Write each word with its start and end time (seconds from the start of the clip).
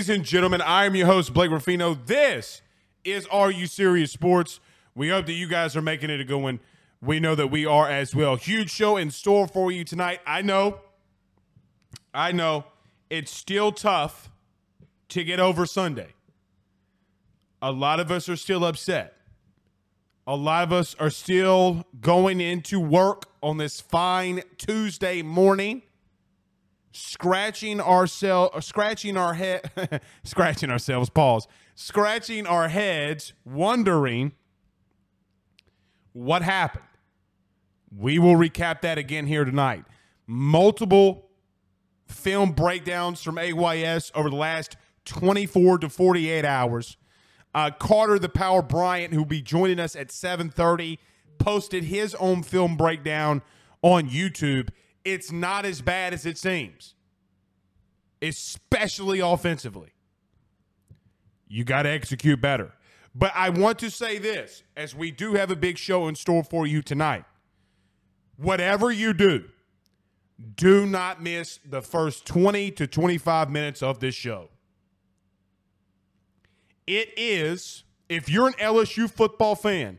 Ladies 0.00 0.16
and 0.16 0.24
gentlemen, 0.24 0.62
I 0.62 0.86
am 0.86 0.94
your 0.94 1.04
host, 1.04 1.34
Blake 1.34 1.50
Ruffino. 1.50 1.92
This 1.92 2.62
is 3.04 3.26
Are 3.26 3.50
You 3.50 3.66
Serious 3.66 4.10
Sports. 4.10 4.58
We 4.94 5.10
hope 5.10 5.26
that 5.26 5.34
you 5.34 5.46
guys 5.46 5.76
are 5.76 5.82
making 5.82 6.08
it 6.08 6.20
a 6.20 6.24
good 6.24 6.38
one. 6.38 6.60
We 7.02 7.20
know 7.20 7.34
that 7.34 7.48
we 7.48 7.66
are 7.66 7.86
as 7.86 8.14
well. 8.14 8.36
Huge 8.36 8.70
show 8.70 8.96
in 8.96 9.10
store 9.10 9.46
for 9.46 9.70
you 9.70 9.84
tonight. 9.84 10.20
I 10.26 10.40
know, 10.40 10.80
I 12.14 12.32
know, 12.32 12.64
it's 13.10 13.30
still 13.30 13.72
tough 13.72 14.30
to 15.10 15.22
get 15.22 15.38
over 15.38 15.66
Sunday. 15.66 16.14
A 17.60 17.70
lot 17.70 18.00
of 18.00 18.10
us 18.10 18.26
are 18.30 18.36
still 18.36 18.64
upset. 18.64 19.18
A 20.26 20.34
lot 20.34 20.62
of 20.62 20.72
us 20.72 20.96
are 20.98 21.10
still 21.10 21.84
going 22.00 22.40
into 22.40 22.80
work 22.80 23.26
on 23.42 23.58
this 23.58 23.82
fine 23.82 24.44
Tuesday 24.56 25.20
morning 25.20 25.82
scratching 26.92 27.80
ourselves, 27.80 28.66
scratching 28.66 29.16
our 29.16 29.34
head, 29.34 30.00
scratching 30.24 30.70
ourselves, 30.70 31.10
pause, 31.10 31.46
scratching 31.74 32.46
our 32.46 32.68
heads, 32.68 33.32
wondering 33.44 34.32
what 36.12 36.42
happened. 36.42 36.84
We 37.96 38.18
will 38.18 38.34
recap 38.34 38.82
that 38.82 38.98
again 38.98 39.26
here 39.26 39.44
tonight. 39.44 39.84
Multiple 40.26 41.28
film 42.06 42.52
breakdowns 42.52 43.22
from 43.22 43.38
AYS 43.38 44.12
over 44.14 44.30
the 44.30 44.36
last 44.36 44.76
24 45.04 45.78
to 45.78 45.88
48 45.88 46.44
hours. 46.44 46.96
Uh, 47.52 47.70
Carter 47.70 48.18
the 48.18 48.28
Power 48.28 48.62
Bryant, 48.62 49.12
who'll 49.12 49.24
be 49.24 49.42
joining 49.42 49.80
us 49.80 49.96
at 49.96 50.08
7:30, 50.08 50.98
posted 51.38 51.84
his 51.84 52.14
own 52.16 52.42
film 52.42 52.76
breakdown 52.76 53.42
on 53.82 54.08
YouTube 54.08 54.68
it's 55.04 55.32
not 55.32 55.64
as 55.64 55.80
bad 55.80 56.12
as 56.12 56.26
it 56.26 56.38
seems, 56.38 56.94
especially 58.22 59.20
offensively. 59.20 59.92
You 61.48 61.64
got 61.64 61.82
to 61.82 61.88
execute 61.88 62.40
better. 62.40 62.72
But 63.14 63.32
I 63.34 63.50
want 63.50 63.78
to 63.80 63.90
say 63.90 64.18
this 64.18 64.62
as 64.76 64.94
we 64.94 65.10
do 65.10 65.34
have 65.34 65.50
a 65.50 65.56
big 65.56 65.78
show 65.78 66.06
in 66.06 66.14
store 66.14 66.44
for 66.44 66.66
you 66.66 66.80
tonight. 66.80 67.24
Whatever 68.36 68.90
you 68.92 69.12
do, 69.12 69.44
do 70.56 70.86
not 70.86 71.22
miss 71.22 71.58
the 71.68 71.82
first 71.82 72.24
20 72.26 72.70
to 72.72 72.86
25 72.86 73.50
minutes 73.50 73.82
of 73.82 74.00
this 74.00 74.14
show. 74.14 74.48
It 76.86 77.10
is, 77.16 77.84
if 78.08 78.28
you're 78.28 78.48
an 78.48 78.54
LSU 78.54 79.10
football 79.10 79.54
fan, 79.54 79.98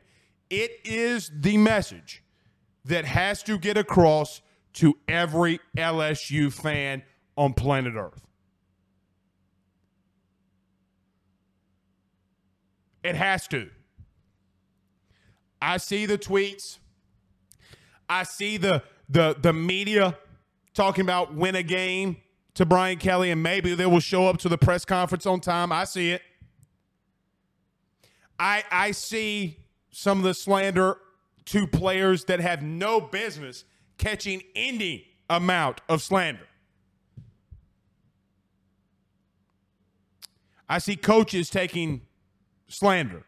it 0.50 0.72
is 0.84 1.32
the 1.34 1.58
message 1.58 2.24
that 2.86 3.06
has 3.06 3.44
to 3.44 3.58
get 3.58 3.78
across 3.78 4.42
to 4.74 4.98
every 5.08 5.60
LSU 5.78 6.52
fan 6.52 7.04
on 7.36 7.54
planet 7.54 7.96
Earth. 7.96 8.26
It 13.04 13.16
has 13.16 13.48
to. 13.50 13.70
I 15.62 15.78
see 15.78 16.06
the 16.06 16.18
tweets. 16.18 16.78
I 18.10 18.24
see 18.24 18.58
the 18.58 18.84
the 19.10 19.36
the 19.40 19.54
media 19.54 20.18
talking 20.74 21.04
about 21.04 21.34
win 21.36 21.56
a 21.56 21.64
game 21.64 22.18
to 22.54 22.66
Brian 22.66 22.98
Kelly 22.98 23.32
and 23.32 23.42
maybe 23.42 23.76
they 23.76 23.86
will 23.86 24.00
show 24.00 24.28
up 24.28 24.38
to 24.40 24.50
the 24.50 24.58
press 24.58 24.86
conference 24.86 25.26
on 25.26 25.40
time. 25.40 25.72
I 25.72 25.86
see 25.86 26.12
it. 26.12 26.22
I 28.40 28.64
I 28.72 28.92
see 28.92 29.60
some 29.92 30.20
of 30.20 30.24
the 30.24 30.34
slander 30.34 30.98
to 31.46 31.68
players 31.68 32.26
that 32.26 32.40
have 32.40 32.62
no 32.62 33.02
business 33.02 33.66
catching 33.98 34.42
any 34.56 35.08
amount 35.30 35.82
of 35.88 36.02
slander. 36.02 36.48
I 40.68 40.78
see 40.78 40.96
coaches 40.96 41.50
taking 41.50 42.02
slander, 42.70 43.26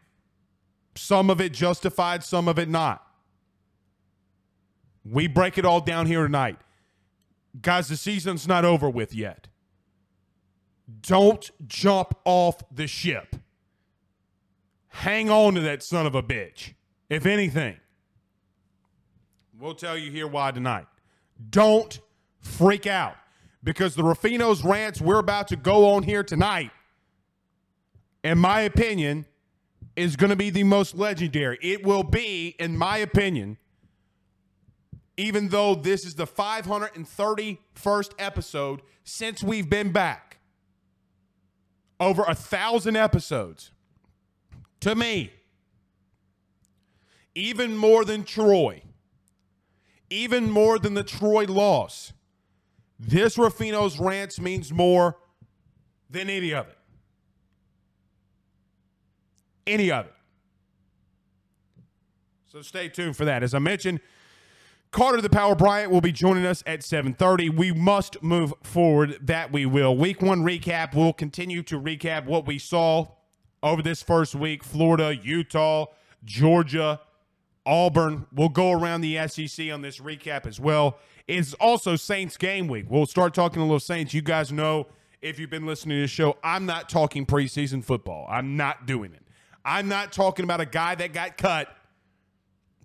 some 0.94 1.28
of 1.28 1.40
it 1.40 1.52
justified, 1.52 2.24
some 2.24 2.48
of 2.48 2.58
it 2.58 2.68
not. 2.68 3.06
We 5.04 5.26
break 5.26 5.58
it 5.58 5.66
all 5.66 5.80
down 5.80 6.06
here 6.06 6.22
tonight. 6.22 6.56
Guys, 7.60 7.88
the 7.88 7.96
season's 7.96 8.48
not 8.48 8.64
over 8.64 8.88
with 8.88 9.14
yet. 9.14 9.48
Don't 11.02 11.50
jump 11.66 12.14
off 12.24 12.62
the 12.70 12.86
ship. 12.86 13.36
Hang 14.88 15.30
on 15.30 15.54
to 15.54 15.60
that 15.60 15.82
son 15.82 16.06
of 16.06 16.14
a 16.14 16.22
bitch, 16.22 16.74
if 17.10 17.26
anything. 17.26 17.76
We'll 19.58 19.74
tell 19.74 19.96
you 19.96 20.10
here 20.10 20.26
why 20.26 20.50
tonight. 20.50 20.86
Don't 21.50 22.00
freak 22.40 22.86
out 22.86 23.16
because 23.62 23.94
the 23.94 24.02
Ruffino's 24.02 24.64
rants 24.64 25.00
we're 25.00 25.20
about 25.20 25.48
to 25.48 25.56
go 25.56 25.94
on 25.94 26.02
here 26.02 26.24
tonight, 26.24 26.70
in 28.22 28.38
my 28.38 28.60
opinion, 28.62 29.26
is 29.96 30.16
going 30.16 30.30
to 30.30 30.36
be 30.36 30.50
the 30.50 30.64
most 30.64 30.96
legendary. 30.96 31.58
It 31.62 31.84
will 31.84 32.02
be, 32.02 32.56
in 32.58 32.76
my 32.76 32.98
opinion, 32.98 33.58
even 35.16 35.48
though 35.48 35.76
this 35.76 36.04
is 36.04 36.16
the 36.16 36.26
531st 36.26 38.10
episode 38.18 38.82
since 39.04 39.42
we've 39.42 39.70
been 39.70 39.92
back, 39.92 40.38
over 42.00 42.24
a 42.24 42.34
thousand 42.34 42.96
episodes. 42.96 43.70
To 44.80 44.96
me, 44.96 45.32
even 47.36 47.76
more 47.76 48.04
than 48.04 48.24
Troy 48.24 48.82
even 50.10 50.50
more 50.50 50.78
than 50.78 50.94
the 50.94 51.04
Troy 51.04 51.44
loss. 51.44 52.12
This 52.98 53.36
Ruffino's 53.36 53.98
rants 53.98 54.40
means 54.40 54.72
more 54.72 55.16
than 56.08 56.30
any 56.30 56.52
of 56.52 56.68
it. 56.68 56.78
Any 59.66 59.90
of 59.90 60.06
it. 60.06 60.14
So 62.46 62.62
stay 62.62 62.88
tuned 62.88 63.16
for 63.16 63.24
that. 63.24 63.42
As 63.42 63.52
I 63.52 63.58
mentioned, 63.58 64.00
Carter 64.92 65.20
the 65.20 65.28
Power 65.28 65.56
Bryant 65.56 65.90
will 65.90 66.00
be 66.00 66.12
joining 66.12 66.46
us 66.46 66.62
at 66.66 66.84
7:30. 66.84 67.48
We 67.48 67.72
must 67.72 68.22
move 68.22 68.54
forward. 68.62 69.18
That 69.20 69.50
we 69.50 69.66
will. 69.66 69.96
Week 69.96 70.22
one 70.22 70.44
recap. 70.44 70.94
We'll 70.94 71.12
continue 71.12 71.64
to 71.64 71.80
recap 71.80 72.26
what 72.26 72.46
we 72.46 72.60
saw 72.60 73.08
over 73.60 73.82
this 73.82 74.02
first 74.02 74.36
week. 74.36 74.62
Florida, 74.62 75.16
Utah, 75.16 75.86
Georgia, 76.22 77.00
Auburn. 77.66 78.26
We'll 78.32 78.48
go 78.48 78.72
around 78.72 79.00
the 79.00 79.26
SEC 79.28 79.70
on 79.72 79.82
this 79.82 79.98
recap 79.98 80.46
as 80.46 80.60
well. 80.60 80.98
It's 81.26 81.54
also 81.54 81.96
Saints 81.96 82.36
game 82.36 82.68
week. 82.68 82.86
We'll 82.88 83.06
start 83.06 83.34
talking 83.34 83.60
a 83.60 83.64
little 83.64 83.80
Saints. 83.80 84.12
You 84.12 84.22
guys 84.22 84.52
know 84.52 84.86
if 85.22 85.38
you've 85.38 85.50
been 85.50 85.66
listening 85.66 85.98
to 85.98 86.02
the 86.02 86.08
show, 86.08 86.36
I'm 86.44 86.66
not 86.66 86.88
talking 86.88 87.24
preseason 87.24 87.82
football. 87.82 88.26
I'm 88.28 88.56
not 88.56 88.86
doing 88.86 89.12
it. 89.14 89.22
I'm 89.64 89.88
not 89.88 90.12
talking 90.12 90.44
about 90.44 90.60
a 90.60 90.66
guy 90.66 90.94
that 90.96 91.12
got 91.14 91.38
cut 91.38 91.68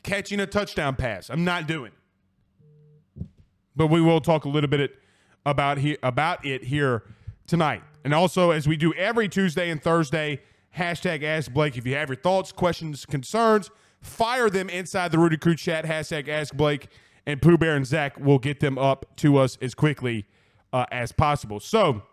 catching 0.03 0.39
a 0.39 0.45
touchdown 0.45 0.95
pass. 0.95 1.29
I'm 1.29 1.43
not 1.43 1.67
doing 1.67 1.87
it 1.87 1.99
but 3.79 3.87
we 3.87 4.01
will 4.01 4.19
talk 4.19 4.43
a 4.43 4.49
little 4.49 4.69
bit 4.69 4.99
about 5.45 5.77
he, 5.77 5.97
about 6.03 6.45
it 6.45 6.65
here 6.65 7.03
tonight. 7.47 7.81
And 8.03 8.13
also, 8.13 8.51
as 8.51 8.67
we 8.67 8.75
do 8.75 8.93
every 8.95 9.29
Tuesday 9.29 9.69
and 9.69 9.81
Thursday, 9.81 10.41
hashtag 10.77 11.23
Ask 11.23 11.53
Blake. 11.53 11.77
If 11.77 11.87
you 11.87 11.95
have 11.95 12.09
your 12.09 12.17
thoughts, 12.17 12.51
questions, 12.51 13.05
concerns, 13.05 13.71
fire 14.01 14.49
them 14.49 14.69
inside 14.69 15.11
the 15.11 15.19
Rudy 15.19 15.37
Crew 15.37 15.55
chat. 15.55 15.85
Hashtag 15.85 16.27
Ask 16.27 16.53
Blake, 16.53 16.87
and 17.25 17.41
Pooh 17.41 17.57
Bear 17.57 17.75
and 17.75 17.85
Zach 17.85 18.19
will 18.19 18.39
get 18.39 18.59
them 18.59 18.77
up 18.77 19.05
to 19.17 19.37
us 19.37 19.57
as 19.61 19.73
quickly 19.73 20.25
uh, 20.73 20.85
as 20.91 21.11
possible. 21.11 21.59
So, 21.59 22.03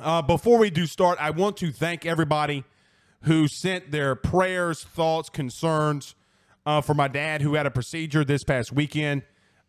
uh, 0.00 0.22
before 0.22 0.58
we 0.58 0.70
do 0.70 0.86
start, 0.86 1.18
I 1.20 1.30
want 1.30 1.56
to 1.58 1.72
thank 1.72 2.04
everybody 2.04 2.64
who 3.22 3.48
sent 3.48 3.90
their 3.90 4.14
prayers, 4.14 4.84
thoughts, 4.84 5.30
concerns 5.30 6.14
uh, 6.66 6.80
for 6.80 6.94
my 6.94 7.08
dad 7.08 7.42
who 7.42 7.54
had 7.54 7.66
a 7.66 7.70
procedure 7.70 8.24
this 8.24 8.44
past 8.44 8.72
weekend. 8.72 9.22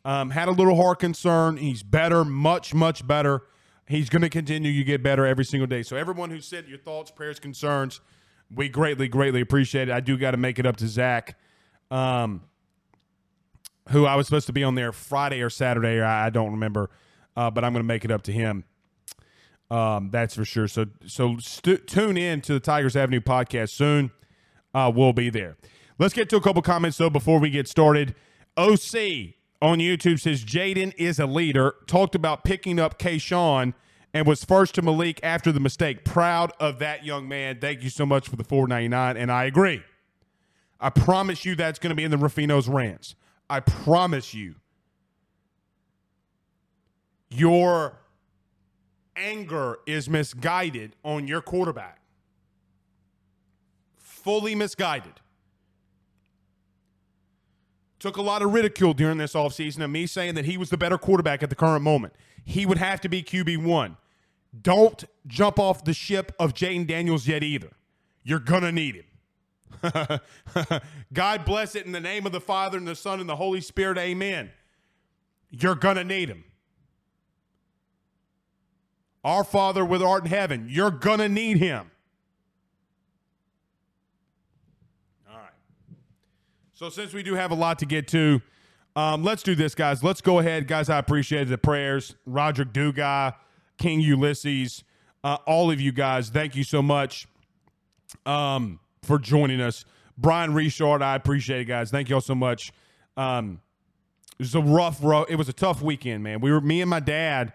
Um, 0.03 0.31
had 0.31 0.47
a 0.47 0.51
little 0.51 0.75
heart 0.75 0.99
concern. 0.99 1.57
He's 1.57 1.83
better, 1.83 2.23
much, 2.23 2.73
much 2.73 3.05
better. 3.05 3.43
He's 3.87 4.09
going 4.09 4.21
to 4.21 4.29
continue 4.29 4.77
to 4.77 4.83
get 4.83 5.01
better 5.01 5.25
every 5.25 5.45
single 5.45 5.67
day. 5.67 5.83
So, 5.83 5.95
everyone 5.95 6.29
who 6.29 6.41
sent 6.41 6.67
your 6.67 6.77
thoughts, 6.77 7.11
prayers, 7.11 7.39
concerns, 7.39 8.01
we 8.53 8.69
greatly, 8.69 9.07
greatly 9.07 9.41
appreciate 9.41 9.89
it. 9.89 9.91
I 9.91 9.99
do 9.99 10.17
got 10.17 10.31
to 10.31 10.37
make 10.37 10.59
it 10.59 10.65
up 10.65 10.77
to 10.77 10.87
Zach, 10.87 11.37
um, 11.91 12.41
who 13.89 14.05
I 14.05 14.15
was 14.15 14.27
supposed 14.27 14.47
to 14.47 14.53
be 14.53 14.63
on 14.63 14.75
there 14.75 14.91
Friday 14.91 15.41
or 15.41 15.49
Saturday. 15.49 15.97
Or 15.97 16.05
I, 16.05 16.29
don't 16.29 16.51
remember, 16.51 16.89
uh, 17.35 17.51
but 17.51 17.63
I'm 17.63 17.73
going 17.73 17.83
to 17.83 17.87
make 17.87 18.05
it 18.05 18.11
up 18.11 18.23
to 18.23 18.31
him. 18.31 18.63
Um, 19.69 20.09
that's 20.11 20.35
for 20.35 20.45
sure. 20.45 20.67
So, 20.67 20.85
so 21.05 21.37
st- 21.39 21.87
tune 21.87 22.15
in 22.15 22.41
to 22.41 22.53
the 22.53 22.59
Tigers 22.59 22.95
Avenue 22.95 23.19
podcast 23.19 23.71
soon. 23.71 24.11
Uh, 24.73 24.91
we'll 24.93 25.13
be 25.13 25.29
there. 25.29 25.57
Let's 25.99 26.13
get 26.13 26.29
to 26.29 26.37
a 26.37 26.41
couple 26.41 26.61
comments 26.61 26.97
though 26.97 27.09
before 27.09 27.39
we 27.39 27.49
get 27.49 27.67
started. 27.67 28.15
OC 28.55 29.35
on 29.61 29.79
YouTube 29.79 30.19
says 30.19 30.45
Jayden 30.45 30.93
is 30.97 31.19
a 31.19 31.25
leader. 31.25 31.75
Talked 31.87 32.15
about 32.15 32.43
picking 32.43 32.79
up 32.79 32.99
Kayshon 32.99 33.73
and 34.17 34.25
was 34.25 34.43
first 34.43 34.73
to 34.75 34.81
Malik 34.81 35.19
after 35.21 35.51
the 35.51 35.59
mistake. 35.59 36.03
Proud 36.03 36.51
of 36.59 36.79
that 36.79 37.05
young 37.05 37.27
man. 37.27 37.59
Thank 37.59 37.83
you 37.83 37.91
so 37.91 38.03
much 38.03 38.27
for 38.27 38.35
the 38.35 38.43
499. 38.43 39.15
And 39.15 39.31
I 39.31 39.45
agree. 39.45 39.83
I 40.79 40.89
promise 40.89 41.45
you 41.45 41.55
that's 41.55 41.77
going 41.77 41.91
to 41.91 41.95
be 41.95 42.03
in 42.03 42.09
the 42.09 42.17
Ruffino's 42.17 42.67
rants. 42.67 43.13
I 43.47 43.59
promise 43.59 44.33
you. 44.33 44.55
Your 47.29 47.99
anger 49.15 49.77
is 49.85 50.09
misguided 50.09 50.95
on 51.03 51.27
your 51.27 51.41
quarterback. 51.41 51.99
Fully 53.97 54.55
misguided 54.55 55.13
took 57.99 58.17
a 58.17 58.21
lot 58.21 58.41
of 58.41 58.53
ridicule 58.53 58.93
during 58.93 59.17
this 59.17 59.33
offseason 59.33 59.83
of 59.83 59.89
me 59.89 60.05
saying 60.05 60.35
that 60.35 60.45
he 60.45 60.57
was 60.57 60.69
the 60.69 60.77
better 60.77 60.97
quarterback 60.97 61.43
at 61.43 61.49
the 61.49 61.55
current 61.55 61.83
moment. 61.83 62.13
He 62.45 62.65
would 62.65 62.77
have 62.77 63.01
to 63.01 63.09
be 63.09 63.21
QB1. 63.23 63.97
Don't 64.59 65.03
jump 65.25 65.59
off 65.59 65.83
the 65.83 65.93
ship 65.93 66.31
of 66.39 66.53
Jayden 66.53 66.87
Daniels 66.87 67.27
yet 67.27 67.43
either. 67.43 67.71
You're 68.23 68.39
going 68.39 68.63
to 68.63 68.71
need 68.71 68.95
him. 68.95 69.05
God 71.13 71.45
bless 71.45 71.75
it 71.75 71.85
in 71.85 71.91
the 71.91 71.99
name 71.99 72.25
of 72.25 72.31
the 72.31 72.41
Father 72.41 72.77
and 72.77 72.87
the 72.87 72.95
Son 72.95 73.19
and 73.19 73.29
the 73.29 73.35
Holy 73.35 73.61
Spirit. 73.61 73.97
Amen. 73.97 74.51
You're 75.49 75.75
going 75.75 75.97
to 75.97 76.03
need 76.03 76.29
him. 76.29 76.43
Our 79.23 79.43
Father 79.43 79.83
with 79.83 80.01
art 80.01 80.23
in 80.23 80.29
heaven, 80.29 80.67
you're 80.69 80.91
going 80.91 81.19
to 81.19 81.29
need 81.29 81.57
him. 81.57 81.91
All 85.29 85.37
right. 85.37 85.51
So 86.73 86.89
since 86.89 87.13
we 87.13 87.23
do 87.23 87.35
have 87.35 87.51
a 87.51 87.55
lot 87.55 87.79
to 87.79 87.85
get 87.85 88.07
to, 88.09 88.41
um, 88.95 89.23
let's 89.23 89.43
do 89.43 89.53
this, 89.53 89.75
guys. 89.75 90.03
Let's 90.03 90.21
go 90.21 90.39
ahead, 90.39 90.67
guys. 90.67 90.89
I 90.89 90.97
appreciate 90.97 91.49
the 91.49 91.57
prayers. 91.57 92.15
Roderick 92.25 92.73
Duga, 92.73 93.35
King 93.77 93.99
Ulysses, 93.99 94.83
uh, 95.23 95.37
all 95.45 95.71
of 95.71 95.79
you 95.79 95.91
guys. 95.91 96.29
Thank 96.29 96.55
you 96.55 96.63
so 96.63 96.81
much 96.81 97.27
um, 98.25 98.79
for 99.03 99.19
joining 99.19 99.61
us. 99.61 99.85
Brian 100.17 100.53
Richard, 100.53 101.01
I 101.01 101.15
appreciate 101.15 101.61
it, 101.61 101.65
guys. 101.65 101.91
Thank 101.91 102.09
you 102.09 102.15
all 102.15 102.21
so 102.21 102.35
much. 102.35 102.71
Um, 103.15 103.61
it 104.39 104.43
was 104.43 104.55
a 104.55 104.61
rough, 104.61 104.99
rough. 105.01 105.27
It 105.29 105.35
was 105.35 105.49
a 105.49 105.53
tough 105.53 105.81
weekend, 105.81 106.23
man. 106.23 106.41
We 106.41 106.51
were 106.51 106.61
me 106.61 106.81
and 106.81 106.89
my 106.89 106.99
dad 106.99 107.53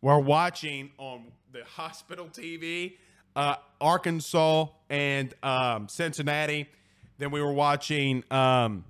were 0.00 0.18
watching 0.18 0.90
on 0.98 1.32
the 1.52 1.64
hospital 1.64 2.26
TV, 2.26 2.96
uh, 3.36 3.56
Arkansas 3.80 4.66
and 4.90 5.34
um, 5.42 5.88
Cincinnati 5.88 6.68
then 7.18 7.30
we 7.30 7.40
were 7.40 7.52
watching. 7.52 8.24
Um, 8.30 8.84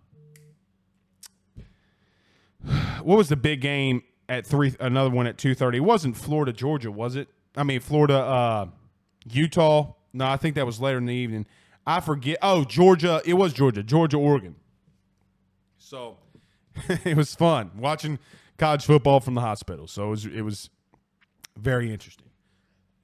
what 3.03 3.17
was 3.17 3.29
the 3.29 3.37
big 3.37 3.61
game 3.61 4.03
at 4.29 4.47
three? 4.47 4.75
Another 4.81 5.11
one 5.11 5.27
at 5.27 5.39
two 5.39 5.55
thirty. 5.55 5.79
It 5.79 5.83
wasn't 5.83 6.17
Florida 6.17 6.53
Georgia, 6.53 6.91
was 6.91 7.17
it? 7.17 7.29
I 7.57 7.63
mean 7.63 7.81
Florida 7.81 8.17
uh, 8.19 8.67
Utah. 9.31 9.95
No, 10.13 10.27
I 10.27 10.37
think 10.37 10.55
that 10.55 10.67
was 10.67 10.81
later 10.81 10.99
in 10.99 11.07
the 11.07 11.15
evening. 11.15 11.47
I 11.87 12.01
forget. 12.01 12.39
Oh, 12.41 12.65
Georgia. 12.65 13.21
It 13.25 13.35
was 13.35 13.53
Georgia. 13.53 13.83
Georgia 13.83 14.17
Oregon. 14.17 14.57
So 15.79 16.17
it 17.05 17.17
was 17.17 17.35
fun 17.35 17.71
watching 17.77 18.19
college 18.59 18.85
football 18.85 19.21
from 19.21 19.35
the 19.35 19.41
hospital. 19.41 19.87
So 19.87 20.07
it 20.07 20.11
was, 20.11 20.27
it 20.27 20.43
was 20.43 20.71
very 21.57 21.93
interesting. 21.93 22.27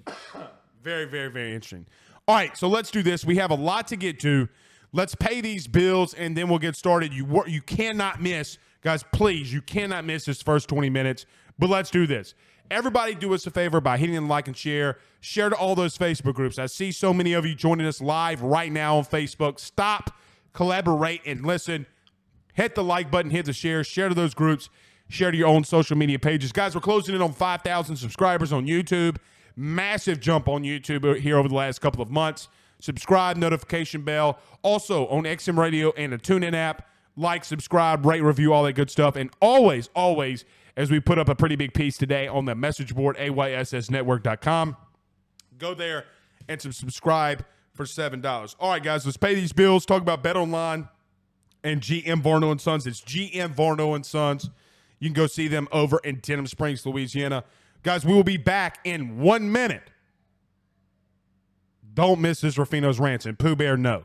very, 0.83 1.05
very, 1.05 1.31
very 1.31 1.55
interesting. 1.55 1.87
All 2.27 2.35
right, 2.35 2.57
so 2.57 2.69
let's 2.69 2.91
do 2.91 3.03
this. 3.03 3.25
We 3.25 3.37
have 3.37 3.51
a 3.51 3.57
lot 3.57 3.89
to 3.89 3.97
get 3.97 4.21
to. 4.21 4.49
Let's 4.93 5.15
pay 5.15 5.41
these 5.41 5.67
bills 5.67 6.15
and 6.15 6.37
then 6.37 6.49
we'll 6.49 6.59
get 6.59 6.75
started. 6.75 7.13
You 7.13 7.45
you 7.47 7.63
cannot 7.63 8.21
miss, 8.21 8.59
guys. 8.83 9.05
Please, 9.13 9.53
you 9.53 9.63
cannot 9.63 10.05
miss 10.05 10.25
this 10.25 10.43
first 10.43 10.69
20 10.69 10.91
minutes. 10.91 11.27
But 11.59 11.71
let's 11.71 11.91
do 11.91 12.07
this. 12.07 12.35
Everybody, 12.71 13.15
do 13.15 13.35
us 13.35 13.47
a 13.47 13.51
favor 13.51 13.81
by 13.81 13.99
hitting 13.99 14.15
the 14.15 14.21
like 14.23 14.47
and 14.47 14.57
share. 14.57 14.99
Share 15.21 15.51
to 15.51 15.57
all 15.57 15.75
those 15.75 15.99
Facebook 15.99 16.35
groups. 16.35 16.59
I 16.59 16.67
see 16.67 16.93
so 16.93 17.13
many 17.13 17.33
of 17.33 17.45
you 17.45 17.55
joining 17.55 17.87
us 17.87 18.01
live 18.01 18.43
right 18.43 18.71
now 18.71 18.99
on 18.99 19.05
Facebook. 19.05 19.59
Stop, 19.59 20.17
collaborate, 20.53 21.21
and 21.27 21.45
listen. 21.45 21.87
Hit 22.55 22.75
the 22.75 22.85
like 22.85 23.11
button, 23.11 23.31
hit 23.31 23.47
the 23.47 23.53
share, 23.53 23.85
share 23.85 24.09
to 24.09 24.15
those 24.15 24.35
groups, 24.35 24.71
share 25.09 25.31
to 25.31 25.37
your 25.37 25.49
own 25.49 25.65
social 25.65 25.97
media 25.97 26.19
pages. 26.19 26.53
Guys, 26.53 26.75
we're 26.75 26.81
closing 26.81 27.15
in 27.15 27.23
on 27.23 27.33
5,000 27.33 27.97
subscribers 27.97 28.53
on 28.53 28.67
YouTube. 28.67 29.17
Massive 29.57 30.21
jump 30.21 30.49
on 30.49 30.63
YouTube 30.63 31.19
here 31.19 31.37
over 31.37 31.49
the 31.49 31.55
last 31.55 31.81
couple 31.81 32.01
of 32.01 32.11
months 32.11 32.49
subscribe, 32.81 33.37
notification 33.37 34.03
bell. 34.03 34.39
Also 34.63 35.07
on 35.09 35.25
XM 35.25 35.57
Radio 35.57 35.93
and 35.97 36.13
the 36.13 36.19
TuneIn 36.19 36.55
app. 36.55 36.89
Like, 37.21 37.45
subscribe, 37.45 38.07
rate, 38.07 38.23
review, 38.23 38.53
all 38.53 38.65
that 38.65 38.73
good 38.73 38.91
stuff. 38.91 39.17
And 39.17 39.31
always, 39.41 39.91
always, 39.95 40.45
as 40.77 40.91
we 40.91 41.01
put 41.01 41.19
up 41.19 41.29
a 41.29 41.35
pretty 41.35 41.57
big 41.57 41.75
piece 41.75 41.97
today 41.99 42.27
on 42.27 42.45
the 42.47 42.55
message 42.55 42.95
board, 42.95 43.17
ayssnetwork.com, 43.19 44.77
go 45.59 45.75
there 45.75 46.07
and 46.49 46.61
subscribe 46.61 47.45
for 47.75 47.85
$7. 47.85 48.57
All 48.59 48.71
right, 48.71 48.83
guys, 48.83 49.05
let's 49.05 49.17
pay 49.17 49.35
these 49.35 49.53
bills. 49.53 49.85
Talk 49.85 50.03
about 50.03 50.23
Bet 50.23 50.37
Online 50.37 50.89
and 51.63 51.81
GM 51.81 52.23
Varno 52.23 52.51
and 52.51 52.61
Sons. 52.61 52.87
It's 52.87 53.03
GM 53.03 53.55
Varno 53.55 53.95
and 53.95 54.07
Sons. 54.07 54.49
You 54.99 55.09
can 55.09 55.15
go 55.15 55.27
see 55.27 55.49
them 55.49 55.69
over 55.73 55.99
in 56.05 56.21
Denham 56.21 56.47
Springs, 56.47 56.87
Louisiana. 56.87 57.45
Guys, 57.83 58.05
we 58.05 58.15
will 58.15 58.25
be 58.25 58.37
back 58.37 58.79
in 58.85 59.19
one 59.19 59.51
minute 59.53 59.83
don't 61.95 62.21
miss 62.21 62.41
this 62.41 62.57
Ruffino's 62.57 62.99
rants 62.99 63.27
and 63.27 63.39
Pooh 63.39 63.57
Bear 63.57 63.77
no. 63.77 64.05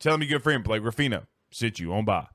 Tell 0.00 0.12
them 0.12 0.22
your 0.22 0.38
good 0.38 0.42
friend 0.42 0.62
Blake 0.62 0.82
Ruffino 0.82 1.26
sit 1.50 1.78
you 1.78 1.92
on 1.92 2.04
by. 2.04 2.26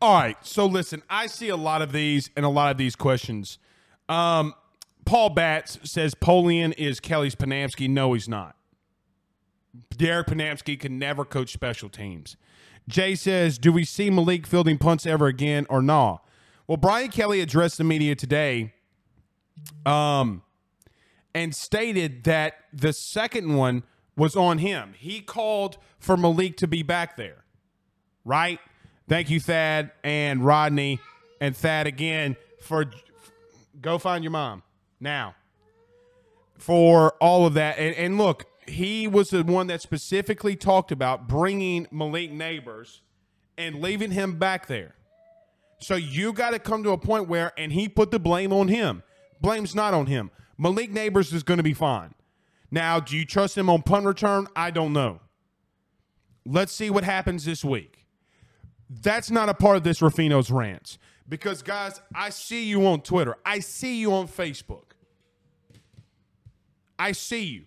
All 0.00 0.14
right. 0.14 0.36
So 0.42 0.66
listen, 0.66 1.02
I 1.10 1.26
see 1.26 1.48
a 1.48 1.56
lot 1.56 1.82
of 1.82 1.92
these 1.92 2.30
and 2.36 2.44
a 2.44 2.48
lot 2.48 2.70
of 2.70 2.78
these 2.78 2.96
questions. 2.96 3.58
Um, 4.08 4.54
Paul 5.04 5.30
Batts 5.30 5.78
says 5.90 6.14
Polian 6.14 6.74
is 6.78 7.00
Kelly's 7.00 7.34
Panamsky. 7.34 7.88
No, 7.88 8.12
he's 8.14 8.28
not. 8.28 8.56
Derek 9.96 10.28
Panamsky 10.28 10.78
can 10.78 10.98
never 10.98 11.24
coach 11.24 11.52
special 11.52 11.88
teams. 11.88 12.36
Jay 12.88 13.14
says, 13.14 13.58
Do 13.58 13.72
we 13.72 13.84
see 13.84 14.10
Malik 14.10 14.46
fielding 14.46 14.78
punts 14.78 15.06
ever 15.06 15.26
again 15.26 15.66
or? 15.68 15.82
Nah? 15.82 16.18
Well, 16.66 16.76
Brian 16.76 17.10
Kelly 17.10 17.40
addressed 17.40 17.78
the 17.78 17.84
media 17.84 18.14
today 18.14 18.74
um, 19.84 20.42
and 21.34 21.54
stated 21.54 22.24
that 22.24 22.54
the 22.72 22.92
second 22.92 23.54
one 23.54 23.82
was 24.20 24.36
on 24.36 24.58
him. 24.58 24.92
He 24.98 25.22
called 25.22 25.78
for 25.98 26.14
Malik 26.14 26.58
to 26.58 26.68
be 26.68 26.82
back 26.82 27.16
there, 27.16 27.42
right? 28.22 28.60
Thank 29.08 29.30
you, 29.30 29.40
Thad 29.40 29.92
and 30.04 30.44
Rodney 30.44 31.00
and 31.40 31.56
Thad 31.56 31.86
again 31.86 32.36
for 32.60 32.84
go 33.80 33.96
find 33.96 34.22
your 34.22 34.30
mom 34.30 34.62
now 35.00 35.34
for 36.58 37.12
all 37.12 37.46
of 37.46 37.54
that. 37.54 37.78
And, 37.78 37.96
and 37.96 38.18
look, 38.18 38.44
he 38.68 39.08
was 39.08 39.30
the 39.30 39.42
one 39.42 39.68
that 39.68 39.80
specifically 39.80 40.54
talked 40.54 40.92
about 40.92 41.26
bringing 41.26 41.88
Malik 41.90 42.30
Nabers 42.30 43.00
and 43.56 43.80
leaving 43.80 44.10
him 44.10 44.38
back 44.38 44.66
there. 44.66 44.96
So 45.78 45.94
you 45.94 46.34
got 46.34 46.50
to 46.50 46.58
come 46.58 46.82
to 46.82 46.90
a 46.90 46.98
point 46.98 47.26
where, 47.26 47.52
and 47.56 47.72
he 47.72 47.88
put 47.88 48.10
the 48.10 48.20
blame 48.20 48.52
on 48.52 48.68
him. 48.68 49.02
Blame's 49.40 49.74
not 49.74 49.94
on 49.94 50.06
him. 50.06 50.30
Malik 50.58 50.92
Nabers 50.92 51.32
is 51.32 51.42
going 51.42 51.56
to 51.56 51.64
be 51.64 51.72
fine. 51.72 52.14
Now, 52.70 53.00
do 53.00 53.16
you 53.16 53.24
trust 53.24 53.58
him 53.58 53.68
on 53.68 53.82
punt 53.82 54.06
return? 54.06 54.46
I 54.54 54.70
don't 54.70 54.92
know. 54.92 55.20
Let's 56.46 56.72
see 56.72 56.90
what 56.90 57.04
happens 57.04 57.44
this 57.44 57.64
week. 57.64 58.06
That's 58.88 59.30
not 59.30 59.48
a 59.48 59.54
part 59.54 59.76
of 59.76 59.82
this 59.82 60.00
Ruffino's 60.00 60.50
rants. 60.50 60.98
Because, 61.28 61.62
guys, 61.62 62.00
I 62.14 62.30
see 62.30 62.64
you 62.64 62.86
on 62.86 63.02
Twitter. 63.02 63.36
I 63.44 63.60
see 63.60 64.00
you 64.00 64.12
on 64.12 64.26
Facebook. 64.26 64.92
I 66.98 67.12
see 67.12 67.44
you. 67.44 67.66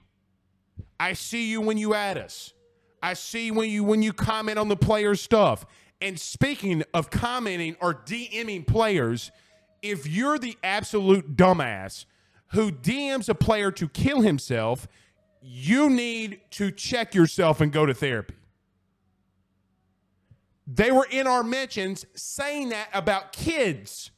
I 0.99 1.13
see 1.13 1.49
you 1.49 1.61
when 1.61 1.77
you 1.77 1.93
add 1.93 2.17
us. 2.17 2.53
I 3.01 3.13
see 3.13 3.51
when 3.51 3.69
you 3.69 3.83
when 3.83 4.01
you 4.01 4.13
comment 4.13 4.57
on 4.57 4.69
the 4.69 4.75
players' 4.75 5.21
stuff. 5.21 5.65
And 6.01 6.19
speaking 6.19 6.83
of 6.93 7.09
commenting 7.09 7.75
or 7.81 7.93
DMing 7.93 8.67
players, 8.67 9.31
if 9.81 10.07
you're 10.07 10.37
the 10.37 10.57
absolute 10.63 11.35
dumbass 11.35 12.05
who 12.53 12.71
DMs 12.71 13.29
a 13.29 13.35
player 13.35 13.71
to 13.71 13.87
kill 13.89 14.21
himself, 14.21 14.87
you 15.41 15.89
need 15.89 16.39
to 16.51 16.71
check 16.71 17.13
yourself 17.13 17.61
and 17.61 17.71
go 17.71 17.85
to 17.85 17.93
therapy. 17.93 18.35
They 20.65 20.91
were 20.91 21.07
in 21.09 21.27
our 21.27 21.43
mentions 21.43 22.05
saying 22.15 22.69
that 22.69 22.87
about 22.93 23.33
kids. 23.33 24.11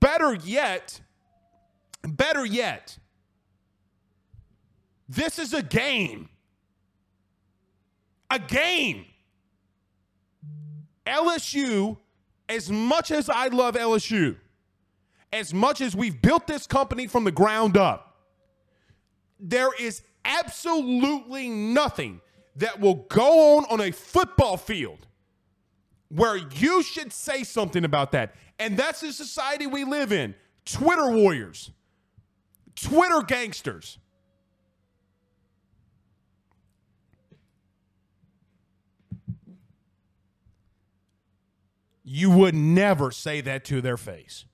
Better 0.00 0.34
yet, 0.34 1.00
better 2.02 2.46
yet, 2.46 2.98
this 5.08 5.38
is 5.38 5.52
a 5.52 5.62
game. 5.62 6.30
A 8.30 8.38
game. 8.38 9.04
LSU, 11.06 11.98
as 12.48 12.70
much 12.70 13.10
as 13.10 13.28
I 13.28 13.48
love 13.48 13.74
LSU, 13.74 14.36
as 15.34 15.52
much 15.52 15.80
as 15.80 15.96
we've 15.96 16.22
built 16.22 16.46
this 16.46 16.64
company 16.64 17.08
from 17.08 17.24
the 17.24 17.32
ground 17.32 17.76
up, 17.76 18.16
there 19.40 19.70
is 19.80 20.02
absolutely 20.24 21.48
nothing 21.48 22.20
that 22.56 22.80
will 22.80 22.94
go 22.94 23.56
on 23.56 23.64
on 23.68 23.80
a 23.80 23.90
football 23.90 24.56
field 24.56 25.08
where 26.08 26.36
you 26.36 26.84
should 26.84 27.12
say 27.12 27.42
something 27.42 27.84
about 27.84 28.12
that. 28.12 28.36
And 28.60 28.76
that's 28.76 29.00
the 29.00 29.12
society 29.12 29.66
we 29.66 29.82
live 29.82 30.12
in. 30.12 30.36
Twitter 30.64 31.10
warriors, 31.10 31.72
Twitter 32.76 33.20
gangsters. 33.20 33.98
You 42.04 42.30
would 42.30 42.54
never 42.54 43.10
say 43.10 43.40
that 43.40 43.64
to 43.64 43.80
their 43.80 43.96
face. 43.96 44.44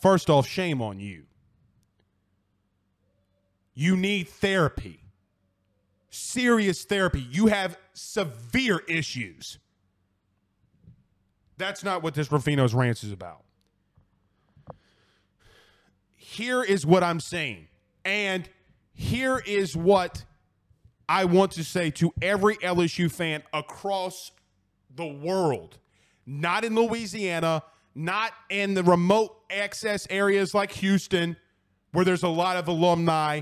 First 0.00 0.30
off, 0.30 0.46
shame 0.46 0.80
on 0.80 0.98
you. 0.98 1.24
You 3.74 3.96
need 3.96 4.28
therapy, 4.28 5.00
serious 6.10 6.84
therapy. 6.84 7.20
You 7.20 7.46
have 7.46 7.78
severe 7.92 8.80
issues. 8.88 9.58
That's 11.56 11.84
not 11.84 12.02
what 12.02 12.14
this 12.14 12.28
Ruffino's 12.28 12.74
rants 12.74 13.04
is 13.04 13.12
about. 13.12 13.42
Here 16.16 16.62
is 16.62 16.86
what 16.86 17.02
I'm 17.02 17.20
saying. 17.20 17.68
And 18.04 18.48
here 18.92 19.42
is 19.46 19.76
what 19.76 20.24
I 21.08 21.26
want 21.26 21.52
to 21.52 21.64
say 21.64 21.90
to 21.92 22.12
every 22.22 22.56
LSU 22.56 23.10
fan 23.10 23.42
across 23.52 24.30
the 24.94 25.06
world, 25.06 25.78
not 26.24 26.64
in 26.64 26.74
Louisiana, 26.74 27.62
not 27.94 28.32
in 28.48 28.74
the 28.74 28.82
remote 28.82 29.39
access 29.50 30.06
areas 30.10 30.54
like 30.54 30.72
Houston, 30.72 31.36
where 31.92 32.04
there's 32.04 32.22
a 32.22 32.28
lot 32.28 32.56
of 32.56 32.68
alumni, 32.68 33.40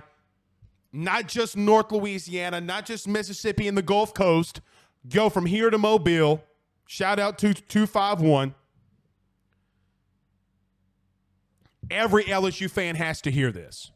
not 0.93 1.29
just 1.29 1.57
North 1.57 1.93
Louisiana, 1.93 2.61
not 2.61 2.87
just 2.87 3.07
Mississippi 3.07 3.69
and 3.69 3.77
the 3.77 3.83
Gulf 3.83 4.15
Coast. 4.15 4.61
Go 5.09 5.29
from 5.29 5.47
here 5.47 5.71
to 5.71 5.79
Mobile. 5.79 6.43
Shout 6.87 7.19
out 7.19 7.39
to 7.39 7.55
251. 7.55 8.55
Every 11.91 12.25
LSU 12.25 12.71
fan 12.71 12.97
has 12.97 13.21
to 13.23 13.31
hear 13.31 13.51
this. 13.51 13.91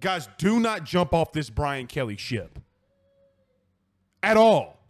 Guys, 0.00 0.28
do 0.36 0.58
not 0.58 0.84
jump 0.84 1.14
off 1.14 1.32
this 1.32 1.48
Brian 1.48 1.86
Kelly 1.86 2.16
ship 2.16 2.58
at 4.22 4.36
all 4.36 4.82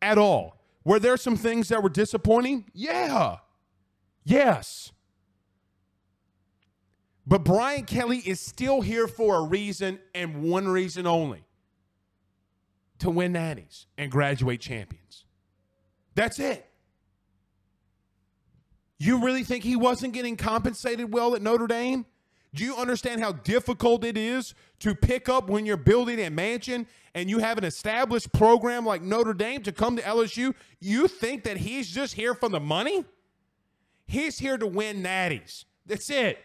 at 0.00 0.18
all. 0.18 0.56
Were 0.84 0.98
there 0.98 1.16
some 1.16 1.36
things 1.36 1.68
that 1.68 1.82
were 1.82 1.88
disappointing? 1.88 2.66
Yeah. 2.72 3.36
Yes. 4.28 4.92
But 7.26 7.44
Brian 7.44 7.86
Kelly 7.86 8.18
is 8.18 8.40
still 8.40 8.82
here 8.82 9.08
for 9.08 9.36
a 9.36 9.42
reason 9.42 9.98
and 10.14 10.42
one 10.42 10.68
reason 10.68 11.06
only 11.06 11.44
to 12.98 13.08
win 13.08 13.32
natties 13.32 13.86
and 13.96 14.10
graduate 14.10 14.60
champions. 14.60 15.24
That's 16.14 16.38
it. 16.38 16.68
You 18.98 19.24
really 19.24 19.44
think 19.44 19.64
he 19.64 19.76
wasn't 19.76 20.12
getting 20.12 20.36
compensated 20.36 21.10
well 21.10 21.34
at 21.34 21.40
Notre 21.40 21.66
Dame? 21.66 22.04
Do 22.54 22.64
you 22.64 22.76
understand 22.76 23.22
how 23.22 23.32
difficult 23.32 24.04
it 24.04 24.18
is 24.18 24.52
to 24.80 24.94
pick 24.94 25.30
up 25.30 25.48
when 25.48 25.64
you're 25.64 25.78
building 25.78 26.20
a 26.20 26.28
mansion 26.28 26.86
and 27.14 27.30
you 27.30 27.38
have 27.38 27.56
an 27.56 27.64
established 27.64 28.30
program 28.34 28.84
like 28.84 29.00
Notre 29.00 29.32
Dame 29.32 29.62
to 29.62 29.72
come 29.72 29.96
to 29.96 30.02
LSU? 30.02 30.54
You 30.80 31.08
think 31.08 31.44
that 31.44 31.56
he's 31.56 31.88
just 31.88 32.12
here 32.12 32.34
for 32.34 32.50
the 32.50 32.60
money? 32.60 33.06
He's 34.08 34.38
here 34.38 34.56
to 34.56 34.66
win 34.66 35.02
natties. 35.02 35.66
That's 35.86 36.08
it. 36.08 36.38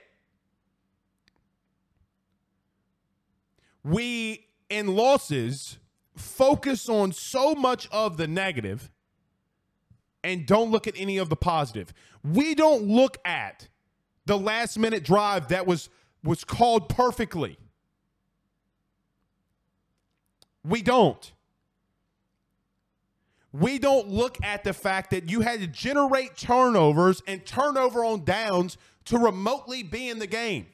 We, 3.86 4.48
in 4.70 4.96
losses, 4.96 5.78
focus 6.16 6.90
on 6.90 7.14
so 7.14 7.56
much 7.56 7.88
of 7.90 8.18
the 8.18 8.28
negative 8.28 8.92
and 10.26 10.46
don't 10.46 10.72
look 10.72 10.88
at 10.88 10.94
any 10.98 11.18
of 11.18 11.30
the 11.30 11.36
positive. 11.38 11.94
We 12.22 12.54
don't 12.54 12.84
look 12.84 13.18
at 13.26 13.70
the 14.26 14.38
last 14.38 14.78
minute 14.78 15.04
drive 15.04 15.48
that 15.48 15.66
was 15.66 15.90
was 16.24 16.44
called 16.44 16.90
perfectly. 16.90 17.58
We 20.66 20.82
don't. 20.82 21.34
We 23.54 23.78
don't 23.78 24.10
look 24.10 24.44
at 24.44 24.64
the 24.64 24.74
fact 24.74 25.12
that 25.12 25.30
you 25.30 25.42
had 25.42 25.60
to 25.60 25.68
generate 25.68 26.36
turnovers 26.36 27.22
and 27.28 27.46
turnover 27.46 28.04
on 28.04 28.26
downs 28.26 28.78
to 29.06 29.20
remotely 29.20 29.84
be 29.84 30.10
in 30.10 30.18
the 30.18 30.28
game. 30.28 30.66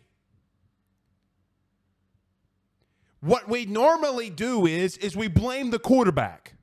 What 3.19 3.49
we 3.49 3.65
normally 3.65 4.29
do 4.29 4.65
is 4.65 4.95
is 4.97 5.15
we 5.15 5.27
blame 5.27 5.71
the 5.71 5.79
quarterback. 5.79 6.53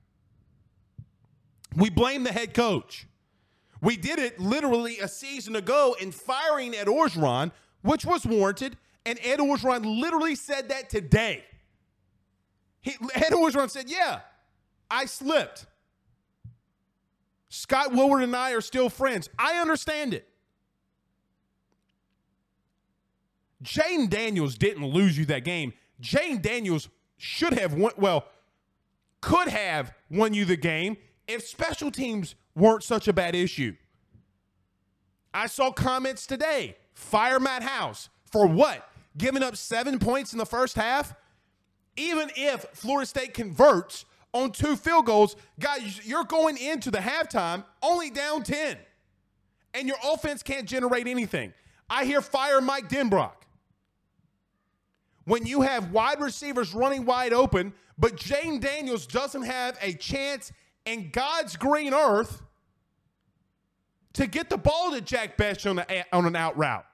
We 1.76 1.90
blame 1.90 2.24
the 2.24 2.32
head 2.32 2.54
coach. 2.54 3.06
We 3.82 3.98
did 3.98 4.18
it 4.18 4.40
literally 4.40 4.98
a 4.98 5.08
season 5.08 5.54
ago 5.54 5.94
in 6.00 6.12
firing 6.12 6.74
Ed 6.74 6.86
Orgeron, 6.86 7.52
which 7.82 8.06
was 8.06 8.24
warranted, 8.24 8.78
and 9.04 9.18
Ed 9.22 9.38
Orgeron 9.38 10.00
literally 10.00 10.34
said 10.34 10.70
that 10.70 10.88
today. 10.88 11.44
He, 12.80 12.92
Ed 13.14 13.32
Orgeron 13.32 13.68
said, 13.68 13.90
"Yeah, 13.90 14.20
I 14.90 15.04
slipped. 15.04 15.66
Scott 17.56 17.92
Woodward 17.92 18.22
and 18.22 18.36
I 18.36 18.52
are 18.52 18.60
still 18.60 18.90
friends. 18.90 19.30
I 19.38 19.58
understand 19.58 20.12
it. 20.12 20.28
Jayden 23.62 24.10
Daniels 24.10 24.56
didn't 24.56 24.86
lose 24.86 25.16
you 25.16 25.24
that 25.26 25.44
game. 25.44 25.72
Jayden 26.00 26.42
Daniels 26.42 26.90
should 27.16 27.54
have 27.54 27.72
won, 27.72 27.92
well, 27.96 28.26
could 29.22 29.48
have 29.48 29.94
won 30.10 30.34
you 30.34 30.44
the 30.44 30.56
game 30.56 30.98
if 31.26 31.46
special 31.46 31.90
teams 31.90 32.34
weren't 32.54 32.82
such 32.82 33.08
a 33.08 33.12
bad 33.14 33.34
issue. 33.34 33.74
I 35.32 35.46
saw 35.46 35.72
comments 35.72 36.26
today. 36.26 36.76
Fire 36.92 37.40
Matt 37.40 37.62
House. 37.62 38.10
For 38.30 38.46
what? 38.46 38.86
Giving 39.16 39.42
up 39.42 39.56
seven 39.56 39.98
points 39.98 40.32
in 40.32 40.38
the 40.38 40.46
first 40.46 40.76
half? 40.76 41.14
Even 41.96 42.30
if 42.36 42.66
Florida 42.74 43.06
State 43.06 43.32
converts 43.32 44.04
on 44.32 44.52
two 44.52 44.76
field 44.76 45.06
goals, 45.06 45.36
guys, 45.58 46.00
you're 46.04 46.24
going 46.24 46.58
into 46.58 46.90
the 46.90 46.98
halftime 46.98 47.64
only 47.82 48.10
down 48.10 48.42
10. 48.42 48.76
And 49.74 49.88
your 49.88 49.96
offense 50.04 50.42
can't 50.42 50.66
generate 50.66 51.06
anything. 51.06 51.52
I 51.88 52.04
hear 52.04 52.20
fire 52.20 52.60
Mike 52.60 52.88
Denbrock. 52.88 53.32
When 55.24 55.44
you 55.44 55.62
have 55.62 55.90
wide 55.90 56.20
receivers 56.20 56.72
running 56.72 57.04
wide 57.04 57.32
open, 57.32 57.72
but 57.98 58.16
Jayden 58.16 58.60
Daniels 58.60 59.06
doesn't 59.06 59.42
have 59.42 59.76
a 59.80 59.92
chance 59.94 60.52
in 60.84 61.10
God's 61.10 61.56
green 61.56 61.92
earth 61.92 62.42
to 64.14 64.26
get 64.26 64.48
the 64.48 64.56
ball 64.56 64.92
to 64.92 65.00
Jack 65.00 65.36
Bech 65.36 65.66
on, 65.66 65.82
on 66.12 66.26
an 66.26 66.36
out 66.36 66.56
route. 66.56 66.86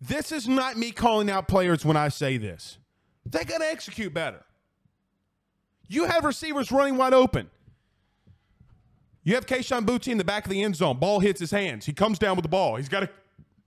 This 0.00 0.32
is 0.32 0.48
not 0.48 0.76
me 0.76 0.92
calling 0.92 1.30
out 1.30 1.48
players 1.48 1.84
when 1.84 1.96
I 1.96 2.08
say 2.08 2.36
this. 2.36 2.78
They 3.30 3.44
got 3.44 3.58
to 3.58 3.66
execute 3.66 4.12
better. 4.12 4.44
You 5.88 6.04
have 6.04 6.24
receivers 6.24 6.70
running 6.70 6.96
wide 6.96 7.14
open. 7.14 7.50
You 9.22 9.34
have 9.34 9.46
Kayshon 9.46 9.84
Boutte 9.84 10.08
in 10.08 10.18
the 10.18 10.24
back 10.24 10.44
of 10.46 10.50
the 10.50 10.62
end 10.62 10.76
zone. 10.76 10.98
Ball 10.98 11.20
hits 11.20 11.40
his 11.40 11.50
hands. 11.50 11.84
He 11.84 11.92
comes 11.92 12.18
down 12.18 12.36
with 12.36 12.42
the 12.42 12.48
ball. 12.48 12.76
He's 12.76 12.88
got 12.88 13.00
to 13.00 13.10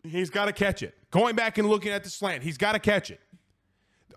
he's 0.03 0.29
got 0.29 0.45
to 0.45 0.53
catch 0.53 0.83
it. 0.83 0.95
Going 1.11 1.35
back 1.35 1.57
and 1.57 1.69
looking 1.69 1.91
at 1.91 2.03
the 2.03 2.09
slant, 2.09 2.43
he's 2.43 2.57
got 2.57 2.73
to 2.73 2.79
catch 2.79 3.11
it. 3.11 3.19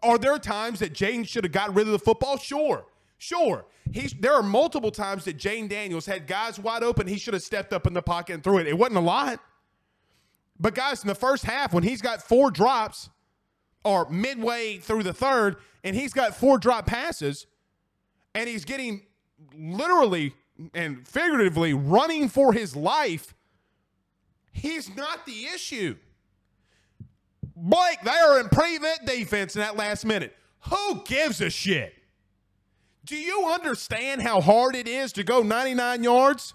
Are 0.03 0.19
there 0.19 0.39
times 0.39 0.81
that 0.81 0.93
Jayden 0.93 1.27
should 1.27 1.45
have 1.45 1.53
got 1.53 1.75
rid 1.75 1.87
of 1.87 1.93
the 1.93 1.99
football? 1.99 2.39
Sure. 2.39 2.87
Sure. 3.19 3.67
He's 3.93 4.13
there 4.13 4.35
are 4.35 4.43
multiple 4.43 4.91
times 4.91 5.25
that 5.25 5.37
Jayden 5.39 5.69
Daniels 5.69 6.07
had 6.07 6.27
guys 6.27 6.59
wide 6.59 6.83
open. 6.83 7.07
He 7.07 7.19
should 7.19 7.35
have 7.35 7.43
stepped 7.43 7.73
up 7.73 7.87
in 7.87 7.93
the 7.93 8.03
pocket 8.03 8.35
and 8.35 8.45
threw 8.45 8.59
it. 8.59 8.67
It 8.67 8.77
wasn't 8.77 8.99
a 8.99 9.01
lot. 9.01 9.41
But 10.59 10.75
guys, 10.75 11.03
in 11.03 11.09
the 11.09 11.15
first 11.15 11.45
half, 11.45 11.75
when 11.75 11.83
he's 11.83 12.01
got 12.01 12.23
four 12.23 12.51
drops, 12.51 13.11
or 13.87 14.11
midway 14.11 14.79
through 14.79 15.05
the 15.05 15.13
third, 15.13 15.57
and 15.85 15.95
he's 15.95 16.13
got 16.13 16.37
four 16.37 16.59
drop 16.59 16.87
passes, 16.87 17.47
and 18.35 18.49
he's 18.49 18.65
getting 18.65 19.07
literally 19.57 20.35
and 20.75 21.07
figuratively 21.07 21.73
running 21.73 22.29
for 22.29 22.53
his 22.53 22.75
life. 22.75 23.33
He's 24.53 24.95
not 24.97 25.25
the 25.25 25.47
issue. 25.55 25.97
Blake, 27.55 28.01
they 28.03 28.11
are 28.11 28.41
in 28.41 28.49
prevent 28.49 29.07
defense 29.07 29.55
in 29.55 29.61
that 29.61 29.77
last 29.77 30.05
minute. 30.05 30.37
Who 30.63 31.03
gives 31.05 31.41
a 31.41 31.49
shit? 31.49 31.95
Do 33.05 33.17
you 33.17 33.47
understand 33.49 34.21
how 34.21 34.41
hard 34.41 34.75
it 34.75 34.89
is 34.89 35.13
to 35.13 35.23
go 35.23 35.43
99 35.43 36.03
yards 36.03 36.55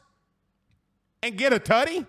and 1.23 1.37
get 1.37 1.53
a 1.53 1.59
tutty? 1.59 2.05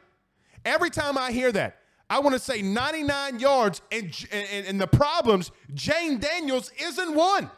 Every 0.64 0.90
time 0.90 1.16
I 1.16 1.30
hear 1.30 1.52
that, 1.52 1.81
I 2.12 2.18
want 2.18 2.34
to 2.34 2.38
say 2.38 2.60
99 2.60 3.38
yards, 3.38 3.80
and, 3.90 4.14
and, 4.30 4.66
and 4.66 4.78
the 4.78 4.86
problems, 4.86 5.50
Jayden 5.72 6.20
Daniels 6.20 6.70
isn't 6.78 7.14
one. 7.14 7.50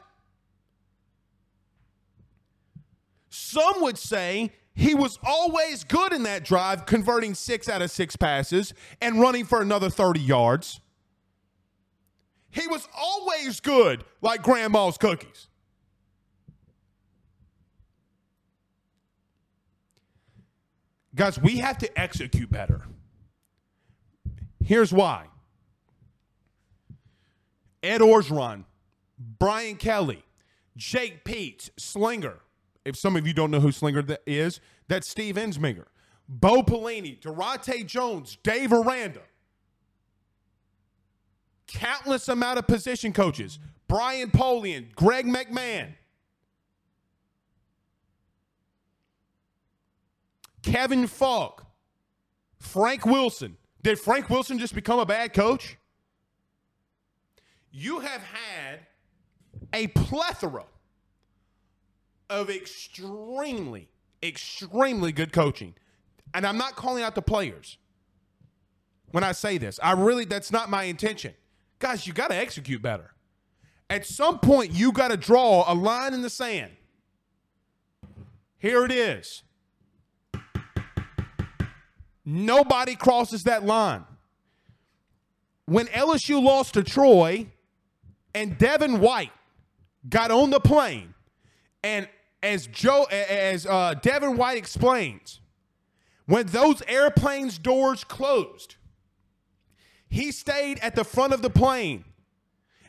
Some 3.28 3.82
would 3.82 3.98
say 3.98 4.52
he 4.72 4.94
was 4.94 5.18
always 5.24 5.82
good 5.82 6.12
in 6.12 6.22
that 6.22 6.44
drive, 6.44 6.86
converting 6.86 7.34
six 7.34 7.68
out 7.68 7.82
of 7.82 7.90
six 7.90 8.14
passes 8.14 8.72
and 9.00 9.20
running 9.20 9.44
for 9.44 9.60
another 9.60 9.90
30 9.90 10.20
yards. 10.20 10.80
He 12.52 12.68
was 12.68 12.86
always 12.96 13.58
good, 13.58 14.04
like 14.22 14.44
grandma's 14.44 14.98
cookies. 14.98 15.48
Guys, 21.16 21.40
we 21.40 21.56
have 21.56 21.76
to 21.78 22.00
execute 22.00 22.52
better. 22.52 22.82
Here's 24.64 24.92
why 24.92 25.26
Ed 27.82 28.00
Orgeron, 28.00 28.64
Brian 29.38 29.76
Kelly, 29.76 30.24
Jake 30.76 31.24
Peetz, 31.24 31.70
Slinger. 31.78 32.38
If 32.84 32.96
some 32.96 33.16
of 33.16 33.26
you 33.26 33.34
don't 33.34 33.50
know 33.50 33.60
who 33.60 33.72
Slinger 33.72 34.04
is, 34.26 34.60
that's 34.88 35.08
Steve 35.08 35.36
Ensminger. 35.36 35.84
Bo 36.28 36.62
Pelini, 36.62 37.20
Daronte 37.20 37.86
Jones, 37.86 38.38
Dave 38.42 38.72
Aranda. 38.72 39.20
Countless 41.66 42.28
amount 42.28 42.58
of 42.58 42.66
position 42.66 43.12
coaches. 43.12 43.58
Brian 43.86 44.30
Polian, 44.30 44.94
Greg 44.94 45.26
McMahon. 45.26 45.94
Kevin 50.62 51.06
Faulk, 51.06 51.66
Frank 52.58 53.04
Wilson, 53.04 53.58
did 53.84 53.98
Frank 54.00 54.30
Wilson 54.30 54.58
just 54.58 54.74
become 54.74 54.98
a 54.98 55.04
bad 55.04 55.34
coach? 55.34 55.76
You 57.70 58.00
have 58.00 58.22
had 58.22 58.80
a 59.74 59.88
plethora 59.88 60.64
of 62.30 62.48
extremely, 62.48 63.88
extremely 64.22 65.12
good 65.12 65.32
coaching. 65.32 65.74
And 66.32 66.46
I'm 66.46 66.56
not 66.56 66.76
calling 66.76 67.04
out 67.04 67.14
the 67.14 67.22
players 67.22 67.76
when 69.10 69.22
I 69.22 69.32
say 69.32 69.58
this. 69.58 69.78
I 69.82 69.92
really, 69.92 70.24
that's 70.24 70.50
not 70.50 70.70
my 70.70 70.84
intention. 70.84 71.34
Guys, 71.78 72.06
you 72.06 72.14
got 72.14 72.30
to 72.30 72.36
execute 72.36 72.80
better. 72.80 73.12
At 73.90 74.06
some 74.06 74.38
point, 74.38 74.72
you 74.72 74.92
got 74.92 75.08
to 75.08 75.18
draw 75.18 75.70
a 75.70 75.74
line 75.74 76.14
in 76.14 76.22
the 76.22 76.30
sand. 76.30 76.72
Here 78.58 78.84
it 78.86 78.92
is. 78.92 79.43
Nobody 82.24 82.96
crosses 82.96 83.44
that 83.44 83.64
line. 83.64 84.04
When 85.66 85.86
LSU 85.86 86.42
lost 86.42 86.74
to 86.74 86.82
Troy 86.82 87.46
and 88.34 88.58
Devin 88.58 89.00
White 89.00 89.32
got 90.08 90.30
on 90.30 90.50
the 90.50 90.60
plane, 90.60 91.14
and 91.82 92.08
as 92.42 92.66
Joe, 92.66 93.04
as 93.04 93.66
uh, 93.66 93.94
Devin 93.94 94.36
White 94.36 94.58
explains, 94.58 95.40
when 96.26 96.46
those 96.46 96.82
airplanes' 96.88 97.58
doors 97.58 98.04
closed, 98.04 98.76
he 100.08 100.32
stayed 100.32 100.78
at 100.80 100.94
the 100.94 101.04
front 101.04 101.32
of 101.32 101.42
the 101.42 101.50
plane 101.50 102.04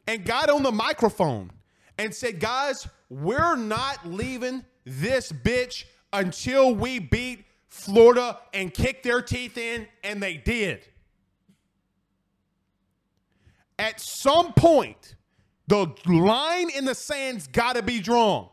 and 0.08 0.26
got 0.26 0.50
on 0.50 0.64
the 0.64 0.72
microphone 0.72 1.52
and 1.98 2.14
said, 2.14 2.40
Guys, 2.40 2.88
we're 3.10 3.56
not 3.56 4.06
leaving 4.06 4.64
this 4.86 5.32
bitch 5.32 5.86
until 6.14 6.74
we 6.74 7.00
beat 7.00 7.46
Florida 7.76 8.40
and 8.54 8.74
kick 8.74 9.04
their 9.04 9.22
teeth 9.22 9.58
in, 9.58 9.88
and 10.04 10.24
they 10.24 10.38
did. 10.38 10.80
At 13.78 14.00
some 14.00 14.54
point, 14.54 15.16
the 15.68 15.94
line 16.06 16.70
in 16.70 16.86
the 16.86 16.96
sand's 16.96 17.48
got 17.48 17.76
to 17.76 17.84
be 17.84 18.00
drawn. 18.00 18.48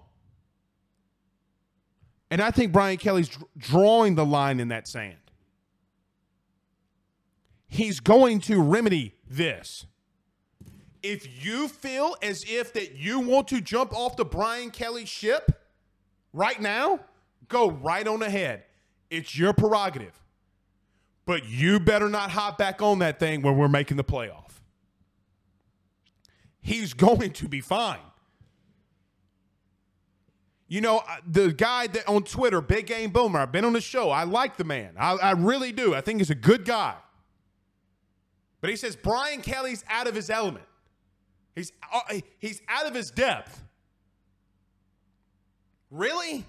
And 2.30 2.40
I 2.40 2.50
think 2.50 2.72
Brian 2.72 2.96
Kelly's 2.96 3.30
drawing 3.56 4.16
the 4.16 4.26
line 4.26 4.58
in 4.58 4.68
that 4.68 4.88
sand. 4.88 5.16
He's 7.68 8.00
going 8.00 8.40
to 8.40 8.60
remedy 8.60 9.14
this. 9.28 9.86
if 11.02 11.44
you 11.44 11.68
feel 11.68 12.16
as 12.22 12.44
if 12.48 12.72
that 12.74 12.96
you 12.96 13.20
want 13.20 13.48
to 13.48 13.60
jump 13.60 13.92
off 13.92 14.16
the 14.16 14.24
Brian 14.24 14.70
Kelly 14.70 15.04
ship 15.04 15.50
right 16.32 16.60
now, 16.60 17.00
go 17.48 17.70
right 17.70 18.06
on 18.06 18.22
ahead. 18.22 18.64
It's 19.12 19.36
your 19.38 19.52
prerogative. 19.52 20.18
But 21.26 21.44
you 21.44 21.78
better 21.78 22.08
not 22.08 22.30
hop 22.30 22.56
back 22.56 22.80
on 22.80 22.98
that 23.00 23.20
thing 23.20 23.42
when 23.42 23.56
we're 23.56 23.68
making 23.68 23.98
the 23.98 24.04
playoff. 24.04 24.60
He's 26.60 26.94
going 26.94 27.32
to 27.32 27.48
be 27.48 27.60
fine. 27.60 27.98
You 30.66 30.80
know, 30.80 31.02
the 31.26 31.52
guy 31.52 31.88
that 31.88 32.08
on 32.08 32.22
Twitter, 32.22 32.62
Big 32.62 32.86
Game 32.86 33.10
Boomer, 33.10 33.40
I've 33.40 33.52
been 33.52 33.66
on 33.66 33.74
the 33.74 33.80
show. 33.82 34.08
I 34.10 34.24
like 34.24 34.56
the 34.56 34.64
man. 34.64 34.94
I, 34.98 35.12
I 35.16 35.30
really 35.32 35.70
do. 35.70 35.94
I 35.94 36.00
think 36.00 36.20
he's 36.20 36.30
a 36.30 36.34
good 36.34 36.64
guy. 36.64 36.94
But 38.62 38.70
he 38.70 38.76
says 38.76 38.96
Brian 38.96 39.42
Kelly's 39.42 39.84
out 39.90 40.06
of 40.06 40.14
his 40.14 40.30
element. 40.30 40.64
He's 41.54 41.72
uh, 41.92 42.20
he's 42.38 42.62
out 42.68 42.86
of 42.86 42.94
his 42.94 43.10
depth. 43.10 43.62
Really? 45.90 46.46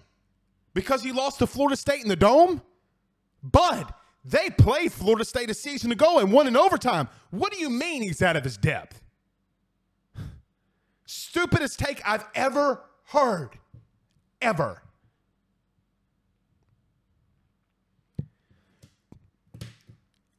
Because 0.74 1.04
he 1.04 1.12
lost 1.12 1.40
to 1.40 1.48
Florida 1.48 1.76
State 1.76 2.02
in 2.02 2.10
the 2.10 2.16
dome? 2.16 2.62
Bud, 3.44 3.94
they 4.26 4.50
played 4.50 4.92
Florida 4.92 5.26
State 5.26 5.50
a 5.50 5.54
season 5.54 5.92
ago 5.92 6.20
and 6.20 6.32
won 6.32 6.48
in 6.48 6.56
overtime. 6.56 7.10
What 7.30 7.52
do 7.52 7.60
you 7.60 7.70
mean 7.70 8.02
he's 8.02 8.22
out 8.22 8.36
of 8.36 8.44
his 8.44 8.58
depth? 8.58 9.02
Stupidest 11.06 11.78
take 11.78 12.02
I've 12.08 12.26
ever 12.34 12.82
heard. 13.06 13.52
Ever. 14.42 14.82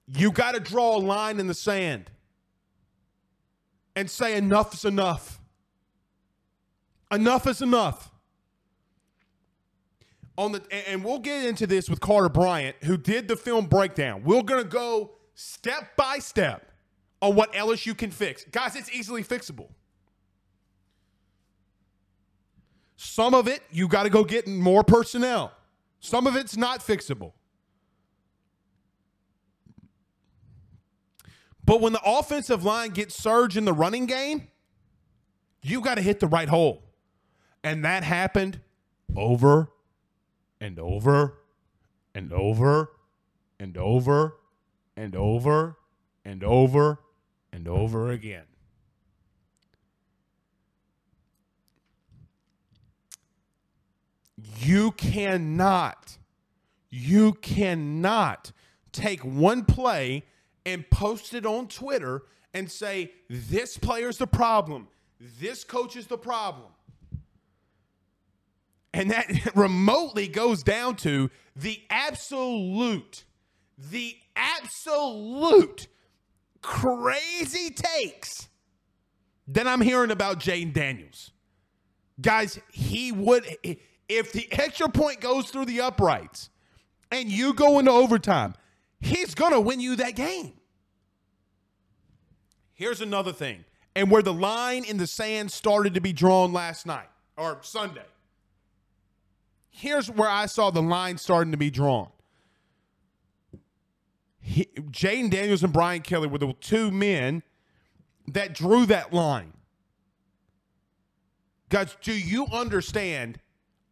You 0.06 0.32
got 0.32 0.54
to 0.54 0.60
draw 0.60 0.96
a 0.96 0.98
line 0.98 1.40
in 1.40 1.46
the 1.46 1.54
sand 1.54 2.10
and 3.96 4.10
say 4.10 4.36
enough 4.36 4.74
is 4.74 4.84
enough. 4.84 5.40
Enough 7.10 7.46
is 7.46 7.62
enough. 7.62 8.10
On 10.36 10.52
the 10.52 10.62
and 10.88 11.04
we'll 11.04 11.20
get 11.20 11.44
into 11.44 11.66
this 11.66 11.88
with 11.88 12.00
Carter 12.00 12.28
Bryant, 12.28 12.76
who 12.84 12.96
did 12.96 13.28
the 13.28 13.36
film 13.36 13.66
breakdown. 13.66 14.22
We're 14.24 14.42
gonna 14.42 14.64
go 14.64 15.12
step 15.34 15.96
by 15.96 16.18
step 16.18 16.72
on 17.22 17.36
what 17.36 17.52
LSU 17.52 17.96
can 17.96 18.10
fix. 18.10 18.44
Guys, 18.44 18.74
it's 18.74 18.90
easily 18.92 19.22
fixable. 19.22 19.68
Some 22.96 23.34
of 23.34 23.46
it 23.48 23.62
you 23.70 23.86
got 23.86 24.04
to 24.04 24.10
go 24.10 24.24
get 24.24 24.48
more 24.48 24.82
personnel. 24.82 25.52
Some 26.00 26.26
of 26.26 26.36
it's 26.36 26.56
not 26.56 26.80
fixable. 26.80 27.32
But 31.64 31.80
when 31.80 31.92
the 31.92 32.00
offensive 32.04 32.64
line 32.64 32.90
gets 32.90 33.14
surge 33.14 33.56
in 33.56 33.64
the 33.64 33.72
running 33.72 34.06
game, 34.06 34.48
you 35.62 35.80
got 35.80 35.94
to 35.94 36.02
hit 36.02 36.20
the 36.20 36.26
right 36.26 36.48
hole. 36.48 36.82
And 37.62 37.84
that 37.84 38.04
happened 38.04 38.60
over 39.16 39.70
and 40.64 40.79
over 40.79 41.40
and 42.14 42.33
over 42.33 42.90
and 43.61 43.77
over 43.77 44.38
and 44.96 45.14
over 45.14 45.77
and 46.24 46.42
over 46.42 47.00
and 47.53 47.68
over 47.68 48.11
again. 48.11 48.44
You 54.59 54.92
cannot, 54.92 56.16
you 56.88 57.35
cannot 57.35 58.53
take 58.90 59.20
one 59.20 59.66
play 59.66 60.24
and 60.64 60.88
post 60.88 61.35
it 61.35 61.44
on 61.44 61.68
Twitter 61.68 62.22
and 62.55 62.70
say, 62.70 63.12
this 63.29 63.77
player's 63.77 64.16
the 64.16 64.27
problem, 64.27 64.88
this 65.38 65.62
coach 65.62 65.94
is 65.94 66.07
the 66.07 66.16
problem. 66.16 66.73
And 68.94 69.11
that 69.11 69.50
remotely 69.57 70.28
goes 70.28 70.62
down 70.62 70.94
to 70.96 71.28
the 71.57 71.83
absolute, 71.90 73.24
the 73.76 74.16
absolute 74.37 75.88
crazy 76.62 77.70
takes 77.70 78.48
that 79.48 79.66
I'm 79.66 79.80
hearing 79.80 80.12
about 80.12 80.38
Jayden 80.38 80.72
Daniels. 80.72 81.33
Guys, 82.20 82.61
he 82.72 83.11
would, 83.11 83.44
if 84.09 84.33
the 84.33 84.48
extra 84.52 84.88
point 84.88 85.20
goes 85.20 85.50
through 85.50 85.64
the 85.64 85.80
uprights 85.80 86.48
and 87.11 87.28
you 87.28 87.52
go 87.52 87.80
into 87.80 87.90
overtime, 87.90 88.54
he's 89.00 89.35
going 89.35 89.52
to 89.52 89.61
win 89.61 89.80
you 89.80 89.96
that 89.96 90.14
game. 90.14 90.52
Here's 92.74 93.00
another 93.00 93.33
thing, 93.33 93.64
and 93.96 94.11
where 94.11 94.22
the 94.22 94.33
line 94.33 94.85
in 94.85 94.98
the 94.98 95.07
sand 95.07 95.50
started 95.50 95.94
to 95.94 96.00
be 96.00 96.12
drawn 96.12 96.52
last 96.52 96.87
night 96.87 97.09
or 97.37 97.59
Sunday. 97.62 98.04
Here's 99.76 100.08
where 100.08 100.28
I 100.28 100.46
saw 100.46 100.70
the 100.70 100.80
line 100.80 101.18
starting 101.18 101.50
to 101.50 101.58
be 101.58 101.68
drawn. 101.68 102.08
Jayden 104.46 105.30
Daniels 105.30 105.64
and 105.64 105.72
Brian 105.72 106.00
Kelly 106.00 106.28
were 106.28 106.38
the 106.38 106.52
two 106.60 106.92
men 106.92 107.42
that 108.28 108.54
drew 108.54 108.87
that 108.87 109.12
line. 109.12 109.52
Guys, 111.70 111.96
do 112.02 112.16
you 112.16 112.46
understand? 112.52 113.40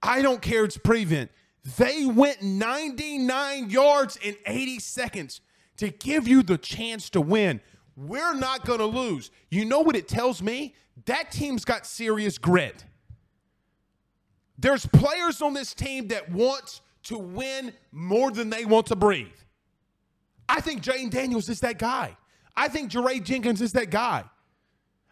I 0.00 0.22
don't 0.22 0.40
care 0.40 0.64
it's 0.64 0.78
prevent. 0.78 1.32
They 1.76 2.06
went 2.06 2.42
99 2.42 3.68
yards 3.68 4.16
in 4.22 4.36
80 4.46 4.78
seconds 4.78 5.40
to 5.78 5.88
give 5.90 6.28
you 6.28 6.44
the 6.44 6.58
chance 6.58 7.10
to 7.10 7.20
win. 7.20 7.60
We're 7.96 8.34
not 8.34 8.64
going 8.64 8.78
to 8.78 8.86
lose. 8.86 9.32
You 9.50 9.64
know 9.64 9.80
what 9.80 9.96
it 9.96 10.06
tells 10.06 10.42
me? 10.42 10.76
That 11.06 11.32
team's 11.32 11.64
got 11.64 11.86
serious 11.86 12.38
grit. 12.38 12.84
There's 14.62 14.86
players 14.86 15.42
on 15.42 15.54
this 15.54 15.74
team 15.74 16.08
that 16.08 16.30
want 16.30 16.80
to 17.04 17.18
win 17.18 17.72
more 17.90 18.30
than 18.30 18.48
they 18.48 18.64
want 18.64 18.86
to 18.86 18.96
breathe. 18.96 19.26
I 20.48 20.60
think 20.60 20.82
Jayden 20.82 21.10
Daniels 21.10 21.48
is 21.48 21.60
that 21.60 21.78
guy. 21.78 22.16
I 22.56 22.68
think 22.68 22.90
Jaray 22.90 23.22
Jenkins 23.22 23.60
is 23.60 23.72
that 23.72 23.90
guy. 23.90 24.24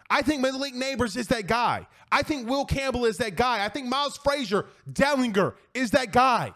I 0.09 0.23
think 0.23 0.41
Malik 0.41 0.75
Nabers 0.75 1.17
is 1.17 1.27
that 1.29 1.49
guy. 1.49 1.87
I 2.13 2.23
think 2.23 2.49
Will 2.49 2.65
Campbell 2.65 3.07
is 3.07 3.17
that 3.19 3.35
guy. 3.35 3.65
I 3.65 3.69
think 3.69 3.89
Miles 3.89 4.17
Frazier, 4.19 4.67
Dellinger 4.89 5.55
is 5.75 5.91
that 5.93 6.13
guy. 6.13 6.55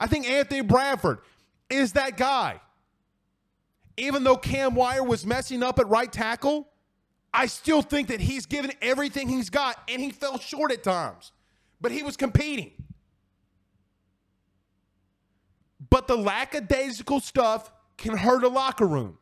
I 0.00 0.08
think 0.08 0.28
Anthony 0.28 0.62
Bradford 0.62 1.18
is 1.70 1.92
that 1.92 2.16
guy. 2.16 2.60
Even 3.96 4.24
though 4.24 4.36
Cam 4.36 4.74
Wire 4.74 5.04
was 5.04 5.24
messing 5.24 5.62
up 5.62 5.78
at 5.78 5.88
right 5.88 6.12
tackle, 6.12 6.68
I 7.32 7.46
still 7.46 7.82
think 7.82 8.08
that 8.08 8.20
he's 8.20 8.46
given 8.46 8.72
everything 8.82 9.28
he's 9.28 9.48
got 9.48 9.78
and 9.88 10.02
he 10.02 10.10
fell 10.10 10.38
short 10.38 10.72
at 10.72 10.82
times. 10.82 11.30
But 11.82 11.92
he 11.92 12.02
was 12.02 12.16
competing. 12.16 12.72
But 15.90 16.06
the 16.08 16.16
lackadaisical 16.16 17.20
stuff 17.20 17.70
can 17.98 18.16
hurt 18.16 18.44
a 18.44 18.48
locker 18.48 18.86
room. 18.86 19.18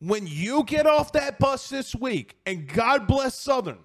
when 0.00 0.26
you 0.26 0.64
get 0.64 0.86
off 0.86 1.12
that 1.12 1.38
bus 1.38 1.68
this 1.68 1.94
week, 1.94 2.36
and 2.46 2.66
God 2.66 3.06
bless 3.06 3.38
Southern, 3.38 3.78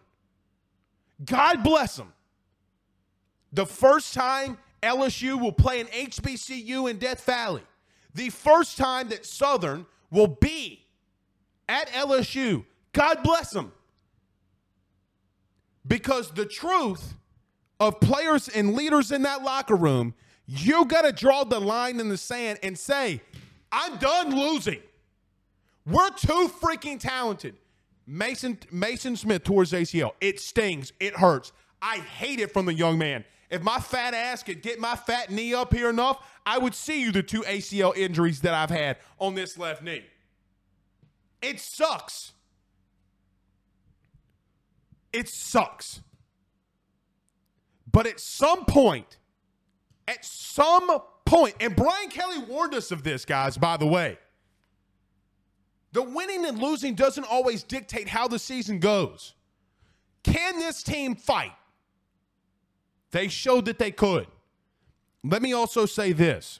God 1.23 1.63
bless 1.63 1.97
them. 1.97 2.13
The 3.53 3.65
first 3.65 4.13
time 4.13 4.57
LSU 4.81 5.39
will 5.39 5.51
play 5.51 5.81
an 5.81 5.87
HBCU 5.87 6.89
in 6.89 6.97
Death 6.97 7.25
Valley, 7.25 7.63
the 8.13 8.29
first 8.29 8.77
time 8.77 9.09
that 9.09 9.25
Southern 9.25 9.85
will 10.09 10.27
be 10.27 10.85
at 11.67 11.89
LSU, 11.89 12.65
God 12.93 13.21
bless 13.21 13.51
them. 13.51 13.71
Because 15.87 16.31
the 16.31 16.45
truth 16.45 17.15
of 17.79 17.99
players 17.99 18.47
and 18.47 18.73
leaders 18.73 19.11
in 19.11 19.23
that 19.23 19.43
locker 19.43 19.75
room, 19.75 20.13
you 20.47 20.85
got 20.85 21.03
to 21.03 21.11
draw 21.11 21.43
the 21.43 21.59
line 21.59 21.99
in 21.99 22.09
the 22.09 22.17
sand 22.17 22.59
and 22.63 22.77
say, 22.77 23.21
I'm 23.71 23.97
done 23.97 24.35
losing. 24.35 24.81
We're 25.85 26.09
too 26.11 26.49
freaking 26.61 26.99
talented. 26.99 27.55
Mason 28.07 28.57
Mason 28.71 29.15
Smith 29.15 29.43
towards 29.43 29.71
ACL. 29.71 30.11
It 30.21 30.39
stings. 30.39 30.93
It 30.99 31.15
hurts. 31.15 31.51
I 31.81 31.97
hate 31.97 32.39
it 32.39 32.51
from 32.53 32.65
the 32.65 32.73
young 32.73 32.97
man. 32.97 33.25
If 33.49 33.61
my 33.61 33.79
fat 33.79 34.13
ass 34.13 34.43
could 34.43 34.61
get 34.61 34.79
my 34.79 34.95
fat 34.95 35.29
knee 35.29 35.53
up 35.53 35.73
here 35.73 35.89
enough, 35.89 36.25
I 36.45 36.57
would 36.57 36.73
see 36.73 37.01
you 37.01 37.11
the 37.11 37.23
two 37.23 37.41
ACL 37.41 37.95
injuries 37.95 38.41
that 38.41 38.53
I've 38.53 38.69
had 38.69 38.97
on 39.19 39.35
this 39.35 39.57
left 39.57 39.83
knee. 39.83 40.05
It 41.41 41.59
sucks. 41.59 42.33
It 45.15 45.29
sucks. 45.29 46.01
But 47.89 48.05
at 48.05 48.19
some 48.19 48.65
point, 48.65 49.17
at 50.09 50.25
some 50.25 50.89
point, 51.23 51.55
and 51.61 51.73
Brian 51.73 52.09
Kelly 52.09 52.39
warned 52.39 52.73
us 52.73 52.91
of 52.91 53.03
this, 53.03 53.23
guys, 53.23 53.57
by 53.57 53.77
the 53.77 53.87
way. 53.87 54.17
The 55.93 56.03
winning 56.03 56.45
and 56.45 56.59
losing 56.59 56.95
doesn't 56.95 57.23
always 57.23 57.63
dictate 57.63 58.09
how 58.09 58.27
the 58.27 58.37
season 58.37 58.79
goes. 58.79 59.35
Can 60.23 60.59
this 60.59 60.83
team 60.83 61.15
fight? 61.15 61.53
They 63.11 63.29
showed 63.29 63.63
that 63.65 63.79
they 63.79 63.91
could. 63.91 64.27
Let 65.23 65.41
me 65.41 65.53
also 65.53 65.85
say 65.85 66.11
this. 66.11 66.59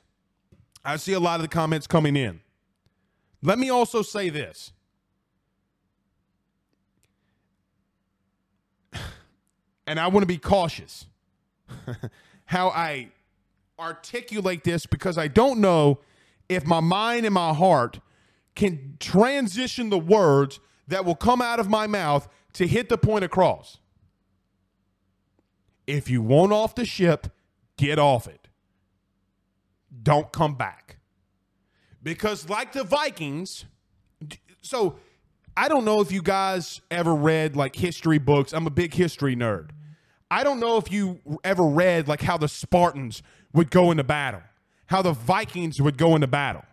I 0.86 0.96
see 0.96 1.12
a 1.12 1.20
lot 1.20 1.36
of 1.36 1.42
the 1.42 1.50
comments 1.50 1.88
coming 1.88 2.16
in. 2.16 2.40
Let 3.42 3.60
me 3.60 3.70
also 3.70 4.02
say 4.02 4.30
this. 4.30 4.72
And 9.88 10.00
I 10.00 10.08
want 10.08 10.24
to 10.24 10.28
be 10.28 10.38
cautious 10.38 11.08
how 12.46 12.70
I 12.70 13.10
articulate 13.78 14.64
this 14.64 14.86
because 14.86 15.18
I 15.18 15.28
don't 15.28 15.60
know 15.60 16.00
if 16.50 16.66
my 16.66 16.80
mind 16.80 17.26
and 17.26 17.34
my 17.34 17.54
heart 17.54 18.00
can 18.56 18.96
transition 19.00 19.90
the 19.90 20.00
words 20.00 20.60
that 20.88 21.06
will 21.06 21.16
come 21.16 21.42
out 21.42 21.60
of 21.60 21.70
my 21.70 21.88
mouth 21.88 22.28
to 22.54 22.68
hit 22.68 22.90
the 22.90 22.98
point 22.98 23.24
across. 23.24 23.80
If 25.88 26.10
you 26.10 26.22
want 26.22 26.52
off 26.52 26.74
the 26.76 26.86
ship, 26.86 27.28
get 27.78 28.00
off 28.00 28.28
it. 28.28 28.48
Don't 30.02 30.32
come 30.32 30.56
back. 30.56 30.98
Because, 32.02 32.50
like 32.50 32.72
the 32.72 32.84
Vikings, 32.84 33.66
so 34.62 34.98
I 35.58 35.70
don't 35.70 35.86
know 35.86 36.02
if 36.02 36.12
you 36.12 36.22
guys 36.22 36.82
ever 36.92 37.16
read 37.16 37.56
like 37.56 37.76
history 37.76 38.18
books. 38.18 38.54
I'm 38.54 38.68
a 38.68 38.72
big 38.72 38.94
history 38.94 39.36
nerd. 39.36 39.70
I 40.30 40.44
don't 40.44 40.60
know 40.60 40.78
if 40.78 40.92
you 40.92 41.20
ever 41.44 41.64
read 41.64 42.08
like 42.08 42.22
how 42.22 42.38
the 42.38 42.48
Spartans 42.48 43.24
would 43.54 43.72
go 43.72 43.92
into 43.92 44.04
battle, 44.04 44.42
how 44.88 45.02
the 45.02 45.14
Vikings 45.14 45.82
would 45.82 45.98
go 45.98 46.16
into 46.16 46.28
battle. 46.28 46.64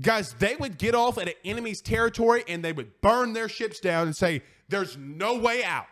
Guys, 0.00 0.34
they 0.38 0.56
would 0.56 0.78
get 0.78 0.94
off 0.94 1.18
at 1.18 1.28
an 1.28 1.34
enemy's 1.44 1.80
territory 1.80 2.44
and 2.48 2.64
they 2.64 2.72
would 2.72 3.00
burn 3.00 3.32
their 3.32 3.48
ships 3.48 3.80
down 3.80 4.06
and 4.06 4.16
say, 4.16 4.42
There's 4.68 4.96
no 4.96 5.38
way 5.38 5.64
out. 5.64 5.86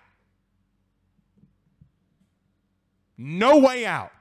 No 3.18 3.58
way 3.58 3.84
out. 3.84 4.12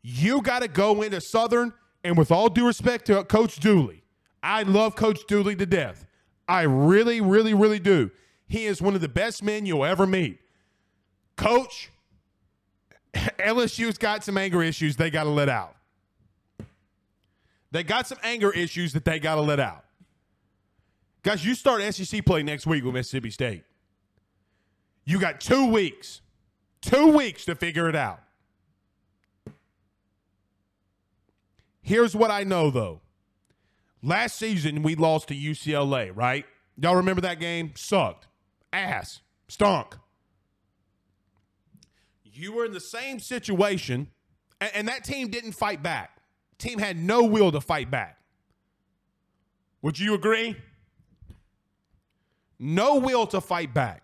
You 0.00 0.40
got 0.40 0.62
to 0.62 0.68
go 0.68 1.02
into 1.02 1.20
Southern, 1.20 1.74
and 2.08 2.16
with 2.16 2.30
all 2.30 2.48
due 2.48 2.66
respect 2.66 3.04
to 3.04 3.22
Coach 3.22 3.60
Dooley, 3.60 4.02
I 4.42 4.62
love 4.62 4.96
Coach 4.96 5.26
Dooley 5.26 5.54
to 5.56 5.66
death. 5.66 6.06
I 6.48 6.62
really, 6.62 7.20
really, 7.20 7.52
really 7.52 7.78
do. 7.78 8.10
He 8.46 8.64
is 8.64 8.80
one 8.80 8.94
of 8.94 9.02
the 9.02 9.10
best 9.10 9.42
men 9.42 9.66
you'll 9.66 9.84
ever 9.84 10.06
meet. 10.06 10.38
Coach, 11.36 11.90
LSU's 13.14 13.98
got 13.98 14.24
some 14.24 14.38
anger 14.38 14.62
issues 14.62 14.96
they 14.96 15.10
got 15.10 15.24
to 15.24 15.30
let 15.30 15.50
out. 15.50 15.76
They 17.72 17.82
got 17.82 18.06
some 18.06 18.18
anger 18.22 18.52
issues 18.52 18.94
that 18.94 19.04
they 19.04 19.20
got 19.20 19.34
to 19.34 19.42
let 19.42 19.60
out. 19.60 19.84
Guys, 21.22 21.44
you 21.44 21.54
start 21.54 21.82
SEC 21.94 22.24
play 22.24 22.42
next 22.42 22.66
week 22.66 22.84
with 22.84 22.94
Mississippi 22.94 23.30
State. 23.30 23.64
You 25.04 25.20
got 25.20 25.42
two 25.42 25.70
weeks, 25.70 26.22
two 26.80 27.08
weeks 27.08 27.44
to 27.44 27.54
figure 27.54 27.86
it 27.86 27.96
out. 27.96 28.20
Here's 31.88 32.14
what 32.14 32.30
I 32.30 32.44
know, 32.44 32.70
though. 32.70 33.00
Last 34.02 34.38
season, 34.38 34.82
we 34.82 34.94
lost 34.94 35.28
to 35.28 35.34
UCLA, 35.34 36.14
right? 36.14 36.44
Y'all 36.76 36.96
remember 36.96 37.22
that 37.22 37.40
game? 37.40 37.72
Sucked. 37.76 38.26
Ass. 38.74 39.22
Stunk. 39.48 39.96
You 42.24 42.52
were 42.52 42.66
in 42.66 42.74
the 42.74 42.80
same 42.80 43.20
situation, 43.20 44.08
and, 44.60 44.70
and 44.74 44.88
that 44.88 45.02
team 45.02 45.28
didn't 45.28 45.52
fight 45.52 45.82
back. 45.82 46.20
Team 46.58 46.78
had 46.78 46.98
no 46.98 47.24
will 47.24 47.50
to 47.52 47.60
fight 47.62 47.90
back. 47.90 48.18
Would 49.80 49.98
you 49.98 50.12
agree? 50.12 50.56
No 52.58 52.96
will 52.96 53.26
to 53.28 53.40
fight 53.40 53.72
back. 53.72 54.02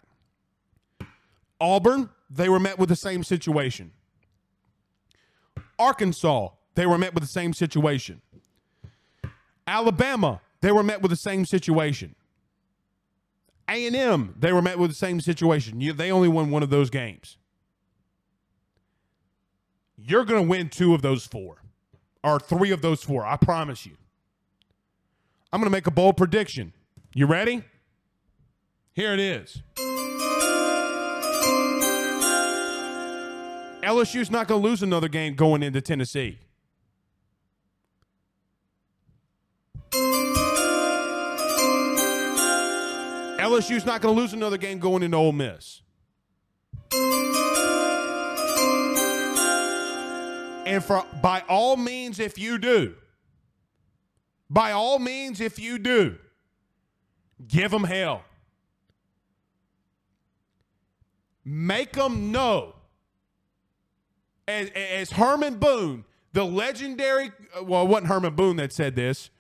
Auburn, 1.60 2.08
they 2.30 2.48
were 2.48 2.60
met 2.60 2.78
with 2.78 2.88
the 2.88 2.96
same 2.96 3.22
situation. 3.22 3.92
Arkansas, 5.78 6.48
they 6.74 6.86
were 6.86 6.98
met 6.98 7.14
with 7.14 7.22
the 7.22 7.28
same 7.28 7.52
situation. 7.52 8.20
Alabama, 9.66 10.40
they 10.60 10.72
were 10.72 10.82
met 10.82 11.02
with 11.02 11.10
the 11.10 11.16
same 11.16 11.44
situation. 11.44 12.14
A&M, 13.68 14.34
they 14.38 14.52
were 14.52 14.62
met 14.62 14.78
with 14.78 14.90
the 14.90 14.96
same 14.96 15.20
situation. 15.20 15.80
You, 15.80 15.92
they 15.92 16.10
only 16.10 16.28
won 16.28 16.50
one 16.50 16.62
of 16.62 16.70
those 16.70 16.90
games. 16.90 17.38
You're 19.96 20.24
going 20.24 20.42
to 20.42 20.48
win 20.48 20.68
two 20.68 20.94
of 20.94 21.02
those 21.02 21.24
four, 21.24 21.62
or 22.22 22.38
three 22.38 22.72
of 22.72 22.82
those 22.82 23.02
four. 23.02 23.24
I 23.24 23.36
promise 23.36 23.86
you. 23.86 23.96
I'm 25.52 25.60
going 25.60 25.70
to 25.70 25.74
make 25.74 25.86
a 25.86 25.90
bold 25.90 26.16
prediction. 26.16 26.72
You 27.14 27.26
ready? 27.26 27.62
Here 28.92 29.12
it 29.12 29.20
is. 29.20 29.62
LSU's 33.82 34.30
not 34.30 34.48
going 34.48 34.62
to 34.62 34.68
lose 34.68 34.82
another 34.82 35.08
game 35.08 35.34
going 35.34 35.62
into 35.62 35.80
Tennessee. 35.80 36.38
LSU's 43.44 43.84
not 43.84 44.00
going 44.00 44.14
to 44.14 44.20
lose 44.20 44.32
another 44.32 44.56
game 44.56 44.78
going 44.78 45.02
into 45.02 45.18
Ole 45.18 45.32
Miss. 45.32 45.82
And 50.66 50.82
for 50.82 51.04
by 51.22 51.42
all 51.46 51.76
means, 51.76 52.18
if 52.18 52.38
you 52.38 52.56
do, 52.56 52.94
by 54.48 54.72
all 54.72 54.98
means, 54.98 55.42
if 55.42 55.58
you 55.58 55.78
do, 55.78 56.16
give 57.46 57.70
them 57.70 57.84
hell. 57.84 58.22
Make 61.44 61.92
them 61.92 62.32
know. 62.32 62.76
As, 64.48 64.70
as 64.70 65.10
Herman 65.10 65.56
Boone, 65.56 66.04
the 66.32 66.44
legendary, 66.44 67.32
uh, 67.58 67.64
well, 67.64 67.82
it 67.84 67.88
wasn't 67.88 68.08
Herman 68.08 68.34
Boone 68.34 68.56
that 68.56 68.72
said 68.72 68.94
this, 68.96 69.30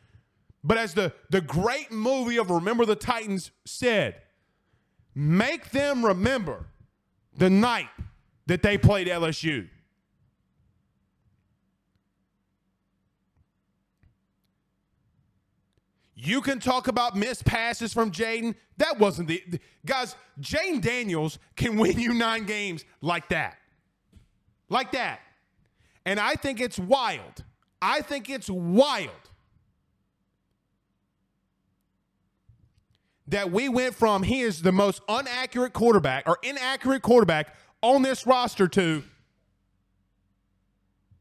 but 0.64 0.78
as 0.78 0.94
the, 0.94 1.12
the 1.28 1.42
great 1.42 1.92
movie 1.92 2.38
of 2.38 2.50
Remember 2.50 2.86
the 2.86 2.96
Titans 2.96 3.50
said, 3.66 4.16
make 5.14 5.70
them 5.70 6.04
remember 6.04 6.66
the 7.36 7.50
night 7.50 7.90
that 8.46 8.62
they 8.62 8.78
played 8.78 9.06
LSU. 9.06 9.68
You 16.14 16.40
can 16.40 16.58
talk 16.58 16.88
about 16.88 17.14
missed 17.14 17.44
passes 17.44 17.92
from 17.92 18.10
Jayden. 18.10 18.54
That 18.78 18.98
wasn't 18.98 19.28
the, 19.28 19.44
the 19.46 19.60
guys. 19.84 20.16
Jayden 20.40 20.80
Daniels 20.80 21.38
can 21.56 21.76
win 21.78 21.98
you 21.98 22.14
nine 22.14 22.46
games 22.46 22.86
like 23.02 23.28
that, 23.28 23.58
like 24.70 24.92
that. 24.92 25.20
And 26.06 26.18
I 26.18 26.36
think 26.36 26.62
it's 26.62 26.78
wild. 26.78 27.44
I 27.82 28.00
think 28.00 28.30
it's 28.30 28.48
wild 28.48 29.10
that 33.28 33.50
we 33.50 33.68
went 33.68 33.94
from 33.94 34.22
he 34.22 34.40
is 34.40 34.62
the 34.62 34.72
most 34.72 35.02
inaccurate 35.08 35.72
quarterback 35.72 36.28
or 36.28 36.38
inaccurate 36.42 37.02
quarterback 37.02 37.54
on 37.82 38.02
this 38.02 38.26
roster 38.26 38.68
to 38.68 39.02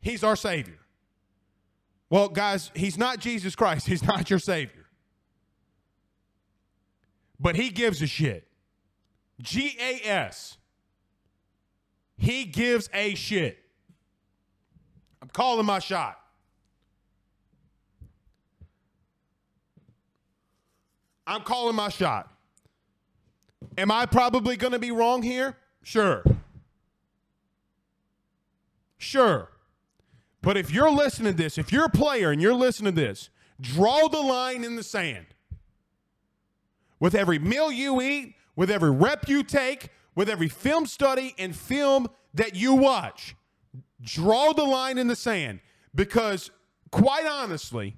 he's 0.02 0.24
our 0.24 0.36
savior. 0.36 0.80
Well, 2.10 2.30
guys, 2.30 2.70
he's 2.76 2.98
not 2.98 3.20
Jesus 3.20 3.56
Christ. 3.56 3.88
He's 3.94 4.04
not 4.04 4.30
your 4.30 4.38
savior. 4.38 4.86
But 7.40 7.56
he 7.56 7.70
gives 7.72 8.04
a 8.04 8.08
shit. 8.08 8.48
G 9.42 9.76
A 9.82 10.08
S. 10.08 10.58
He 12.16 12.46
gives 12.46 12.88
a 12.94 13.16
shit. 13.16 13.58
I'm 15.24 15.30
calling 15.30 15.66
my 15.66 15.80
shot. 15.80 16.18
I'm 21.26 21.42
calling 21.42 21.76
my 21.76 21.90
shot. 21.90 22.30
Am 23.78 23.92
I 23.92 24.06
probably 24.06 24.56
going 24.58 24.74
to 24.74 24.80
be 24.80 24.92
wrong 24.92 25.22
here? 25.22 25.58
Sure. 25.82 26.24
Sure. 28.98 29.50
But 30.42 30.58
if 30.58 30.72
you're 30.72 30.92
listening 30.92 31.34
to 31.34 31.38
this, 31.38 31.58
if 31.58 31.72
you're 31.72 31.86
a 31.86 31.90
player 31.90 32.32
and 32.32 32.42
you're 32.42 32.54
listening 32.54 32.96
to 32.96 33.02
this, 33.02 33.30
draw 33.60 34.08
the 34.08 34.20
line 34.20 34.64
in 34.64 34.76
the 34.76 34.84
sand. 34.84 35.26
With 37.00 37.16
every 37.16 37.40
meal 37.40 37.72
you 37.72 38.02
eat, 38.02 38.36
with 38.56 38.70
every 38.70 38.92
rep 38.92 39.28
you 39.28 39.44
take, 39.44 39.90
with 40.16 40.30
every 40.30 40.50
film 40.50 40.86
study 40.86 41.34
and 41.38 41.56
film 41.56 42.08
that 42.34 42.56
you 42.56 42.74
watch, 42.74 43.36
draw 44.02 44.54
the 44.54 44.64
line 44.64 44.98
in 44.98 45.08
the 45.08 45.16
sand 45.16 45.60
because, 45.96 46.52
quite 46.92 47.26
honestly, 47.26 47.98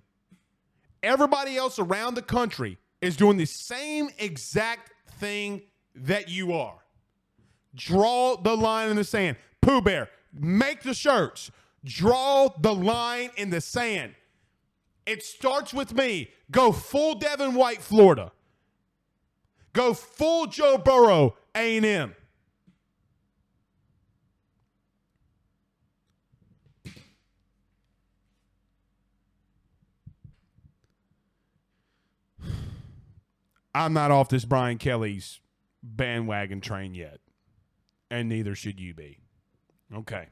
everybody 1.03 1.57
else 1.57 1.77
around 1.79 2.15
the 2.15 2.21
country 2.21 2.77
is 3.05 3.15
doing 3.15 3.37
the 3.37 3.45
same 3.45 4.09
exact 4.17 4.91
thing 5.19 5.61
that 5.93 6.27
you 6.27 6.53
are. 6.53 6.79
Draw 7.75 8.37
the 8.37 8.57
line 8.57 8.89
in 8.89 8.95
the 8.95 9.03
sand. 9.03 9.37
Pooh 9.61 9.81
Bear, 9.81 10.09
make 10.33 10.81
the 10.81 10.93
shirts. 10.93 11.51
Draw 11.83 12.49
the 12.59 12.73
line 12.73 13.29
in 13.37 13.51
the 13.51 13.61
sand. 13.61 14.15
It 15.05 15.23
starts 15.23 15.71
with 15.71 15.93
me. 15.93 16.31
Go 16.49 16.71
full 16.71 17.15
Devin 17.15 17.53
White, 17.53 17.81
Florida. 17.81 18.31
Go 19.73 19.93
full 19.93 20.47
Joe 20.47 20.79
Burrow, 20.79 21.35
A&M. 21.53 22.15
I'm 33.75 33.91
not 33.91 34.09
off 34.09 34.29
this 34.29 34.45
Bryant 34.45 34.79
Kelly's 34.79 35.41
bandwagon 35.83 36.61
train 36.61 36.95
yet, 36.95 37.19
and 38.09 38.29
neither 38.29 38.55
should 38.55 38.79
you 38.79 38.93
be. 38.93 39.19
Okay. 39.93 40.27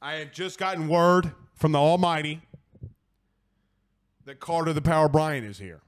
I 0.00 0.14
have 0.14 0.30
just 0.30 0.60
gotten 0.60 0.86
word 0.86 1.32
from 1.56 1.72
the 1.72 1.80
Almighty 1.80 2.40
that 4.26 4.38
Carter 4.38 4.72
the 4.72 4.80
Power 4.80 5.08
Brian 5.08 5.42
is 5.42 5.58
here. 5.58 5.80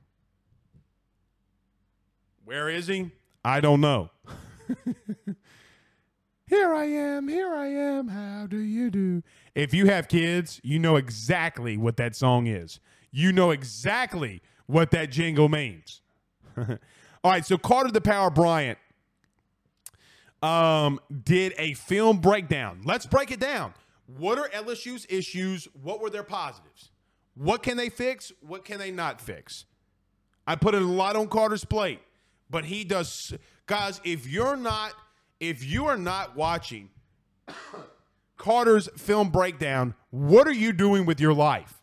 Where 2.44 2.68
is 2.68 2.88
he? 2.88 3.12
I 3.44 3.60
don't 3.60 3.80
know. 3.80 4.10
here 6.48 6.74
I 6.74 6.86
am, 6.86 7.28
here 7.28 7.54
I 7.54 7.68
am, 7.68 8.08
how 8.08 8.48
do 8.48 8.58
you 8.58 8.90
do? 8.90 9.22
If 9.54 9.72
you 9.72 9.86
have 9.86 10.08
kids, 10.08 10.60
you 10.64 10.80
know 10.80 10.96
exactly 10.96 11.76
what 11.76 11.96
that 11.98 12.16
song 12.16 12.48
is. 12.48 12.80
You 13.12 13.30
know 13.30 13.52
exactly 13.52 14.42
what 14.72 14.90
that 14.92 15.10
jingle 15.10 15.48
means. 15.48 16.00
All 16.56 16.66
right, 17.24 17.44
so 17.44 17.58
Carter 17.58 17.90
the 17.90 18.00
Power 18.00 18.30
Bryant 18.30 18.78
um, 20.42 20.98
did 21.24 21.54
a 21.58 21.74
film 21.74 22.18
breakdown. 22.18 22.80
Let's 22.84 23.06
break 23.06 23.30
it 23.30 23.38
down. 23.38 23.74
What 24.06 24.38
are 24.38 24.48
LSU's 24.48 25.06
issues? 25.08 25.68
What 25.80 26.00
were 26.00 26.10
their 26.10 26.24
positives? 26.24 26.90
What 27.34 27.62
can 27.62 27.76
they 27.76 27.88
fix? 27.88 28.32
What 28.40 28.64
can 28.64 28.78
they 28.78 28.90
not 28.90 29.20
fix? 29.20 29.66
I 30.46 30.56
put 30.56 30.74
a 30.74 30.80
lot 30.80 31.16
on 31.16 31.28
Carter's 31.28 31.64
plate, 31.64 32.00
but 32.50 32.64
he 32.64 32.82
does. 32.82 33.32
Guys, 33.66 34.00
if 34.04 34.26
you're 34.26 34.56
not, 34.56 34.92
if 35.38 35.64
you 35.64 35.86
are 35.86 35.96
not 35.96 36.34
watching 36.34 36.90
Carter's 38.36 38.88
film 38.96 39.30
breakdown, 39.30 39.94
what 40.10 40.48
are 40.48 40.52
you 40.52 40.72
doing 40.72 41.06
with 41.06 41.20
your 41.20 41.32
life? 41.32 41.81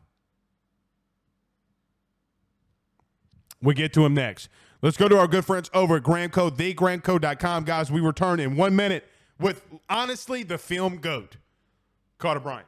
We 3.62 3.74
get 3.74 3.94
to 3.94 4.06
him 4.06 4.14
next. 4.14 4.50
Let's 4.82 4.98
go 4.98 5.10
to 5.10 5.18
our 5.18 5.28
good 5.28 5.44
friends 5.46 5.70
over 5.74 5.98
at 5.98 6.04
Gramco, 6.04 6.50
thegramco.com. 6.50 7.66
Guys, 7.66 7.92
we 7.92 8.00
return 8.00 8.40
in 8.40 8.56
one 8.56 8.76
minute 8.76 9.08
with 9.40 9.64
honestly 9.90 10.44
the 10.44 10.58
film 10.58 10.98
goat, 10.98 11.38
Carter 12.18 12.40
Bryant. 12.40 12.68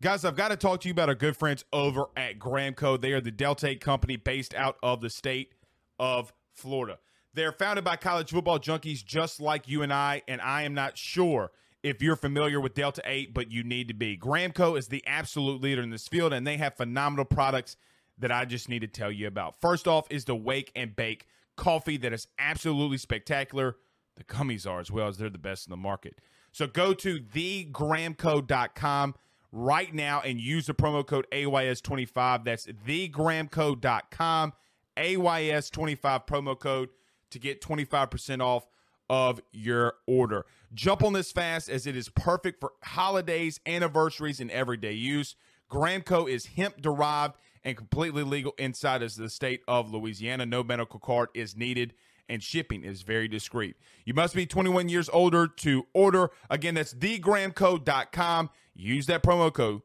Guys, 0.00 0.24
I've 0.24 0.36
got 0.36 0.48
to 0.48 0.56
talk 0.56 0.80
to 0.80 0.88
you 0.88 0.92
about 0.92 1.08
our 1.08 1.14
good 1.14 1.36
friends 1.36 1.64
over 1.72 2.06
at 2.16 2.38
Gramco. 2.38 3.00
They 3.00 3.12
are 3.12 3.20
the 3.20 3.30
Delta 3.30 3.68
8 3.68 3.80
company 3.80 4.16
based 4.16 4.54
out 4.54 4.76
of 4.82 5.00
the 5.00 5.10
state 5.10 5.52
of 5.98 6.32
Florida. 6.52 6.98
They're 7.34 7.52
founded 7.52 7.84
by 7.84 7.96
college 7.96 8.30
football 8.30 8.58
junkies 8.58 9.04
just 9.04 9.40
like 9.40 9.68
you 9.68 9.82
and 9.82 9.92
I, 9.92 10.22
and 10.28 10.40
I 10.40 10.62
am 10.62 10.74
not 10.74 10.98
sure 10.98 11.50
if 11.82 12.02
you're 12.02 12.16
familiar 12.16 12.60
with 12.60 12.74
Delta 12.74 13.02
8, 13.04 13.32
but 13.32 13.50
you 13.50 13.62
need 13.64 13.88
to 13.88 13.94
be. 13.94 14.16
Gramco 14.16 14.76
is 14.76 14.88
the 14.88 15.04
absolute 15.06 15.60
leader 15.60 15.82
in 15.82 15.90
this 15.90 16.08
field, 16.08 16.32
and 16.32 16.46
they 16.46 16.56
have 16.56 16.76
phenomenal 16.76 17.24
products 17.24 17.76
that 18.22 18.32
I 18.32 18.44
just 18.44 18.68
need 18.68 18.80
to 18.80 18.88
tell 18.88 19.12
you 19.12 19.26
about. 19.26 19.60
First 19.60 19.86
off 19.86 20.06
is 20.10 20.24
the 20.24 20.34
Wake 20.34 20.72
and 20.74 20.96
Bake 20.96 21.26
coffee 21.56 21.96
that 21.98 22.12
is 22.12 22.28
absolutely 22.38 22.98
spectacular. 22.98 23.76
The 24.16 24.24
gummies 24.24 24.66
are 24.66 24.80
as 24.80 24.90
well 24.90 25.08
as 25.08 25.18
they're 25.18 25.28
the 25.28 25.38
best 25.38 25.66
in 25.66 25.70
the 25.70 25.76
market. 25.76 26.18
So 26.52 26.66
go 26.66 26.94
to 26.94 27.18
thegramco.com 27.18 29.14
right 29.50 29.94
now 29.94 30.20
and 30.20 30.40
use 30.40 30.66
the 30.66 30.74
promo 30.74 31.06
code 31.06 31.26
AYS25. 31.32 32.44
That's 32.44 32.66
thegramco.com, 32.66 34.52
AYS25 34.96 36.26
promo 36.26 36.58
code 36.58 36.88
to 37.30 37.38
get 37.38 37.60
25% 37.60 38.40
off 38.40 38.66
of 39.10 39.40
your 39.50 39.94
order. 40.06 40.46
Jump 40.74 41.02
on 41.02 41.12
this 41.12 41.32
fast 41.32 41.68
as 41.68 41.86
it 41.86 41.96
is 41.96 42.08
perfect 42.08 42.60
for 42.60 42.72
holidays, 42.82 43.60
anniversaries, 43.66 44.40
and 44.40 44.50
everyday 44.50 44.92
use. 44.92 45.34
Gramco 45.70 46.30
is 46.30 46.46
hemp 46.46 46.80
derived 46.80 47.34
and 47.64 47.76
completely 47.76 48.22
legal 48.22 48.52
inside 48.58 49.02
of 49.02 49.14
the 49.14 49.30
state 49.30 49.60
of 49.68 49.92
Louisiana. 49.92 50.46
No 50.46 50.62
medical 50.62 50.98
card 51.00 51.28
is 51.34 51.56
needed 51.56 51.94
and 52.28 52.42
shipping 52.42 52.84
is 52.84 53.02
very 53.02 53.28
discreet. 53.28 53.76
You 54.04 54.14
must 54.14 54.34
be 54.34 54.46
21 54.46 54.88
years 54.88 55.08
older 55.12 55.46
to 55.46 55.86
order. 55.92 56.30
Again, 56.50 56.74
that's 56.74 56.94
thegramco.com. 56.94 58.50
Use 58.74 59.06
that 59.06 59.22
promo 59.22 59.52
code 59.52 59.82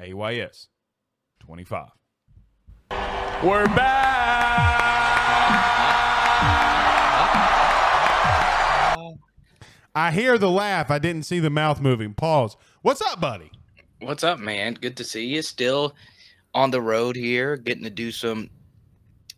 AYS25. 0.00 1.90
We're 3.42 3.66
back. 3.66 4.46
I 9.94 10.10
hear 10.10 10.36
the 10.36 10.50
laugh. 10.50 10.90
I 10.90 10.98
didn't 10.98 11.22
see 11.22 11.40
the 11.40 11.48
mouth 11.48 11.80
moving. 11.80 12.12
Pause. 12.12 12.58
What's 12.82 13.00
up, 13.00 13.18
buddy? 13.18 13.50
What's 14.00 14.22
up, 14.22 14.38
man? 14.38 14.74
Good 14.74 14.98
to 14.98 15.04
see 15.04 15.24
you. 15.24 15.40
Still 15.40 15.94
on 16.56 16.70
the 16.70 16.80
road 16.80 17.14
here, 17.14 17.58
getting 17.58 17.84
to 17.84 17.90
do 17.90 18.10
some 18.10 18.48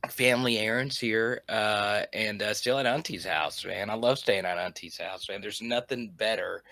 family 0.09 0.57
errands 0.57 1.01
here, 1.01 1.43
uh, 1.49 2.03
and 2.13 2.41
uh, 2.41 2.55
still 2.55 2.79
at 2.79 2.87
Auntie's 2.87 3.25
house, 3.25 3.65
man. 3.65 3.91
I 3.91 3.95
love 3.95 4.21
staying 4.21 4.45
at 4.45 4.57
Auntie's 4.57 4.99
house, 4.99 5.29
man. 5.29 5.41
There's 5.41 5.61
nothing 5.61 6.13
better 6.17 6.63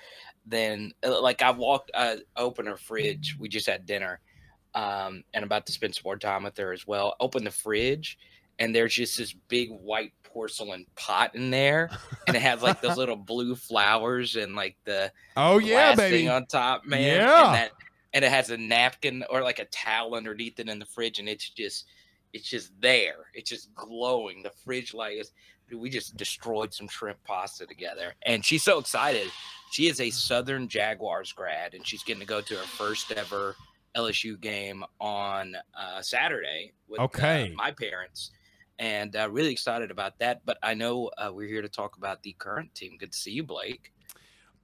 than 0.47 0.93
uh, 1.05 1.21
like 1.21 1.43
I 1.43 1.51
walked, 1.51 1.91
I 1.97 2.19
opened 2.37 2.69
her 2.69 2.77
fridge. 2.77 3.37
We 3.41 3.49
just 3.49 3.67
had 3.67 3.87
dinner, 3.87 4.21
um, 4.77 5.25
and 5.35 5.45
about 5.45 5.67
to 5.67 5.73
spend 5.73 5.97
some 5.97 6.03
more 6.05 6.17
time 6.17 6.45
with 6.45 6.57
her 6.59 6.73
as 6.73 6.87
well. 6.87 7.17
Open 7.19 7.43
the 7.43 7.51
fridge, 7.51 8.17
and 8.61 8.73
there's 8.73 8.95
just 8.95 9.19
this 9.19 9.33
big 9.49 9.71
white 9.71 10.13
porcelain 10.23 10.87
pot 10.95 11.35
in 11.35 11.51
there, 11.51 11.91
and 12.29 12.37
it 12.37 12.43
has 12.43 12.63
like 12.63 12.81
those 12.81 12.97
little 12.97 13.17
blue 13.17 13.57
flowers 13.57 14.37
and 14.37 14.55
like 14.55 14.77
the 14.85 15.11
oh 15.37 15.59
yeah, 15.59 15.97
baby 15.97 16.29
on 16.29 16.47
top, 16.47 16.87
man. 16.87 17.17
Yeah. 17.17 17.47
And, 17.47 17.55
that, 17.57 17.73
and 18.17 18.25
it 18.25 18.33
has 18.33 18.49
a 18.49 18.57
napkin 18.57 19.23
or 19.29 19.43
like 19.43 19.59
a 19.59 19.67
towel 19.67 20.15
underneath 20.15 20.59
it 20.59 20.71
in 20.71 20.79
the 20.79 20.87
fridge, 20.87 21.19
and 21.19 21.29
it's 21.29 21.51
just 21.51 21.85
it's 22.33 22.49
just 22.49 22.73
there. 22.81 23.27
It's 23.35 23.51
just 23.51 23.75
glowing. 23.75 24.43
The 24.43 24.53
fridge 24.65 24.95
light 24.95 25.19
is. 25.19 25.33
We 25.71 25.91
just 25.91 26.17
destroyed 26.17 26.73
some 26.73 26.89
shrimp 26.89 27.23
pasta 27.25 27.67
together, 27.67 28.15
and 28.23 28.43
she's 28.43 28.63
so 28.63 28.79
excited. 28.79 29.29
She 29.71 29.89
is 29.89 30.01
a 30.01 30.09
Southern 30.09 30.67
Jaguars 30.67 31.33
grad, 31.33 31.75
and 31.75 31.87
she's 31.87 32.03
getting 32.05 32.21
to 32.21 32.27
go 32.27 32.41
to 32.41 32.55
her 32.55 32.63
first 32.63 33.13
ever 33.13 33.55
LSU 33.95 34.41
game 34.41 34.83
on 34.99 35.55
uh, 35.79 36.01
Saturday 36.01 36.73
with 36.89 37.01
okay. 37.01 37.53
uh, 37.53 37.57
my 37.57 37.71
parents 37.71 38.31
and 38.79 39.17
uh, 39.17 39.29
really 39.31 39.51
excited 39.51 39.91
about 39.91 40.19
that. 40.21 40.41
But 40.47 40.59
I 40.63 40.75
know 40.75 41.11
uh, 41.19 41.33
we're 41.35 41.49
here 41.49 41.63
to 41.63 41.69
talk 41.69 41.97
about 41.97 42.23
the 42.23 42.35
current 42.39 42.75
team. 42.75 42.97
Good 42.99 43.13
to 43.13 43.19
see 43.19 43.33
you, 43.33 43.43
Blake. 43.43 43.93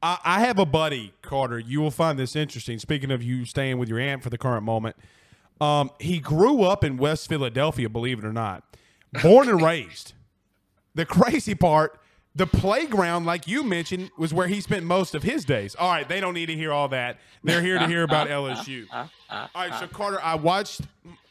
I, 0.03 0.19
I 0.25 0.41
have 0.41 0.59
a 0.59 0.67
buddy, 0.67 1.12
Carter. 1.23 1.59
You 1.59 1.81
will 1.81 1.91
find 1.91 2.19
this 2.19 2.35
interesting. 2.35 2.79
Speaking 2.79 3.11
of 3.11 3.23
you 3.23 3.45
staying 3.45 3.79
with 3.79 3.88
your 3.88 4.01
aunt 4.01 4.23
for 4.23 4.31
the 4.31 4.38
current 4.38 4.65
moment, 4.65 4.97
um, 5.61 5.91
he 6.01 6.19
grew 6.19 6.62
up 6.62 6.83
in 6.83 6.97
West 6.97 7.29
Philadelphia, 7.29 7.88
believe 7.88 8.19
it 8.19 8.25
or 8.25 8.33
not, 8.33 8.65
born 9.23 9.49
and 9.49 9.62
raised. 9.65 10.15
The 10.95 11.07
crazy 11.07 11.55
part, 11.55 11.99
the 12.35 12.47
playground, 12.47 13.27
like 13.27 13.47
you 13.47 13.62
mentioned, 13.62 14.11
was 14.19 14.35
where 14.35 14.49
he 14.49 14.61
spent 14.61 14.85
most 14.85 15.15
of 15.15 15.23
his 15.23 15.45
days. 15.45 15.75
All 15.77 15.91
right, 15.91 16.09
they 16.09 16.21
don't 16.21 16.35
need 16.35 16.47
to 16.47 16.55
hear 16.55 16.73
all 16.73 16.88
that. 16.88 17.19
They're 17.45 17.62
here 17.62 17.79
to 17.79 17.87
hear 17.87 18.03
about 18.03 18.29
LSU. 18.29 18.87
All 18.93 19.09
right, 19.55 19.79
so 19.79 19.87
Carter, 19.87 20.21
I 20.21 20.35
watched, 20.35 20.83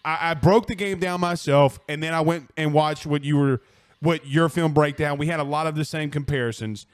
I, 0.05 0.31
I 0.31 0.33
broke 0.33 0.67
the 0.67 0.75
game 0.75 0.99
down 0.99 1.19
myself, 1.19 1.79
and 1.89 2.01
then 2.01 2.13
I 2.13 2.21
went 2.21 2.49
and 2.55 2.73
watched 2.73 3.05
what 3.05 3.23
you 3.23 3.37
were, 3.37 3.61
what 3.99 4.25
your 4.25 4.47
film 4.49 4.73
breakdown. 4.73 5.17
We 5.17 5.27
had 5.27 5.39
a 5.39 5.43
lot 5.43 5.67
of 5.67 5.75
the 5.75 5.85
same 5.85 6.09
comparisons. 6.09 6.85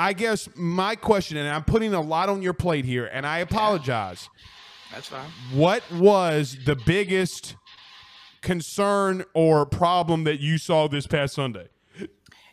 I 0.00 0.14
guess 0.14 0.48
my 0.56 0.96
question, 0.96 1.36
and 1.36 1.46
I'm 1.46 1.62
putting 1.62 1.92
a 1.92 2.00
lot 2.00 2.30
on 2.30 2.40
your 2.40 2.54
plate 2.54 2.86
here, 2.86 3.04
and 3.12 3.26
I 3.26 3.40
apologize. 3.40 4.30
That's 4.90 5.08
fine. 5.08 5.28
What 5.52 5.82
was 5.92 6.56
the 6.64 6.74
biggest 6.74 7.54
concern 8.40 9.26
or 9.34 9.66
problem 9.66 10.24
that 10.24 10.40
you 10.40 10.56
saw 10.56 10.88
this 10.88 11.06
past 11.06 11.34
Sunday? 11.34 11.68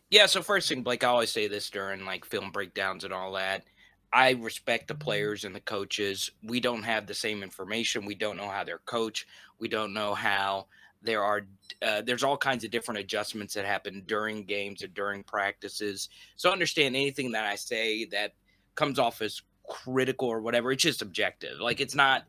Yeah, 0.09 0.25
so 0.25 0.41
first 0.41 0.67
thing, 0.67 0.83
Blake, 0.83 1.05
I 1.05 1.07
always 1.07 1.31
say 1.31 1.47
this 1.47 1.69
during 1.69 2.03
like 2.03 2.25
film 2.25 2.51
breakdowns 2.51 3.05
and 3.05 3.13
all 3.13 3.31
that. 3.35 3.63
I 4.11 4.31
respect 4.31 4.89
the 4.89 4.95
players 4.95 5.45
and 5.45 5.55
the 5.55 5.61
coaches. 5.61 6.29
We 6.43 6.59
don't 6.59 6.83
have 6.83 7.07
the 7.07 7.13
same 7.13 7.43
information. 7.43 8.05
We 8.05 8.15
don't 8.15 8.35
know 8.35 8.49
how 8.49 8.65
they're 8.65 8.79
coached. 8.79 9.25
We 9.57 9.69
don't 9.69 9.93
know 9.93 10.13
how 10.13 10.67
there 11.07 11.23
are 11.23 11.41
uh, 11.81 12.01
there's 12.01 12.23
all 12.23 12.37
kinds 12.37 12.63
of 12.63 12.69
different 12.69 12.99
adjustments 12.99 13.53
that 13.53 13.65
happen 13.65 14.03
during 14.05 14.43
games 14.43 14.83
or 14.83 14.87
during 14.87 15.23
practices. 15.23 16.09
So 16.35 16.51
understand 16.51 16.95
anything 16.95 17.31
that 17.31 17.45
I 17.45 17.55
say 17.55 18.05
that 18.05 18.33
comes 18.75 18.99
off 18.99 19.21
as 19.21 19.41
critical 19.67 20.27
or 20.27 20.41
whatever. 20.41 20.71
It's 20.71 20.83
just 20.83 21.01
objective. 21.01 21.59
Like 21.59 21.81
it's 21.81 21.95
not. 21.95 22.25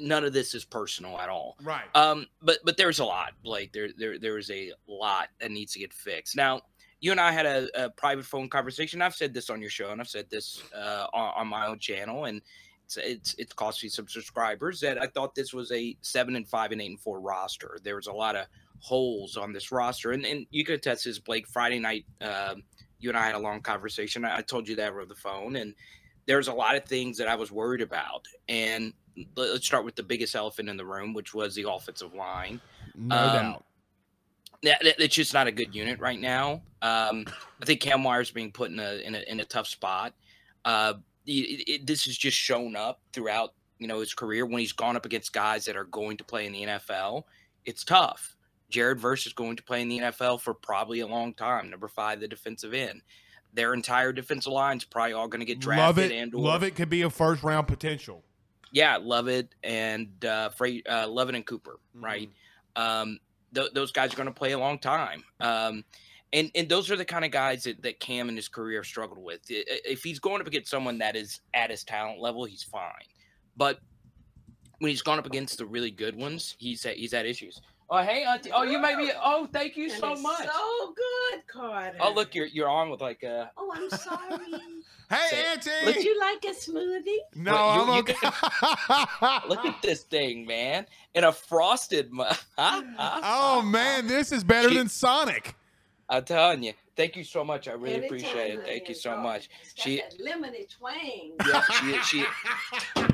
None 0.00 0.24
of 0.24 0.32
this 0.32 0.54
is 0.54 0.64
personal 0.64 1.18
at 1.18 1.28
all. 1.28 1.56
Right. 1.62 1.84
Um. 1.94 2.26
But 2.40 2.58
but 2.64 2.78
there's 2.78 3.00
a 3.00 3.04
lot. 3.04 3.32
Like 3.44 3.70
there 3.72 3.90
there 3.96 4.18
there 4.18 4.38
is 4.38 4.50
a 4.50 4.72
lot 4.88 5.28
that 5.40 5.50
needs 5.50 5.74
to 5.74 5.78
get 5.78 5.92
fixed. 5.92 6.34
Now 6.34 6.62
you 7.00 7.10
and 7.10 7.20
I 7.20 7.30
had 7.30 7.46
a, 7.46 7.84
a, 7.84 7.90
private 7.90 8.24
phone 8.24 8.48
conversation. 8.48 9.02
I've 9.02 9.14
said 9.14 9.32
this 9.32 9.50
on 9.50 9.60
your 9.60 9.70
show, 9.70 9.90
and 9.90 10.00
I've 10.00 10.08
said 10.08 10.28
this 10.30 10.62
uh, 10.74 11.06
on, 11.12 11.32
on, 11.36 11.46
my 11.46 11.66
own 11.68 11.78
channel, 11.78 12.24
and 12.24 12.42
it's, 12.88 12.96
it's 12.96 13.34
it's 13.38 13.52
cost 13.52 13.82
me 13.82 13.88
some 13.88 14.08
subscribers. 14.08 14.80
That 14.80 15.00
I 15.00 15.06
thought 15.06 15.34
this 15.34 15.52
was 15.52 15.70
a 15.72 15.96
seven 16.00 16.36
and 16.36 16.48
five 16.48 16.72
and 16.72 16.80
eight 16.80 16.90
and 16.90 17.00
four 17.00 17.20
roster. 17.20 17.78
There 17.82 17.96
was 17.96 18.06
a 18.06 18.12
lot 18.12 18.34
of 18.34 18.46
holes 18.80 19.36
on 19.36 19.52
this 19.52 19.70
roster, 19.70 20.12
and 20.12 20.24
and 20.24 20.46
you 20.50 20.64
could 20.64 20.76
attest 20.76 21.04
this, 21.04 21.18
Blake. 21.18 21.46
Friday 21.46 21.78
night, 21.78 22.06
uh, 22.20 22.54
you 22.98 23.10
and 23.10 23.18
I 23.18 23.26
had 23.26 23.34
a 23.34 23.38
long 23.38 23.60
conversation. 23.60 24.24
I, 24.24 24.38
I 24.38 24.42
told 24.42 24.66
you 24.66 24.76
that 24.76 24.90
over 24.90 25.04
the 25.04 25.14
phone, 25.14 25.56
and 25.56 25.74
there's 26.26 26.48
a 26.48 26.52
lot 26.52 26.76
of 26.76 26.84
things 26.84 27.18
that 27.18 27.28
I 27.28 27.34
was 27.34 27.52
worried 27.52 27.82
about. 27.82 28.26
And 28.48 28.92
let's 29.36 29.66
start 29.66 29.84
with 29.84 29.96
the 29.96 30.02
biggest 30.02 30.34
elephant 30.34 30.68
in 30.68 30.76
the 30.76 30.86
room, 30.86 31.12
which 31.12 31.34
was 31.34 31.54
the 31.54 31.68
offensive 31.68 32.14
line. 32.14 32.60
No 32.96 33.16
um, 33.16 33.32
doubt 33.32 33.64
that, 34.62 34.78
that- 34.82 35.00
it's 35.00 35.14
just 35.14 35.34
not 35.34 35.46
a 35.46 35.52
good 35.52 35.74
unit 35.74 36.00
right 36.00 36.20
now. 36.20 36.62
Um, 36.82 37.26
I 37.60 37.64
think 37.64 37.80
Cam 37.80 38.02
Wire's 38.02 38.30
being 38.30 38.52
put 38.52 38.70
in 38.70 38.78
a 38.78 38.96
in 39.04 39.14
a, 39.14 39.20
in 39.30 39.40
a 39.40 39.44
tough 39.44 39.66
spot. 39.66 40.14
Uh, 40.64 40.94
it, 41.32 41.70
it, 41.70 41.86
this 41.86 42.04
has 42.06 42.16
just 42.16 42.36
shown 42.36 42.74
up 42.76 43.00
throughout 43.12 43.54
you 43.78 43.86
know 43.86 44.00
his 44.00 44.14
career 44.14 44.44
when 44.46 44.58
he's 44.58 44.72
gone 44.72 44.96
up 44.96 45.06
against 45.06 45.32
guys 45.32 45.64
that 45.66 45.76
are 45.76 45.84
going 45.84 46.16
to 46.16 46.24
play 46.24 46.46
in 46.46 46.52
the 46.52 46.62
NFL. 46.64 47.24
It's 47.64 47.84
tough. 47.84 48.34
Jared 48.70 49.00
Verse 49.00 49.26
is 49.26 49.32
going 49.32 49.56
to 49.56 49.62
play 49.62 49.80
in 49.82 49.88
the 49.88 49.98
NFL 49.98 50.40
for 50.40 50.52
probably 50.54 51.00
a 51.00 51.06
long 51.06 51.32
time. 51.34 51.70
Number 51.70 51.88
five, 51.88 52.20
the 52.20 52.28
defensive 52.28 52.74
end. 52.74 53.02
Their 53.54 53.72
entire 53.72 54.12
defensive 54.12 54.52
line's 54.52 54.84
probably 54.84 55.14
all 55.14 55.26
going 55.28 55.40
to 55.40 55.46
get 55.46 55.58
drafted. 55.58 56.04
Lovett. 56.04 56.12
and 56.12 56.34
or, 56.34 56.40
Love 56.40 56.62
it 56.62 56.74
could 56.74 56.90
be 56.90 57.00
a 57.02 57.08
first 57.10 57.42
round 57.42 57.66
potential. 57.66 58.22
Yeah, 58.72 58.98
Lovett 59.00 59.54
and 59.64 60.22
uh, 60.24 60.50
Freight, 60.50 60.86
uh, 60.86 61.08
Lovett 61.08 61.34
and 61.34 61.46
Cooper, 61.46 61.78
Mm-hmm. 61.96 62.04
right? 62.04 62.30
Um, 62.76 63.18
th- 63.54 63.72
those 63.72 63.90
guys 63.90 64.12
are 64.12 64.16
going 64.16 64.28
to 64.28 64.34
play 64.34 64.52
a 64.52 64.58
long 64.58 64.78
time. 64.78 65.24
Um, 65.40 65.84
and 66.32 66.50
and 66.54 66.68
those 66.68 66.90
are 66.90 66.96
the 66.96 67.04
kind 67.04 67.24
of 67.24 67.30
guys 67.30 67.64
that, 67.64 67.82
that 67.82 68.00
Cam 68.00 68.28
in 68.28 68.36
his 68.36 68.48
career 68.48 68.84
struggled 68.84 69.18
with. 69.22 69.40
I- 69.50 69.64
I- 69.70 69.80
If 69.84 70.02
he's 70.02 70.18
going 70.18 70.40
up 70.40 70.46
against 70.46 70.70
someone 70.70 70.98
that 70.98 71.16
is 71.16 71.40
at 71.54 71.70
his 71.70 71.84
talent 71.84 72.20
level, 72.20 72.44
he's 72.44 72.62
fine. 72.62 72.92
But 73.56 73.80
when 74.78 74.90
he's 74.90 75.02
gone 75.02 75.18
up 75.18 75.26
against 75.26 75.58
the 75.58 75.66
really 75.66 75.90
good 75.90 76.14
ones, 76.16 76.54
he's 76.58 76.84
had, 76.84 76.96
he's 76.96 77.12
had 77.12 77.26
issues. 77.26 77.60
Oh 77.90 78.02
hey, 78.02 78.24
uh, 78.24 78.34
auntie. 78.34 78.50
Oh, 78.52 78.64
you 78.64 78.78
made 78.78 78.96
me. 78.98 79.10
Oh, 79.18 79.48
thank 79.50 79.74
you 79.76 79.84
And 79.84 79.92
so 80.00 80.14
much. 80.16 80.44
So 80.46 80.94
good, 80.94 81.40
Carter. 81.50 81.96
Oh, 82.00 82.12
look, 82.12 82.34
you're 82.34 82.44
you're 82.46 82.68
on 82.68 82.90
with 82.90 83.00
like 83.00 83.22
a. 83.22 83.50
Oh, 83.56 83.72
I'm 83.74 83.88
sorry. 83.90 84.36
Hey, 85.10 85.28
Say- 85.30 85.44
Auntie. 85.46 85.70
Would 85.86 86.04
you 86.04 86.20
like 86.20 86.44
a 86.44 86.48
smoothie? 86.54 87.16
no, 87.34 87.52
Well, 87.54 87.74
you- 87.76 87.80
I'm 87.80 87.88
you 87.88 87.94
okay. 88.00 89.48
look 89.48 89.64
at 89.64 89.80
this 89.80 90.02
thing, 90.02 90.44
man, 90.44 90.84
in 91.14 91.24
a 91.24 91.32
frosted. 91.32 92.12
mu- 92.12 92.24
mm. 92.58 92.94
oh 92.98 93.62
man, 93.62 94.06
this 94.06 94.32
is 94.32 94.44
better 94.44 94.68
She- 94.68 94.76
than 94.76 94.90
Sonic. 94.90 95.54
I'm 96.08 96.24
telling 96.24 96.62
you. 96.62 96.72
Thank 96.96 97.16
you 97.16 97.24
so 97.24 97.44
much. 97.44 97.68
I 97.68 97.72
really 97.72 97.94
Anytime, 97.96 98.06
appreciate 98.06 98.54
it. 98.54 98.64
Thank 98.64 98.88
you 98.88 98.94
so 98.94 99.10
all- 99.12 99.18
much. 99.18 99.48
It's 99.62 99.74
She- 99.80 99.96
that 99.96 100.18
lemony 100.18 100.68
twang. 100.68 101.32
Yeah, 101.46 101.62
she 101.70 101.98
she. 102.02 102.24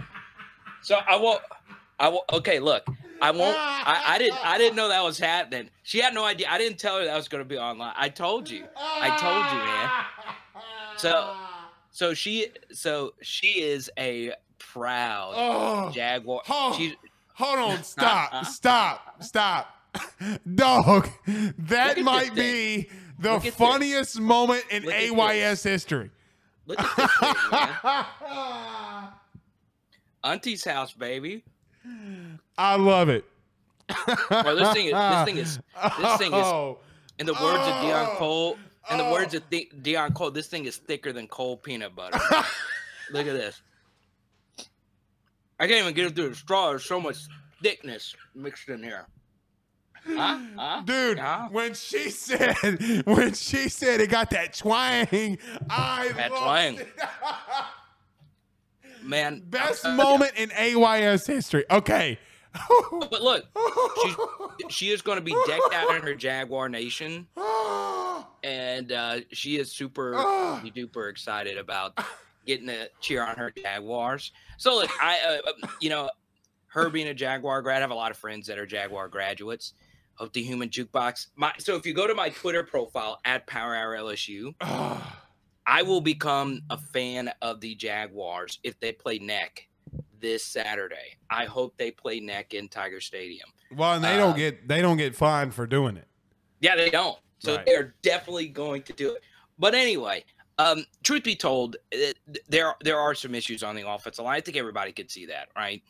So 0.82 0.96
I 1.08 1.16
won't. 1.16 1.40
I 1.98 2.08
will. 2.08 2.24
Okay, 2.32 2.58
look. 2.60 2.86
I 3.22 3.30
won't. 3.30 3.56
I, 3.58 4.02
I 4.08 4.18
didn't. 4.18 4.44
I 4.44 4.58
didn't 4.58 4.76
know 4.76 4.88
that 4.88 5.02
was 5.02 5.18
happening. 5.18 5.70
She 5.82 5.98
had 5.98 6.12
no 6.12 6.24
idea. 6.24 6.46
I 6.50 6.58
didn't 6.58 6.78
tell 6.78 6.98
her 6.98 7.04
that 7.06 7.16
was 7.16 7.26
going 7.28 7.42
to 7.42 7.48
be 7.48 7.56
online. 7.56 7.94
I 7.96 8.10
told 8.10 8.50
you. 8.50 8.64
I 8.76 9.08
told 9.16 9.46
you, 9.52 10.62
man. 10.62 10.96
So- 10.98 11.36
So 11.90 12.12
she. 12.14 12.48
So 12.72 13.14
she 13.22 13.62
is 13.62 13.90
a 13.98 14.34
proud 14.58 15.32
Oh, 15.36 15.90
Jaguar. 15.92 16.42
Oh. 16.50 16.74
She. 16.76 16.96
hold 17.34 17.58
on, 17.58 17.82
stop, 17.84 18.44
stop, 18.46 19.22
stop. 19.22 19.74
Dog, 20.54 21.08
that 21.58 21.98
might 22.00 22.34
be 22.34 22.88
the 23.18 23.32
at 23.32 23.42
this. 23.42 23.54
funniest 23.54 24.20
moment 24.20 24.64
in 24.70 24.84
Look 24.84 24.94
AYS 24.94 25.62
history. 25.62 26.10
Look 26.66 26.78
at 26.80 26.96
this 26.96 27.10
thing. 27.18 29.10
Auntie's 30.24 30.64
house, 30.64 30.92
baby. 30.92 31.44
I 32.56 32.76
love 32.76 33.08
it. 33.08 33.24
Well, 34.30 34.56
this 34.56 34.72
thing 34.72 34.86
is- 34.86 34.92
this 34.92 35.24
thing 35.24 35.36
is- 35.36 35.58
this 36.00 36.16
thing 36.16 36.32
is- 36.32 36.44
Oh. 36.46 36.78
In 37.18 37.26
the 37.26 37.34
words 37.34 37.60
of 37.68 37.82
Dion 37.82 38.08
Oh. 38.10 38.14
Cole, 38.16 38.58
in 38.90 38.98
the 38.98 39.04
Oh. 39.04 39.12
words 39.12 39.34
of 39.34 39.48
Di- 39.50 39.70
Deon 39.82 40.14
Cole, 40.14 40.30
this 40.30 40.46
thing 40.48 40.64
is 40.64 40.78
thicker 40.78 41.12
than 41.12 41.28
cold 41.28 41.62
peanut 41.62 41.94
butter. 41.94 42.18
Look 43.12 43.26
at 43.26 43.34
this. 43.34 43.60
I 45.60 45.68
can't 45.68 45.80
even 45.82 45.94
get 45.94 46.06
it 46.06 46.16
through 46.16 46.30
the 46.30 46.34
straw. 46.34 46.70
There's 46.70 46.84
so 46.84 46.98
much 47.00 47.18
thickness 47.62 48.16
mixed 48.34 48.68
in 48.68 48.82
here. 48.82 49.06
Huh? 50.06 50.38
Huh? 50.56 50.82
Dude, 50.84 51.18
Huh? 51.18 51.48
when 51.50 51.74
she 51.74 52.10
said 52.10 52.54
when 53.06 53.32
she 53.34 53.68
said 53.68 54.00
it 54.00 54.10
got 54.10 54.30
that 54.30 54.54
twang, 54.54 55.38
I 55.70 56.12
That 56.16 56.30
twang. 56.30 56.76
it. 56.78 56.88
Man, 59.02 59.42
Best 59.46 59.84
uh, 59.84 59.94
moment 59.94 60.32
in 60.36 60.50
AYS 60.52 61.26
history. 61.26 61.64
Okay. 61.70 62.18
But 63.10 63.20
look, 63.20 63.44
she's, 64.02 64.14
she 64.70 64.90
is 64.90 65.02
going 65.02 65.18
to 65.18 65.24
be 65.24 65.34
decked 65.46 65.74
out 65.74 65.94
in 65.96 66.02
her 66.02 66.14
Jaguar 66.14 66.68
Nation, 66.68 67.26
and 68.44 68.92
uh, 68.92 69.20
she 69.32 69.56
is 69.58 69.72
super 69.72 70.12
duper 70.14 71.10
excited 71.10 71.58
about 71.58 71.98
getting 72.46 72.68
to 72.68 72.88
cheer 73.00 73.24
on 73.24 73.36
her 73.36 73.50
Jaguars. 73.50 74.30
So 74.56 74.76
look, 74.76 74.90
I, 75.02 75.18
uh, 75.26 75.50
uh, 75.50 75.68
you 75.80 75.90
know, 75.90 76.08
her 76.68 76.88
being 76.90 77.08
a 77.08 77.14
Jaguar 77.14 77.60
grad, 77.60 77.78
I 77.78 77.80
have 77.80 77.90
a 77.90 77.94
lot 77.94 78.12
of 78.12 78.16
friends 78.16 78.46
that 78.46 78.56
are 78.58 78.66
Jaguar 78.66 79.08
graduates. 79.08 79.74
Hope 80.16 80.32
the 80.32 80.42
Human 80.42 80.68
Jukebox. 80.68 81.28
My 81.36 81.52
so 81.58 81.76
if 81.76 81.84
you 81.86 81.92
go 81.94 82.06
to 82.06 82.14
my 82.14 82.28
Twitter 82.28 82.62
profile 82.62 83.20
at 83.24 83.46
Power 83.46 83.74
Hour 83.74 83.96
LSU, 83.96 84.54
I 85.66 85.82
will 85.82 86.00
become 86.00 86.62
a 86.70 86.76
fan 86.78 87.32
of 87.42 87.60
the 87.60 87.74
Jaguars 87.74 88.58
if 88.62 88.78
they 88.80 88.92
play 88.92 89.18
neck 89.18 89.66
this 90.20 90.44
Saturday. 90.44 91.16
I 91.30 91.46
hope 91.46 91.76
they 91.76 91.90
play 91.90 92.20
neck 92.20 92.54
in 92.54 92.68
Tiger 92.68 93.00
Stadium. 93.00 93.48
well, 93.74 93.94
and 93.94 94.04
they 94.04 94.14
Uh, 94.14 94.18
don't 94.18 94.36
get 94.36 94.68
they 94.68 94.80
don't 94.82 94.96
get 94.98 95.16
fined 95.16 95.54
for 95.54 95.66
doing 95.66 95.96
it. 95.96 96.06
Yeah, 96.60 96.76
they 96.76 96.90
don't. 96.90 97.18
So 97.40 97.56
Right. 97.56 97.66
they're 97.66 97.94
definitely 98.02 98.48
going 98.48 98.82
to 98.84 98.92
do 98.92 99.12
it. 99.14 99.22
But 99.58 99.74
anyway, 99.74 100.24
um, 100.58 100.84
truth 101.02 101.24
be 101.24 101.34
told, 101.36 101.76
it, 101.90 102.18
there 102.48 102.74
there 102.82 102.98
are 102.98 103.14
some 103.14 103.34
issues 103.34 103.62
on 103.62 103.74
the 103.74 103.88
offensive 103.88 104.24
line. 104.24 104.36
I 104.36 104.40
think 104.40 104.56
everybody 104.56 104.92
could 104.92 105.10
see 105.10 105.26
that, 105.26 105.48
right? 105.56 105.82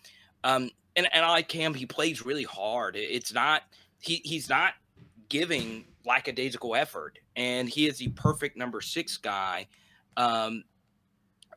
Um, 0.45 0.71
and 0.97 1.09
and 1.13 1.25
I 1.25 1.31
like 1.31 1.49
Cam. 1.49 1.75
He 1.75 1.85
plays 1.87 2.25
really 2.25 2.45
hard. 2.45 2.97
It- 2.97 3.11
It's 3.11 3.33
not 3.33 3.63
he 4.05 4.21
he's 4.25 4.49
not 4.49 4.75
giving 5.29 5.85
lackadaisical 6.05 6.75
effort, 6.75 7.19
and 7.37 7.69
he 7.69 7.87
is 7.87 7.99
the 7.99 8.09
perfect 8.09 8.57
number 8.57 8.81
six 8.81 9.17
guy. 9.17 9.67
Um, 10.17 10.65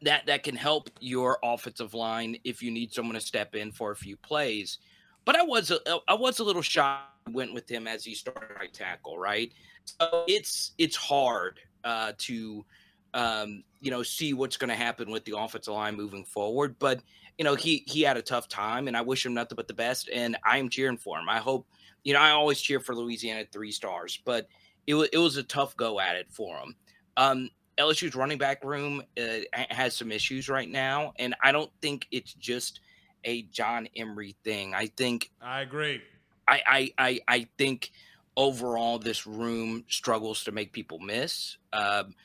that 0.01 0.25
that 0.27 0.43
can 0.43 0.55
help 0.55 0.89
your 0.99 1.39
offensive 1.43 1.93
line 1.93 2.37
if 2.43 2.61
you 2.61 2.71
need 2.71 2.93
someone 2.93 3.15
to 3.15 3.21
step 3.21 3.55
in 3.55 3.71
for 3.71 3.91
a 3.91 3.95
few 3.95 4.15
plays. 4.17 4.77
But 5.25 5.35
I 5.35 5.43
was 5.43 5.71
a, 5.71 5.79
I 6.07 6.13
was 6.13 6.39
a 6.39 6.43
little 6.43 6.61
shocked 6.61 7.11
went 7.33 7.53
with 7.53 7.69
him 7.69 7.87
as 7.87 8.03
he 8.03 8.15
started 8.15 8.55
right 8.59 8.73
tackle, 8.73 9.17
right? 9.17 9.51
So 9.85 10.23
it's 10.27 10.73
it's 10.77 10.95
hard 10.95 11.59
uh, 11.83 12.13
to 12.19 12.65
um, 13.13 13.63
you 13.79 13.91
know 13.91 14.03
see 14.03 14.33
what's 14.33 14.57
going 14.57 14.69
to 14.69 14.75
happen 14.75 15.09
with 15.09 15.25
the 15.25 15.37
offensive 15.37 15.73
line 15.73 15.95
moving 15.95 16.25
forward. 16.25 16.75
But 16.79 17.01
you 17.37 17.43
know 17.45 17.55
he 17.55 17.83
he 17.87 18.01
had 18.01 18.17
a 18.17 18.21
tough 18.21 18.47
time, 18.47 18.87
and 18.87 18.97
I 18.97 19.01
wish 19.01 19.25
him 19.25 19.33
nothing 19.33 19.55
but 19.55 19.67
the 19.67 19.73
best. 19.73 20.09
And 20.13 20.37
I 20.43 20.57
am 20.57 20.69
cheering 20.69 20.97
for 20.97 21.17
him. 21.17 21.29
I 21.29 21.37
hope 21.37 21.67
you 22.03 22.13
know 22.13 22.19
I 22.19 22.31
always 22.31 22.59
cheer 22.59 22.79
for 22.79 22.95
Louisiana 22.95 23.45
three 23.51 23.71
stars, 23.71 24.19
but 24.25 24.47
it 24.85 24.95
was 24.95 25.09
it 25.13 25.17
was 25.17 25.37
a 25.37 25.43
tough 25.43 25.75
go 25.77 25.99
at 25.99 26.15
it 26.15 26.27
for 26.31 26.57
him. 26.57 26.75
Um, 27.15 27.49
LSU's 27.77 28.15
running 28.15 28.37
back 28.37 28.63
room 28.63 29.03
uh, 29.19 29.39
has 29.69 29.95
some 29.95 30.11
issues 30.11 30.49
right 30.49 30.69
now, 30.69 31.13
and 31.17 31.35
I 31.43 31.51
don't 31.51 31.71
think 31.81 32.07
it's 32.11 32.33
just 32.33 32.79
a 33.23 33.43
John 33.43 33.87
Emery 33.95 34.35
thing. 34.43 34.73
I 34.73 34.87
think 34.87 35.31
I 35.41 35.61
agree. 35.61 36.01
I 36.47 36.61
I 36.65 36.91
I, 36.97 37.19
I 37.27 37.47
think 37.57 37.91
overall 38.35 38.99
this 38.99 39.27
room 39.27 39.83
struggles 39.89 40.43
to 40.45 40.51
make 40.51 40.71
people 40.71 40.99
miss. 40.99 41.57
Um, 41.73 42.15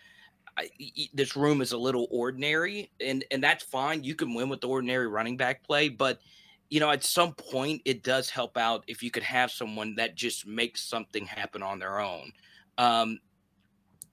I, 0.57 0.69
this 1.15 1.37
room 1.37 1.63
is 1.63 1.73
a 1.73 1.79
little 1.79 2.07
ordinary, 2.11 2.91
and 3.01 3.25
and 3.31 3.43
that's 3.43 3.65
fine. 3.65 4.05
You 4.05 4.15
can 4.15 4.35
win 4.35 4.49
with 4.49 4.61
the 4.61 4.69
ordinary 4.69 5.09
running 5.09 5.37
back 5.37 5.65
play, 5.65 5.89
but 5.89 6.21
you 6.69 6.81
know 6.81 6.91
at 6.91 7.05
some 7.05 7.35
point 7.35 7.83
it 7.85 8.03
does 8.03 8.29
help 8.29 8.57
out 8.57 8.85
if 8.87 9.03
you 9.03 9.11
could 9.11 9.23
have 9.23 9.51
someone 9.51 9.95
that 9.97 10.15
just 10.15 10.47
makes 10.47 10.83
something 10.83 11.25
happen 11.25 11.63
on 11.63 11.79
their 11.79 12.01
own. 12.01 12.33
Um, 12.79 13.19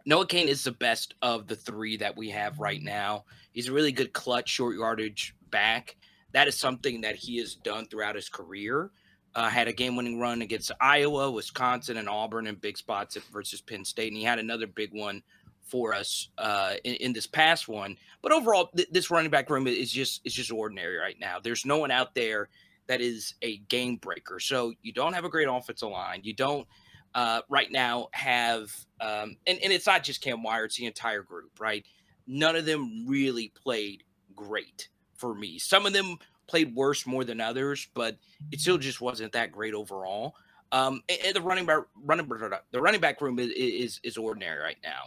Noah 0.06 0.28
Cain 0.28 0.48
is 0.48 0.64
the 0.64 0.72
best 0.72 1.14
of 1.22 1.48
the 1.48 1.56
three 1.56 1.98
that 1.98 2.16
we 2.16 2.30
have 2.30 2.60
right 2.60 2.82
now. 2.82 3.26
He's 3.52 3.68
a 3.68 3.74
really 3.74 3.92
good 3.92 4.14
clutch 4.14 4.50
short 4.50 4.76
yardage 4.76 5.36
back. 5.52 5.98
That 6.32 6.48
is 6.48 6.56
something 6.56 7.02
that 7.02 7.16
he 7.16 7.38
has 7.38 7.56
done 7.56 7.86
throughout 7.86 8.16
his 8.16 8.30
career. 8.30 8.92
Uh, 9.36 9.50
had 9.50 9.68
a 9.68 9.74
game-winning 9.74 10.20
run 10.20 10.42
against 10.42 10.72
Iowa, 10.82 11.30
Wisconsin, 11.30 11.98
and 11.98 12.10
Auburn 12.10 12.48
in 12.48 12.56
big 12.56 12.78
spots 12.78 13.16
versus 13.32 13.62
Penn 13.62 13.86
State, 13.86 14.08
and 14.08 14.18
he 14.18 14.24
had 14.24 14.40
another 14.40 14.66
big 14.66 14.92
one 14.92 15.22
for 15.70 15.94
us 15.94 16.30
uh, 16.38 16.74
in, 16.84 16.96
in 16.96 17.14
this 17.14 17.28
past 17.28 17.68
one. 17.68 17.98
But 18.22 18.32
overall, 18.32 18.70
th- 18.76 18.90
this 18.92 19.12
running 19.12 19.32
back 19.32 19.50
room 19.50 19.68
is 19.68 19.92
just 19.92 20.22
is 20.26 20.34
just 20.34 20.52
ordinary 20.52 20.98
right 20.98 21.18
now. 21.20 21.40
There's 21.42 21.66
no 21.66 21.78
one 21.78 21.92
out 21.92 22.16
there 22.16 22.50
that 22.88 23.02
is 23.02 23.36
a 23.42 23.58
game 23.58 23.98
breaker. 23.98 24.40
So 24.40 24.74
you 24.82 24.92
don't 24.92 25.14
have 25.14 25.26
a 25.26 25.30
great 25.30 25.48
offensive 25.48 25.90
line. 25.90 26.22
You 26.24 26.34
don't 26.34 26.68
uh, 27.14 27.42
right 27.50 27.72
now 27.72 28.08
have, 28.12 28.76
um, 29.00 29.38
and, 29.48 29.60
and 29.64 29.72
it's 29.72 29.86
not 29.86 30.04
just 30.04 30.22
Cam 30.22 30.44
Wire, 30.44 30.66
it's 30.66 30.76
the 30.76 30.86
entire 30.86 31.22
group, 31.22 31.60
right? 31.60 31.86
None 32.28 32.56
of 32.56 32.66
them 32.66 33.06
really 33.08 33.52
played 33.64 34.04
great 34.36 34.90
for 35.16 35.36
me. 35.36 35.60
Some 35.60 35.86
of 35.86 35.94
them 35.94 36.18
played 36.48 36.74
worse 36.76 37.06
more 37.06 37.24
than 37.24 37.40
others, 37.40 37.88
but 37.94 38.18
it 38.52 38.60
still 38.60 38.78
just 38.78 39.02
wasn't 39.02 39.34
that 39.34 39.52
great 39.52 39.74
overall. 39.74 40.36
Um, 40.72 41.02
and, 41.10 41.36
the 41.36 41.42
running 41.42 41.66
back, 41.66 41.84
running 42.04 42.28
the 42.72 42.82
running 42.82 43.02
back 43.02 43.22
room 43.22 43.40
is 43.40 43.50
is, 43.50 44.00
is 44.04 44.18
ordinary 44.18 44.62
right 44.62 44.78
now. 44.84 45.06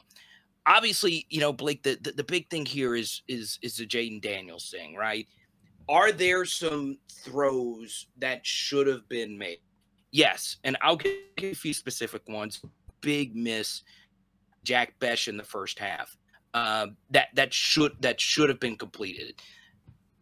Obviously, 0.66 1.26
you 1.28 1.40
know 1.40 1.52
Blake. 1.52 1.82
The, 1.82 1.98
the, 2.00 2.12
the 2.12 2.24
big 2.24 2.48
thing 2.48 2.64
here 2.64 2.94
is 2.94 3.22
is 3.28 3.58
is 3.62 3.76
the 3.76 3.86
Jayden 3.86 4.22
Daniels 4.22 4.70
thing, 4.70 4.94
right? 4.94 5.26
Are 5.88 6.12
there 6.12 6.44
some 6.44 6.98
throws 7.10 8.06
that 8.18 8.46
should 8.46 8.86
have 8.86 9.08
been 9.08 9.36
made? 9.36 9.58
Yes, 10.12 10.58
and 10.62 10.76
I'll 10.80 10.96
give 10.96 11.12
you 11.40 11.50
a 11.50 11.54
few 11.54 11.74
specific 11.74 12.22
ones. 12.28 12.62
Big 13.00 13.34
miss, 13.34 13.82
Jack 14.62 14.94
Bech 15.00 15.26
in 15.26 15.36
the 15.36 15.42
first 15.42 15.78
half. 15.78 16.16
Uh, 16.54 16.88
that 17.10 17.28
that 17.34 17.52
should 17.52 18.00
that 18.00 18.20
should 18.20 18.48
have 18.48 18.60
been 18.60 18.76
completed. 18.76 19.40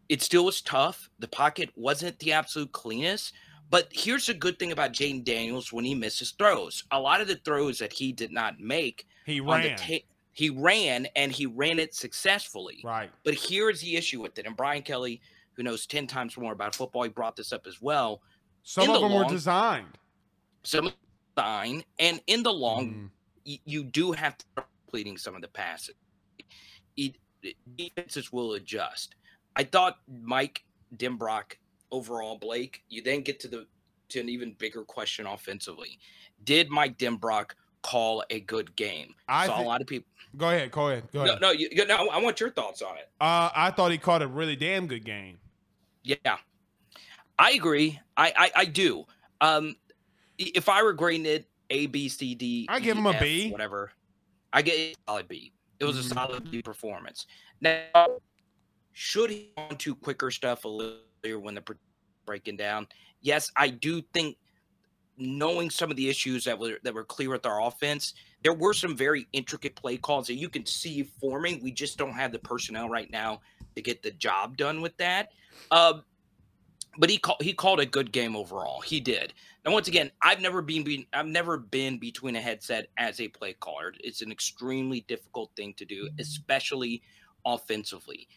It 0.09 0.21
still 0.21 0.45
was 0.45 0.61
tough. 0.61 1.09
The 1.19 1.27
pocket 1.27 1.69
wasn't 1.75 2.17
the 2.19 2.33
absolute 2.33 2.71
cleanest, 2.71 3.33
but 3.69 3.87
here's 3.91 4.27
a 4.29 4.33
good 4.33 4.57
thing 4.57 4.71
about 4.71 4.91
Jayden 4.93 5.23
Daniels 5.23 5.71
when 5.71 5.85
he 5.85 5.93
misses 5.93 6.31
throws. 6.31 6.83
A 6.91 6.99
lot 6.99 7.21
of 7.21 7.27
the 7.27 7.35
throws 7.45 7.77
that 7.79 7.93
he 7.93 8.11
did 8.11 8.31
not 8.31 8.59
make 8.59 9.05
He 9.25 9.39
on 9.39 9.61
the 9.61 9.69
ran. 9.69 9.77
ta- 9.77 10.07
he 10.33 10.49
ran 10.49 11.07
and 11.15 11.31
he 11.31 11.45
ran 11.45 11.79
it 11.79 11.93
successfully. 11.93 12.81
right. 12.83 13.09
But 13.23 13.33
here 13.33 13.69
is 13.69 13.81
the 13.81 13.95
issue 13.95 14.21
with 14.21 14.37
it. 14.39 14.45
And 14.45 14.55
Brian 14.55 14.81
Kelly, 14.81 15.21
who 15.53 15.63
knows 15.63 15.85
10 15.85 16.07
times 16.07 16.37
more 16.37 16.53
about 16.53 16.73
football, 16.75 17.03
he 17.03 17.09
brought 17.09 17.35
this 17.35 17.51
up 17.51 17.67
as 17.67 17.81
well. 17.81 18.21
Some 18.63 18.85
in 18.85 18.89
of 18.91 19.01
the 19.01 19.07
them 19.07 19.17
were 19.17 19.25
designed. 19.25 19.97
Some 20.63 20.93
fine. 21.35 21.83
And 21.99 22.21
in 22.27 22.43
the 22.43 22.53
long, 22.53 22.89
Mm. 22.93 23.09
y- 23.45 23.59
you 23.65 23.83
do 23.83 24.11
have 24.11 24.37
to 24.37 24.45
start 24.53 24.67
completing 24.85 25.17
some 25.17 25.35
of 25.35 25.41
the 25.41 25.47
passes. 25.47 25.95
It, 26.95 27.15
it- 27.43 27.57
defenses 27.75 28.31
will 28.31 28.53
adjust. 28.53 29.15
I 29.55 29.63
thought 29.63 29.99
Mike 30.07 30.63
Denbrock 30.95 31.53
overall, 31.91 32.37
Blake, 32.37 32.83
you 32.89 33.01
then 33.01 33.21
get 33.21 33.39
to 33.41 33.47
the 33.47 33.67
to 34.09 34.19
an 34.19 34.27
even 34.29 34.53
bigger 34.53 34.83
question 34.83 35.25
offensively. 35.25 35.97
Did 36.43 36.69
Mike 36.69 36.97
Denbrock 36.97 37.51
call 37.81 38.23
a 38.29 38.39
good 38.41 38.75
game? 38.75 39.13
I 39.27 39.47
Saw 39.47 39.57
thi- 39.57 39.63
a 39.63 39.67
lot 39.67 39.81
of 39.81 39.87
people. 39.87 40.07
Go 40.37 40.49
ahead. 40.49 40.71
Go 40.71 40.87
ahead. 40.89 41.03
Go 41.11 41.25
No, 41.25 41.29
ahead. 41.31 41.41
no, 41.41 41.51
you, 41.51 41.69
you- 41.71 41.85
no, 41.85 42.07
I 42.07 42.17
want 42.21 42.39
your 42.39 42.51
thoughts 42.51 42.81
on 42.81 42.97
it. 42.97 43.09
Uh, 43.19 43.49
I 43.55 43.71
thought 43.71 43.91
he 43.91 43.97
caught 43.97 44.21
a 44.21 44.27
really 44.27 44.55
damn 44.55 44.87
good 44.87 45.03
game. 45.05 45.37
Yeah, 46.03 46.37
I 47.37 47.51
agree. 47.51 47.99
I 48.17 48.33
I, 48.35 48.51
I 48.61 48.65
do. 48.65 49.05
Um, 49.41 49.75
if 50.37 50.67
I 50.69 50.81
were 50.81 50.93
grading 50.93 51.25
it 51.27 51.47
A 51.69 51.85
B 51.87 52.09
C 52.09 52.33
D, 52.33 52.65
I 52.69 52.79
give 52.79 52.95
E, 52.95 52.99
him 52.99 53.05
a 53.05 53.11
F, 53.11 53.21
B. 53.21 53.51
Whatever. 53.51 53.91
I 54.53 54.61
get 54.61 54.73
a 54.75 54.95
solid 55.07 55.27
B. 55.27 55.53
It 55.79 55.85
was 55.85 55.97
a 55.97 56.03
solid 56.03 56.49
B 56.49 56.61
performance. 56.61 57.25
Now, 57.61 58.07
should 58.93 59.29
he 59.29 59.51
on 59.57 59.77
to 59.77 59.95
quicker 59.95 60.31
stuff 60.31 60.65
a 60.65 60.67
little 60.67 60.97
earlier 61.23 61.39
when 61.39 61.55
the 61.55 61.63
breaking 62.25 62.57
down? 62.57 62.87
Yes, 63.21 63.51
I 63.55 63.69
do 63.69 64.01
think 64.13 64.37
knowing 65.17 65.69
some 65.69 65.91
of 65.91 65.97
the 65.97 66.09
issues 66.09 66.45
that 66.45 66.57
were 66.57 66.79
that 66.83 66.93
were 66.93 67.03
clear 67.03 67.29
with 67.29 67.45
our 67.45 67.61
offense, 67.61 68.13
there 68.43 68.53
were 68.53 68.73
some 68.73 68.95
very 68.95 69.27
intricate 69.33 69.75
play 69.75 69.97
calls 69.97 70.27
that 70.27 70.35
you 70.35 70.49
can 70.49 70.65
see 70.65 71.03
forming. 71.19 71.61
We 71.63 71.71
just 71.71 71.97
don't 71.97 72.13
have 72.13 72.31
the 72.31 72.39
personnel 72.39 72.89
right 72.89 73.09
now 73.11 73.41
to 73.75 73.81
get 73.81 74.03
the 74.03 74.11
job 74.11 74.57
done 74.57 74.81
with 74.81 74.95
that. 74.97 75.29
Um, 75.69 76.03
but 76.97 77.09
he 77.09 77.17
called 77.17 77.41
he 77.41 77.53
called 77.53 77.79
a 77.79 77.85
good 77.85 78.11
game 78.11 78.35
overall. 78.35 78.81
He 78.81 78.99
did. 78.99 79.33
Now, 79.65 79.71
once 79.71 79.87
again, 79.87 80.11
I've 80.21 80.41
never 80.41 80.61
been, 80.61 80.83
been 80.83 81.05
I've 81.13 81.27
never 81.27 81.57
been 81.57 81.97
between 81.99 82.35
a 82.35 82.41
headset 82.41 82.87
as 82.97 83.21
a 83.21 83.27
play 83.27 83.53
caller. 83.53 83.93
It's 83.99 84.21
an 84.21 84.31
extremely 84.31 85.01
difficult 85.01 85.51
thing 85.55 85.73
to 85.77 85.85
do, 85.85 86.09
especially 86.19 87.01
offensively. 87.45 88.27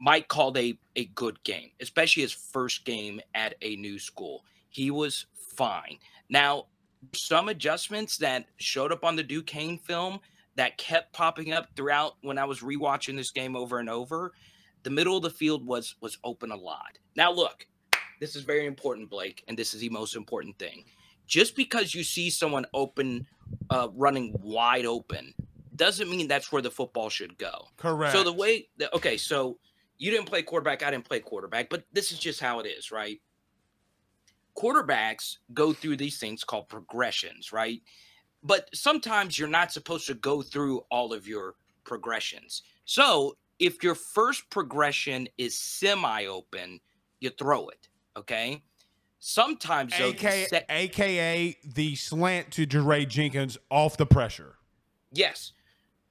Mike 0.00 0.28
called 0.28 0.56
a 0.56 0.78
a 0.96 1.06
good 1.06 1.42
game, 1.44 1.70
especially 1.80 2.22
his 2.22 2.32
first 2.32 2.84
game 2.84 3.20
at 3.34 3.54
a 3.62 3.76
new 3.76 3.98
school. 3.98 4.44
He 4.68 4.90
was 4.90 5.26
fine. 5.56 5.98
Now, 6.28 6.66
some 7.14 7.48
adjustments 7.48 8.16
that 8.18 8.46
showed 8.56 8.92
up 8.92 9.04
on 9.04 9.16
the 9.16 9.22
Duquesne 9.22 9.78
film 9.78 10.20
that 10.56 10.78
kept 10.78 11.12
popping 11.12 11.52
up 11.52 11.68
throughout 11.76 12.14
when 12.22 12.38
I 12.38 12.44
was 12.44 12.60
rewatching 12.60 13.16
this 13.16 13.30
game 13.30 13.56
over 13.56 13.78
and 13.78 13.88
over. 13.88 14.32
The 14.82 14.90
middle 14.90 15.16
of 15.16 15.22
the 15.22 15.30
field 15.30 15.66
was 15.66 15.94
was 16.00 16.18
open 16.24 16.50
a 16.50 16.56
lot. 16.56 16.98
Now, 17.16 17.32
look, 17.32 17.66
this 18.20 18.36
is 18.36 18.42
very 18.42 18.66
important, 18.66 19.10
Blake, 19.10 19.44
and 19.48 19.56
this 19.56 19.74
is 19.74 19.80
the 19.80 19.88
most 19.88 20.16
important 20.16 20.58
thing. 20.58 20.84
Just 21.26 21.56
because 21.56 21.94
you 21.94 22.02
see 22.02 22.30
someone 22.30 22.66
open, 22.74 23.26
uh, 23.70 23.88
running 23.94 24.34
wide 24.42 24.86
open, 24.86 25.32
doesn't 25.76 26.10
mean 26.10 26.28
that's 26.28 26.52
where 26.52 26.62
the 26.62 26.70
football 26.70 27.08
should 27.08 27.38
go. 27.38 27.68
Correct. 27.76 28.12
So 28.12 28.24
the 28.24 28.32
way 28.32 28.68
that 28.78 28.92
okay, 28.94 29.16
so 29.16 29.58
you 29.98 30.10
didn't 30.10 30.26
play 30.26 30.42
quarterback, 30.42 30.82
I 30.82 30.90
didn't 30.90 31.04
play 31.04 31.20
quarterback, 31.20 31.70
but 31.70 31.84
this 31.92 32.12
is 32.12 32.18
just 32.18 32.40
how 32.40 32.60
it 32.60 32.66
is, 32.66 32.90
right? 32.90 33.20
Quarterbacks 34.56 35.38
go 35.54 35.72
through 35.72 35.96
these 35.96 36.18
things 36.18 36.44
called 36.44 36.68
progressions, 36.68 37.52
right? 37.52 37.80
But 38.42 38.68
sometimes 38.74 39.38
you're 39.38 39.48
not 39.48 39.72
supposed 39.72 40.06
to 40.08 40.14
go 40.14 40.42
through 40.42 40.84
all 40.90 41.12
of 41.12 41.26
your 41.26 41.54
progressions. 41.84 42.62
So 42.84 43.36
if 43.58 43.82
your 43.82 43.94
first 43.94 44.50
progression 44.50 45.28
is 45.38 45.56
semi-open, 45.56 46.80
you 47.20 47.30
throw 47.30 47.68
it, 47.68 47.88
okay? 48.16 48.62
Sometimes 49.20 49.96
though, 49.96 50.08
AKA, 50.08 50.64
AKA 50.68 51.56
the 51.74 51.94
slant 51.94 52.50
to 52.52 52.66
Jaray 52.66 53.06
Jenkins 53.06 53.56
off 53.70 53.96
the 53.96 54.06
pressure. 54.06 54.56
Yes. 55.12 55.52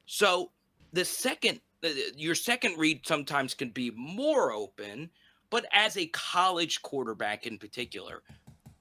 So 0.05 0.51
the 0.93 1.03
second, 1.03 1.59
uh, 1.83 1.89
your 2.15 2.35
second 2.35 2.77
read 2.77 3.05
sometimes 3.05 3.53
can 3.53 3.71
be 3.71 3.91
more 3.91 4.53
open, 4.53 5.09
but 5.51 5.65
as 5.71 5.97
a 5.97 6.07
college 6.07 6.81
quarterback 6.81 7.45
in 7.45 7.59
particular, 7.59 8.23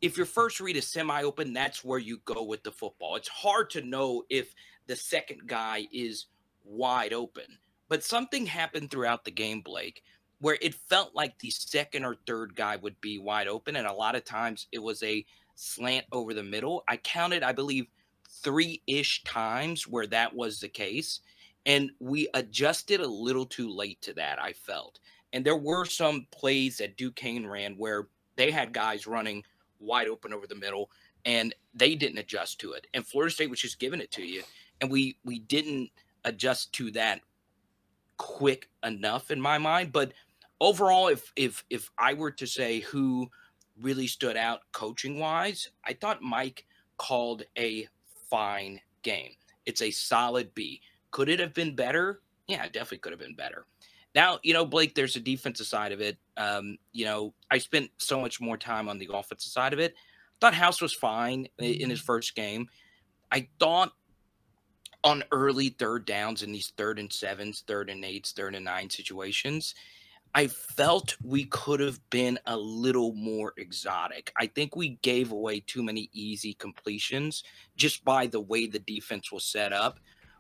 if 0.00 0.16
your 0.16 0.24
first 0.24 0.60
read 0.60 0.76
is 0.76 0.86
semi 0.86 1.22
open, 1.22 1.52
that's 1.52 1.84
where 1.84 1.98
you 1.98 2.20
go 2.24 2.42
with 2.42 2.62
the 2.62 2.72
football. 2.72 3.16
It's 3.16 3.28
hard 3.28 3.68
to 3.70 3.82
know 3.82 4.22
if 4.30 4.54
the 4.86 4.96
second 4.96 5.46
guy 5.46 5.86
is 5.92 6.26
wide 6.64 7.12
open. 7.12 7.44
But 7.88 8.04
something 8.04 8.46
happened 8.46 8.90
throughout 8.90 9.24
the 9.24 9.30
game, 9.30 9.60
Blake, 9.60 10.02
where 10.40 10.56
it 10.62 10.74
felt 10.74 11.14
like 11.14 11.38
the 11.38 11.50
second 11.50 12.04
or 12.04 12.16
third 12.26 12.54
guy 12.54 12.76
would 12.76 12.98
be 13.00 13.18
wide 13.18 13.48
open. 13.48 13.76
And 13.76 13.86
a 13.86 13.92
lot 13.92 14.14
of 14.14 14.24
times 14.24 14.68
it 14.72 14.78
was 14.78 15.02
a 15.02 15.26
slant 15.56 16.06
over 16.12 16.32
the 16.32 16.42
middle. 16.42 16.84
I 16.88 16.96
counted, 16.98 17.42
I 17.42 17.52
believe, 17.52 17.86
three 18.42 18.80
ish 18.86 19.24
times 19.24 19.88
where 19.88 20.06
that 20.06 20.34
was 20.34 20.60
the 20.60 20.68
case. 20.68 21.20
And 21.66 21.90
we 21.98 22.28
adjusted 22.32 23.00
a 23.00 23.06
little 23.06 23.44
too 23.44 23.68
late 23.68 24.00
to 24.02 24.14
that, 24.14 24.40
I 24.40 24.52
felt. 24.52 25.00
And 25.32 25.44
there 25.44 25.56
were 25.56 25.84
some 25.84 26.26
plays 26.30 26.78
that 26.78 26.96
Duquesne 26.96 27.46
ran 27.46 27.76
where 27.76 28.08
they 28.36 28.50
had 28.50 28.72
guys 28.72 29.06
running 29.06 29.44
wide 29.78 30.08
open 30.08 30.32
over 30.32 30.46
the 30.46 30.54
middle 30.54 30.90
and 31.24 31.54
they 31.74 31.94
didn't 31.94 32.18
adjust 32.18 32.58
to 32.60 32.72
it. 32.72 32.86
And 32.94 33.06
Florida 33.06 33.32
State 33.32 33.50
was 33.50 33.60
just 33.60 33.78
giving 33.78 34.00
it 34.00 34.10
to 34.12 34.22
you. 34.22 34.42
And 34.80 34.90
we 34.90 35.16
we 35.24 35.38
didn't 35.38 35.90
adjust 36.24 36.72
to 36.74 36.90
that 36.92 37.20
quick 38.16 38.68
enough 38.84 39.30
in 39.30 39.40
my 39.40 39.58
mind. 39.58 39.92
But 39.92 40.12
overall, 40.60 41.08
if 41.08 41.32
if 41.36 41.64
if 41.70 41.90
I 41.98 42.14
were 42.14 42.30
to 42.32 42.46
say 42.46 42.80
who 42.80 43.30
really 43.80 44.06
stood 44.06 44.36
out 44.36 44.60
coaching 44.72 45.18
wise, 45.18 45.70
I 45.84 45.94
thought 45.94 46.22
Mike 46.22 46.64
called 46.96 47.44
a 47.58 47.88
fine 48.28 48.80
game. 49.02 49.32
It's 49.66 49.82
a 49.82 49.90
solid 49.90 50.54
B. 50.54 50.80
Could 51.10 51.28
it 51.28 51.40
have 51.40 51.54
been 51.54 51.74
better? 51.74 52.20
Yeah, 52.46 52.64
it 52.64 52.72
definitely 52.72 52.98
could 52.98 53.12
have 53.12 53.20
been 53.20 53.34
better. 53.34 53.66
Now, 54.14 54.38
you 54.42 54.52
know, 54.52 54.66
Blake, 54.66 54.94
there's 54.94 55.16
a 55.16 55.20
defensive 55.20 55.66
side 55.66 55.92
of 55.92 56.00
it. 56.00 56.18
Um, 56.36 56.78
you 56.92 57.04
know, 57.04 57.34
I 57.50 57.58
spent 57.58 57.90
so 57.98 58.20
much 58.20 58.40
more 58.40 58.56
time 58.56 58.88
on 58.88 58.98
the 58.98 59.08
offensive 59.12 59.52
side 59.52 59.72
of 59.72 59.78
it. 59.78 59.94
Thought 60.40 60.54
House 60.54 60.80
was 60.80 60.94
fine 60.94 61.46
in 61.58 61.90
his 61.90 62.00
first 62.00 62.34
game. 62.34 62.68
I 63.30 63.48
thought 63.58 63.92
on 65.04 65.22
early 65.32 65.70
third 65.70 66.04
downs 66.06 66.42
in 66.42 66.52
these 66.52 66.72
third 66.76 66.98
and 66.98 67.12
sevens, 67.12 67.62
third 67.66 67.88
and 67.90 68.04
eights, 68.04 68.32
third 68.32 68.54
and 68.54 68.64
nine 68.64 68.90
situations, 68.90 69.74
I 70.34 70.46
felt 70.46 71.16
we 71.24 71.46
could 71.46 71.80
have 71.80 71.98
been 72.10 72.38
a 72.46 72.56
little 72.56 73.14
more 73.14 73.52
exotic. 73.56 74.32
I 74.36 74.46
think 74.46 74.76
we 74.76 74.98
gave 75.02 75.32
away 75.32 75.60
too 75.60 75.82
many 75.82 76.08
easy 76.12 76.54
completions 76.54 77.42
just 77.76 78.04
by 78.04 78.26
the 78.26 78.40
way 78.40 78.66
the 78.66 78.78
defense 78.78 79.32
was 79.32 79.44
set 79.44 79.72
up. 79.72 79.98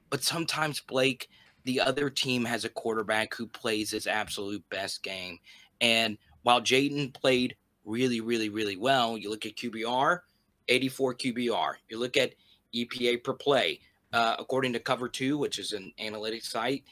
But 0.08 0.22
sometimes, 0.22 0.80
Blake, 0.80 1.28
the 1.64 1.80
other 1.80 2.10
team 2.10 2.44
has 2.44 2.64
a 2.64 2.68
quarterback 2.68 3.34
who 3.34 3.46
plays 3.46 3.90
his 3.90 4.06
absolute 4.06 4.62
best 4.70 5.02
game. 5.02 5.38
And 5.80 6.18
while 6.42 6.60
Jayden 6.60 7.12
played 7.12 7.56
really, 7.84 8.20
really, 8.20 8.48
really 8.48 8.76
well, 8.76 9.18
you 9.18 9.30
look 9.30 9.46
at 9.46 9.56
QBR, 9.56 10.20
84 10.68 11.14
QBR. 11.14 11.72
You 11.88 11.98
look 11.98 12.16
at 12.16 12.34
EPA 12.74 13.22
per 13.24 13.34
play. 13.34 13.80
Uh, 14.12 14.34
according 14.38 14.72
to 14.72 14.80
Cover 14.80 15.08
Two, 15.08 15.38
which 15.38 15.58
is 15.58 15.72
an 15.72 15.92
analytics 16.00 16.46
site, 16.46 16.82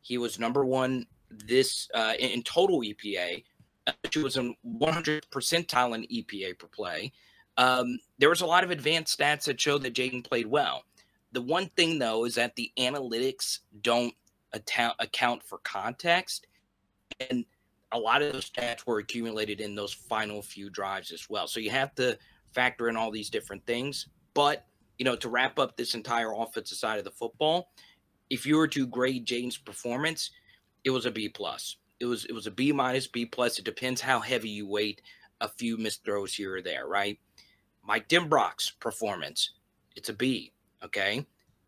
he 0.00 0.18
was 0.18 0.40
number 0.40 0.64
one 0.64 1.06
this 1.30 1.88
uh, 1.94 2.14
in, 2.18 2.42
total 2.42 2.80
EPA. 2.80 3.44
Uh, 3.86 3.92
He 4.12 4.20
was 4.20 4.36
in 4.36 4.54
100 4.62 5.26
percentile 5.30 5.94
in 5.94 6.02
EPA 6.02 6.58
per 6.58 6.66
play. 6.66 7.12
Um, 7.56 7.98
there 8.18 8.28
was 8.28 8.40
a 8.40 8.46
lot 8.46 8.64
of 8.64 8.70
advanced 8.70 9.18
stats 9.18 9.44
that 9.44 9.60
showed 9.60 9.82
that 9.82 9.94
Jayden 9.94 10.24
played 10.24 10.46
well. 10.46 10.84
The 11.34 11.42
one 11.42 11.68
thing 11.76 11.98
though 11.98 12.24
is 12.24 12.36
that 12.36 12.54
the 12.54 12.70
analytics 12.78 13.58
don't 13.82 14.14
account 14.52 14.94
account 15.00 15.42
for 15.42 15.58
context, 15.58 16.46
and 17.28 17.44
a 17.90 17.98
lot 17.98 18.22
of 18.22 18.32
those 18.32 18.48
stats 18.48 18.86
were 18.86 18.98
accumulated 18.98 19.60
in 19.60 19.74
those 19.74 19.92
final 19.92 20.42
few 20.42 20.70
drives 20.70 21.10
as 21.10 21.28
well. 21.28 21.48
So 21.48 21.58
you 21.58 21.70
have 21.70 21.92
to 21.96 22.16
factor 22.52 22.88
in 22.88 22.96
all 22.96 23.10
these 23.10 23.30
different 23.30 23.66
things. 23.66 24.06
But 24.32 24.64
you 24.96 25.04
know, 25.04 25.16
to 25.16 25.28
wrap 25.28 25.58
up 25.58 25.76
this 25.76 25.94
entire 25.94 26.32
offensive 26.32 26.78
side 26.78 27.00
of 27.00 27.04
the 27.04 27.10
football, 27.10 27.72
if 28.30 28.46
you 28.46 28.56
were 28.56 28.68
to 28.68 28.86
grade 28.86 29.26
Jayden's 29.26 29.58
performance, 29.58 30.30
it 30.84 30.90
was 30.90 31.04
a 31.04 31.10
B 31.10 31.28
plus. 31.28 31.78
It 31.98 32.06
was 32.06 32.26
it 32.26 32.32
was 32.32 32.46
a 32.46 32.52
B 32.52 32.70
minus, 32.70 33.08
B 33.08 33.26
plus. 33.26 33.58
It 33.58 33.64
depends 33.64 34.00
how 34.00 34.20
heavy 34.20 34.50
you 34.50 34.68
weight 34.68 35.02
a 35.40 35.48
few 35.48 35.76
missed 35.78 36.04
throws 36.04 36.32
here 36.32 36.56
or 36.56 36.62
there, 36.62 36.86
right? 36.86 37.18
Mike 37.82 38.08
Denbrock's 38.08 38.70
performance, 38.70 39.50
it's 39.96 40.08
a 40.08 40.12
B. 40.12 40.53
Okay. 40.84 41.26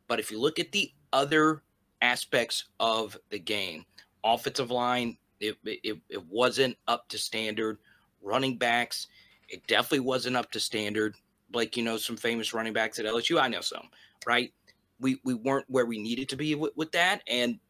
But 0.08 0.20
if 0.20 0.30
you 0.30 0.40
look 0.40 0.58
at 0.58 0.72
the 0.72 0.92
other 1.12 1.62
aspects 2.02 2.66
of 2.78 3.16
the 3.30 3.38
game, 3.38 3.84
offensive 4.24 4.70
line, 4.70 5.16
it, 5.40 5.56
it, 5.64 5.98
it 6.08 6.26
wasn't 6.28 6.76
up 6.88 7.08
to 7.08 7.18
standard. 7.18 7.78
Running 8.22 8.56
backs, 8.56 9.06
it 9.48 9.66
definitely 9.66 10.00
wasn't 10.00 10.36
up 10.36 10.50
to 10.52 10.60
standard. 10.60 11.14
Blake, 11.50 11.76
you 11.76 11.84
know 11.84 11.96
some 11.96 12.16
famous 12.16 12.52
running 12.52 12.72
backs 12.72 12.98
at 12.98 13.06
LSU. 13.06 13.40
I 13.40 13.48
know 13.48 13.60
some, 13.60 13.88
right? 14.26 14.52
We 14.98 15.20
we 15.22 15.34
weren't 15.34 15.66
where 15.68 15.86
we 15.86 15.98
needed 15.98 16.28
to 16.30 16.36
be 16.36 16.54
with, 16.54 16.72
with 16.76 16.90
that. 16.92 17.22
And 17.28 17.60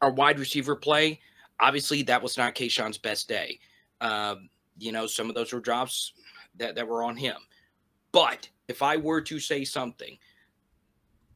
our 0.00 0.12
wide 0.12 0.38
receiver 0.38 0.76
play, 0.76 1.20
obviously, 1.60 2.02
that 2.02 2.22
was 2.22 2.36
not 2.36 2.54
Kayshawn's 2.54 2.98
best 2.98 3.28
day. 3.28 3.58
Um, 4.00 4.48
you 4.78 4.92
know, 4.92 5.06
some 5.06 5.28
of 5.28 5.34
those 5.34 5.52
were 5.52 5.60
drops 5.60 6.12
that, 6.56 6.76
that 6.76 6.86
were 6.86 7.02
on 7.02 7.16
him. 7.16 7.36
But 8.12 8.48
if 8.68 8.82
I 8.82 8.96
were 8.96 9.20
to 9.22 9.40
say 9.40 9.64
something, 9.64 10.16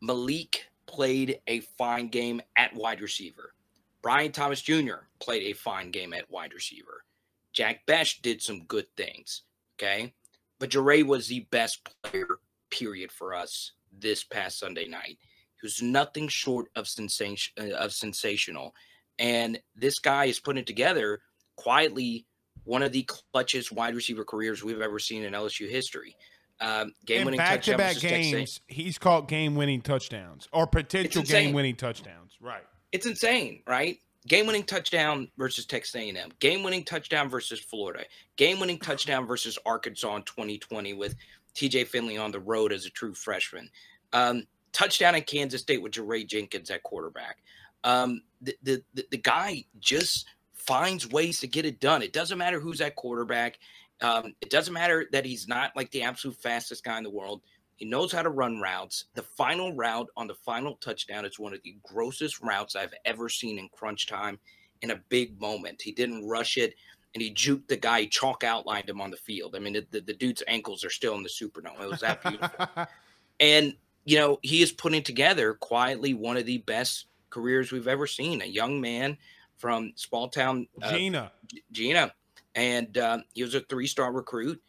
Malik 0.01 0.67
played 0.87 1.41
a 1.47 1.61
fine 1.61 2.09
game 2.09 2.41
at 2.57 2.75
wide 2.75 3.01
receiver. 3.01 3.55
Brian 4.03 4.33
Thomas 4.33 4.63
Jr. 4.63 5.07
played 5.21 5.43
a 5.43 5.53
fine 5.53 5.91
game 5.91 6.13
at 6.13 6.31
wide 6.31 6.55
receiver. 6.55 7.05
Jack 7.53 7.85
Bech 7.87 8.21
did 8.23 8.41
some 8.41 8.65
good 8.65 8.87
things. 8.97 9.43
Okay. 9.77 10.13
But 10.59 10.71
Jure 10.71 11.05
was 11.05 11.29
the 11.29 11.41
best 11.51 11.89
player, 12.03 12.39
period, 12.71 13.13
for 13.13 13.35
us 13.35 13.73
this 13.93 14.25
past 14.25 14.59
Sunday 14.59 14.89
night. 14.89 15.19
He 15.61 15.65
was 15.65 15.83
nothing 15.83 16.29
short 16.29 16.67
of 16.77 16.89
sensation 16.89 17.53
uh, 17.61 17.75
of 17.75 17.93
sensational. 17.93 18.75
And 19.19 19.61
this 19.75 19.99
guy 19.99 20.27
is 20.27 20.41
putting 20.41 20.65
together 20.65 21.21
quietly 21.57 22.27
one 22.65 22.83
of 22.83 22.93
the 22.93 23.09
clutchest 23.35 23.73
wide 23.73 23.95
receiver 23.95 24.25
careers 24.25 24.63
we've 24.63 24.81
ever 24.81 24.99
seen 24.99 25.25
in 25.25 25.33
LSU 25.33 25.69
history. 25.69 26.17
Um, 26.61 26.93
game 27.07 27.25
winning 27.25 27.39
back 27.39 27.63
to 27.63 27.73
touchdown 27.73 27.77
back 27.79 27.97
games, 27.99 28.61
he's 28.67 28.99
caught 28.99 29.29
game 29.29 29.55
winning 29.55 29.81
touchdowns 29.81 30.49
or 30.53 30.67
potential 30.67 31.23
game 31.23 31.53
winning 31.53 31.77
touchdowns. 31.77 32.37
Right. 32.41 32.65
It's 32.93 33.07
insane, 33.07 33.63
right? 33.67 33.99
Game 34.27 34.47
winning 34.47 34.65
touchdown 34.65 35.31
versus 35.39 35.65
Texas 35.65 35.95
A&M. 35.95 36.33
Game 36.41 36.63
winning 36.63 36.85
touchdown 36.85 37.29
versus 37.29 37.61
Florida. 37.61 38.05
Game 38.37 38.61
winning 38.61 38.79
touchdown 38.79 39.27
versus 39.27 39.59
Arkansas 39.65 40.17
in 40.17 40.23
2020 40.23 40.95
with 40.95 41.15
TJ 41.55 41.87
Finley 41.87 42.19
on 42.19 42.33
the 42.33 42.41
road 42.41 42.73
as 42.73 42.85
a 42.87 42.91
true 42.91 43.15
freshman. 43.15 43.71
Um, 44.13 44.45
touchdown 44.73 45.15
in 45.15 45.23
Kansas 45.23 45.63
State 45.63 45.83
with 45.83 45.93
Jaray 45.93 46.27
Jenkins 46.27 46.71
at 46.71 46.83
quarterback. 46.83 47.39
Um, 47.85 48.23
the, 48.43 48.55
the, 48.63 48.83
the, 48.95 49.07
the 49.13 49.19
guy 49.19 49.65
just 49.81 50.27
finds 50.53 51.09
ways 51.09 51.41
to 51.41 51.47
get 51.47 51.65
it 51.65 51.81
done. 51.81 52.03
It 52.03 52.13
doesn't 52.13 52.37
matter 52.37 52.61
who's 52.61 52.81
at 52.81 52.97
quarterback. 52.97 53.59
Um, 54.01 54.35
it 54.41 54.51
doesn't 54.51 54.75
matter 54.75 55.07
that 55.13 55.25
he's 55.25 55.49
not 55.49 55.73
like 55.75 55.91
the 55.91 56.03
absolute 56.03 56.37
fastest 56.37 56.85
guy 56.85 56.99
in 56.99 57.05
the 57.05 57.11
world. 57.11 57.43
He 57.77 57.85
knows 57.85 58.13
how 58.13 58.23
to 58.23 58.31
run 58.31 58.61
routes. 58.61 59.05
The 59.15 59.23
final 59.23 59.73
route 59.73 60.09
on 60.17 60.27
the 60.27 60.35
final 60.35 60.77
touchdown 60.77 61.25
is 61.25 61.39
one 61.39 61.55
of 61.55 61.63
the 61.63 61.77
grossest 61.83 62.41
routes 62.41 62.75
I've 62.77 62.95
ever 63.05 63.29
seen 63.29 63.59
in 63.59 63.69
crunch 63.69 64.07
time 64.07 64.39
in 64.83 64.91
a 64.91 65.01
big 65.09 65.41
moment. 65.41 65.83
He 65.83 65.93
didn't 65.93 66.27
rush 66.27 66.57
it 66.57 66.75
and 67.15 67.23
he 67.23 67.33
juked 67.33 67.69
the 67.69 67.77
guy, 67.77 68.07
chalk 68.07 68.45
outlined 68.45 68.89
him 68.89 69.01
on 69.01 69.11
the 69.11 69.17
field. 69.17 69.57
I 69.57 69.61
mean, 69.61 69.73
the, 69.73 69.87
the, 69.91 70.01
the 70.01 70.15
dude's 70.15 70.43
ankles 70.47 70.85
are 70.85 70.91
still 70.91 71.15
in 71.15 71.23
the 71.23 71.29
Superdome. 71.29 71.81
It 71.81 71.89
was 71.89 72.01
that 72.01 72.23
beautiful. 72.23 72.67
and, 73.41 73.75
you 74.05 74.19
know, 74.19 74.39
he 74.43 74.63
is 74.63 74.73
putting 74.73 75.03
together 75.03 75.55
quietly 75.55 76.15
one 76.15 76.37
of 76.37 76.47
the 76.47 76.59
best 76.59 77.07
careers 77.31 77.73
we've 77.73 77.89
ever 77.89 78.07
seen. 78.07 78.43
A 78.43 78.47
young 78.47 78.81
man 78.81 79.17
from 79.57 79.93
small 79.97 80.29
town 80.29 80.69
uh, 80.83 80.93
Jena. 80.93 81.33
Jena, 81.73 82.13
and 82.59 82.99
um, 82.99 83.23
he 83.35 83.45
was 83.45 83.55
a 83.55 83.61
three-star 83.61 84.13
recruit, 84.13 84.61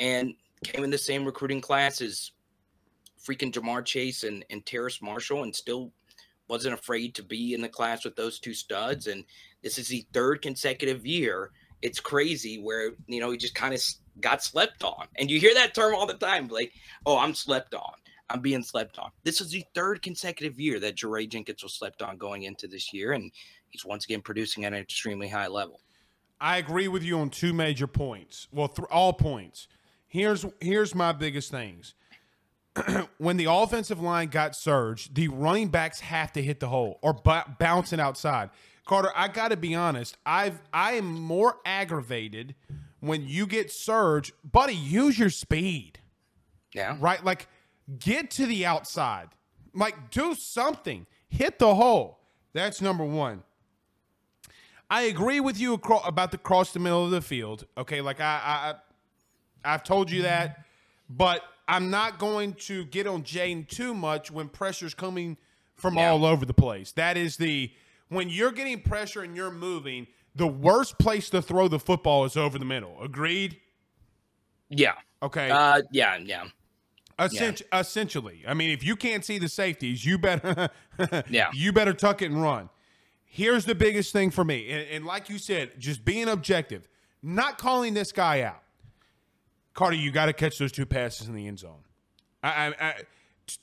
and 0.00 0.34
came 0.64 0.82
in 0.82 0.90
the 0.90 0.98
same 0.98 1.24
recruiting 1.24 1.60
class 1.60 2.00
as 2.00 2.32
freaking 3.24 3.52
Ja'Marr 3.52 3.84
Chase 3.84 4.24
and 4.24 4.44
and 4.50 4.66
Terrace 4.66 5.00
Marshall, 5.00 5.44
and 5.44 5.54
still 5.54 5.92
wasn't 6.48 6.74
afraid 6.74 7.14
to 7.14 7.22
be 7.22 7.54
in 7.54 7.62
the 7.62 7.68
class 7.68 8.04
with 8.04 8.16
those 8.16 8.40
two 8.40 8.52
studs. 8.52 9.06
And 9.06 9.24
this 9.62 9.78
is 9.78 9.88
the 9.88 10.04
third 10.12 10.42
consecutive 10.42 11.06
year. 11.06 11.52
It's 11.82 12.00
crazy 12.00 12.58
where 12.58 12.92
you 13.06 13.20
know 13.20 13.30
he 13.30 13.38
just 13.38 13.54
kind 13.54 13.72
of 13.74 13.82
got 14.20 14.42
slept 14.42 14.82
on, 14.82 15.06
and 15.14 15.30
you 15.30 15.38
hear 15.38 15.54
that 15.54 15.72
term 15.72 15.94
all 15.94 16.06
the 16.06 16.14
time, 16.14 16.48
Blake. 16.48 16.72
Oh, 17.06 17.16
I'm 17.16 17.34
slept 17.34 17.74
on. 17.74 17.92
I'm 18.28 18.40
being 18.40 18.64
slept 18.64 18.98
on. 18.98 19.12
This 19.22 19.40
is 19.40 19.50
the 19.50 19.64
third 19.72 20.02
consecutive 20.02 20.58
year 20.58 20.80
that 20.80 20.96
Jaray 20.96 21.28
Jenkins 21.28 21.62
was 21.62 21.74
slept 21.74 22.02
on 22.02 22.16
going 22.16 22.42
into 22.42 22.66
this 22.66 22.92
year, 22.92 23.12
and 23.12 23.30
he's 23.68 23.84
once 23.84 24.04
again 24.04 24.20
producing 24.20 24.64
at 24.64 24.72
an 24.72 24.80
extremely 24.80 25.28
high 25.28 25.46
level. 25.46 25.80
I 26.40 26.58
agree 26.58 26.88
with 26.88 27.02
you 27.02 27.18
on 27.18 27.30
two 27.30 27.52
major 27.52 27.86
points. 27.86 28.48
Well, 28.52 28.68
th- 28.68 28.86
all 28.90 29.12
points. 29.12 29.68
Here's 30.06 30.44
here's 30.60 30.94
my 30.94 31.12
biggest 31.12 31.50
things. 31.50 31.94
when 33.18 33.36
the 33.38 33.46
offensive 33.50 34.00
line 34.00 34.28
got 34.28 34.54
surged, 34.54 35.14
the 35.14 35.28
running 35.28 35.68
backs 35.68 36.00
have 36.00 36.32
to 36.32 36.42
hit 36.42 36.60
the 36.60 36.68
hole 36.68 36.98
or 37.02 37.14
b- 37.14 37.40
bouncing 37.58 38.00
outside. 38.00 38.50
Carter, 38.84 39.10
I 39.16 39.28
got 39.28 39.48
to 39.48 39.56
be 39.56 39.74
honest. 39.74 40.16
I've 40.26 40.60
I 40.72 40.92
am 40.92 41.06
more 41.20 41.56
aggravated 41.64 42.54
when 43.00 43.26
you 43.26 43.46
get 43.46 43.70
surged, 43.72 44.32
buddy. 44.44 44.74
Use 44.74 45.18
your 45.18 45.30
speed, 45.30 46.00
Yeah. 46.74 46.96
right? 47.00 47.22
Like 47.24 47.48
get 47.98 48.30
to 48.32 48.46
the 48.46 48.66
outside, 48.66 49.28
like 49.74 50.10
do 50.10 50.34
something. 50.34 51.06
Hit 51.28 51.58
the 51.58 51.74
hole. 51.74 52.20
That's 52.52 52.80
number 52.80 53.04
one. 53.04 53.42
I 54.88 55.02
agree 55.02 55.40
with 55.40 55.58
you 55.58 55.74
about 56.04 56.30
the 56.30 56.38
cross 56.38 56.72
the 56.72 56.78
middle 56.78 57.04
of 57.04 57.10
the 57.10 57.20
field. 57.20 57.66
Okay, 57.76 58.00
like 58.00 58.20
I, 58.20 58.74
I, 59.64 59.74
I've 59.74 59.82
told 59.82 60.10
you 60.10 60.22
that, 60.22 60.64
but 61.10 61.42
I'm 61.66 61.90
not 61.90 62.18
going 62.18 62.54
to 62.54 62.84
get 62.84 63.06
on 63.06 63.24
Jane 63.24 63.64
too 63.64 63.94
much 63.94 64.30
when 64.30 64.48
pressure's 64.48 64.94
coming 64.94 65.36
from 65.74 65.94
Yeah. 65.96 66.10
all 66.10 66.24
over 66.24 66.46
the 66.46 66.54
place. 66.54 66.92
That 66.92 67.16
is 67.16 67.36
the 67.36 67.72
when 68.08 68.28
you're 68.28 68.52
getting 68.52 68.80
pressure 68.80 69.22
and 69.22 69.34
you're 69.34 69.50
moving, 69.50 70.06
the 70.36 70.46
worst 70.46 70.98
place 70.98 71.28
to 71.30 71.42
throw 71.42 71.66
the 71.66 71.80
football 71.80 72.24
is 72.24 72.36
over 72.36 72.56
the 72.58 72.64
middle. 72.64 73.02
Agreed? 73.02 73.58
Yeah. 74.68 74.92
Okay. 75.22 75.50
Uh, 75.50 75.82
yeah, 75.90 76.16
yeah, 76.18 76.44
Essen- 77.18 77.56
Essentially, 77.72 78.44
I 78.46 78.54
mean, 78.54 78.70
if 78.70 78.84
you 78.84 78.94
can't 78.94 79.24
see 79.24 79.38
the 79.38 79.48
safeties, 79.48 80.04
you 80.04 80.18
better, 80.18 80.68
Yeah. 81.28 81.50
you 81.54 81.72
better 81.72 81.94
tuck 81.94 82.20
it 82.22 82.26
and 82.30 82.40
run. 82.40 82.68
Here's 83.36 83.66
the 83.66 83.74
biggest 83.74 84.14
thing 84.14 84.30
for 84.30 84.44
me, 84.44 84.70
and, 84.70 84.88
and 84.90 85.04
like 85.04 85.28
you 85.28 85.36
said, 85.36 85.72
just 85.78 86.06
being 86.06 86.26
objective, 86.26 86.88
not 87.22 87.58
calling 87.58 87.92
this 87.92 88.10
guy 88.10 88.40
out. 88.40 88.62
Carter, 89.74 89.94
you 89.96 90.10
got 90.10 90.24
to 90.26 90.32
catch 90.32 90.56
those 90.58 90.72
two 90.72 90.86
passes 90.86 91.28
in 91.28 91.34
the 91.34 91.46
end 91.46 91.58
zone. 91.58 91.84
I, 92.42 92.48
I, 92.48 92.74
I 92.80 92.94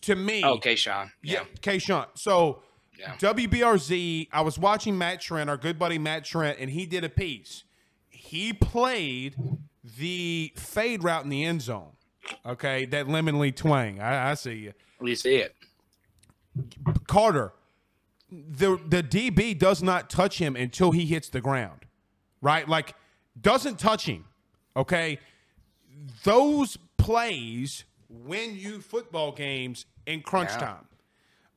to 0.01 0.15
me, 0.15 0.43
oh, 0.43 0.53
Okay, 0.57 0.75
Sean. 0.75 1.11
yeah, 1.23 1.39
Yeah. 1.39 1.45
Kayshawn. 1.61 2.05
So 2.13 2.61
Yeah. 2.99 3.15
WBRZ, 3.17 4.27
I 4.31 4.41
was 4.41 4.59
watching 4.59 4.95
Matt 4.95 5.21
Trent, 5.21 5.49
our 5.49 5.57
good 5.57 5.79
buddy 5.79 5.97
Matt 5.97 6.23
Trent, 6.23 6.59
and 6.59 6.69
he 6.69 6.85
did 6.85 7.03
a 7.03 7.09
piece. 7.09 7.63
He 8.11 8.53
played 8.53 9.35
the 9.97 10.53
fade 10.55 11.03
route 11.03 11.23
in 11.23 11.29
the 11.31 11.43
end 11.43 11.63
zone. 11.63 11.93
Okay, 12.45 12.85
that 12.85 13.09
lemon 13.09 13.39
lee 13.39 13.51
twang. 13.51 13.99
I, 13.99 14.29
I 14.29 14.33
see 14.35 14.53
you. 14.53 14.73
We 14.99 15.15
see 15.15 15.37
it. 15.37 15.55
Carter, 17.07 17.53
the 18.49 18.79
the 18.87 19.03
DB 19.03 19.57
does 19.57 19.83
not 19.83 20.09
touch 20.09 20.37
him 20.39 20.55
until 20.55 20.91
he 20.91 21.05
hits 21.05 21.29
the 21.29 21.41
ground. 21.41 21.85
Right? 22.41 22.67
Like 22.67 22.95
doesn't 23.39 23.79
touch 23.79 24.05
him. 24.05 24.25
Okay? 24.75 25.19
Those 26.23 26.77
plays 26.97 27.85
win 28.09 28.55
you 28.55 28.81
football 28.81 29.31
games 29.31 29.85
in 30.05 30.21
crunch 30.21 30.49
Yeah. 30.51 30.57
time. 30.59 30.87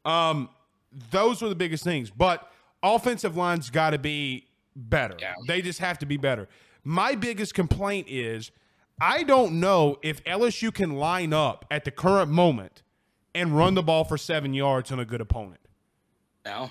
Um 0.05 0.49
those 1.11 1.43
were 1.43 1.49
the 1.49 1.55
biggest 1.55 1.85
things, 1.85 2.11
but 2.11 2.51
offensive 2.83 3.37
line's 3.37 3.69
got 3.71 3.91
to 3.91 3.99
be 3.99 4.47
better. 4.75 5.17
Yeah. 5.21 5.35
They 5.47 5.61
just 5.61 5.79
have 5.81 5.99
to 5.99 6.07
be 6.07 6.17
better. 6.17 6.49
My 6.85 7.15
biggest 7.15 7.55
complaint 7.55 8.07
is 8.09 8.51
I 9.01 9.25
don't 9.25 9.61
know 9.61 9.99
if 10.03 10.23
LSU 10.25 10.73
can 10.73 10.97
line 10.97 11.33
up 11.35 11.67
at 11.71 11.85
the 11.85 11.91
current 11.91 12.31
moment 12.31 12.83
and 13.35 13.55
run 13.57 13.75
the 13.75 13.83
ball 13.83 14.05
for 14.05 14.17
seven 14.17 14.55
yards 14.55 14.91
on 14.91 14.99
a 14.99 15.05
good 15.05 15.21
opponent. 15.21 15.61
No. 16.47 16.71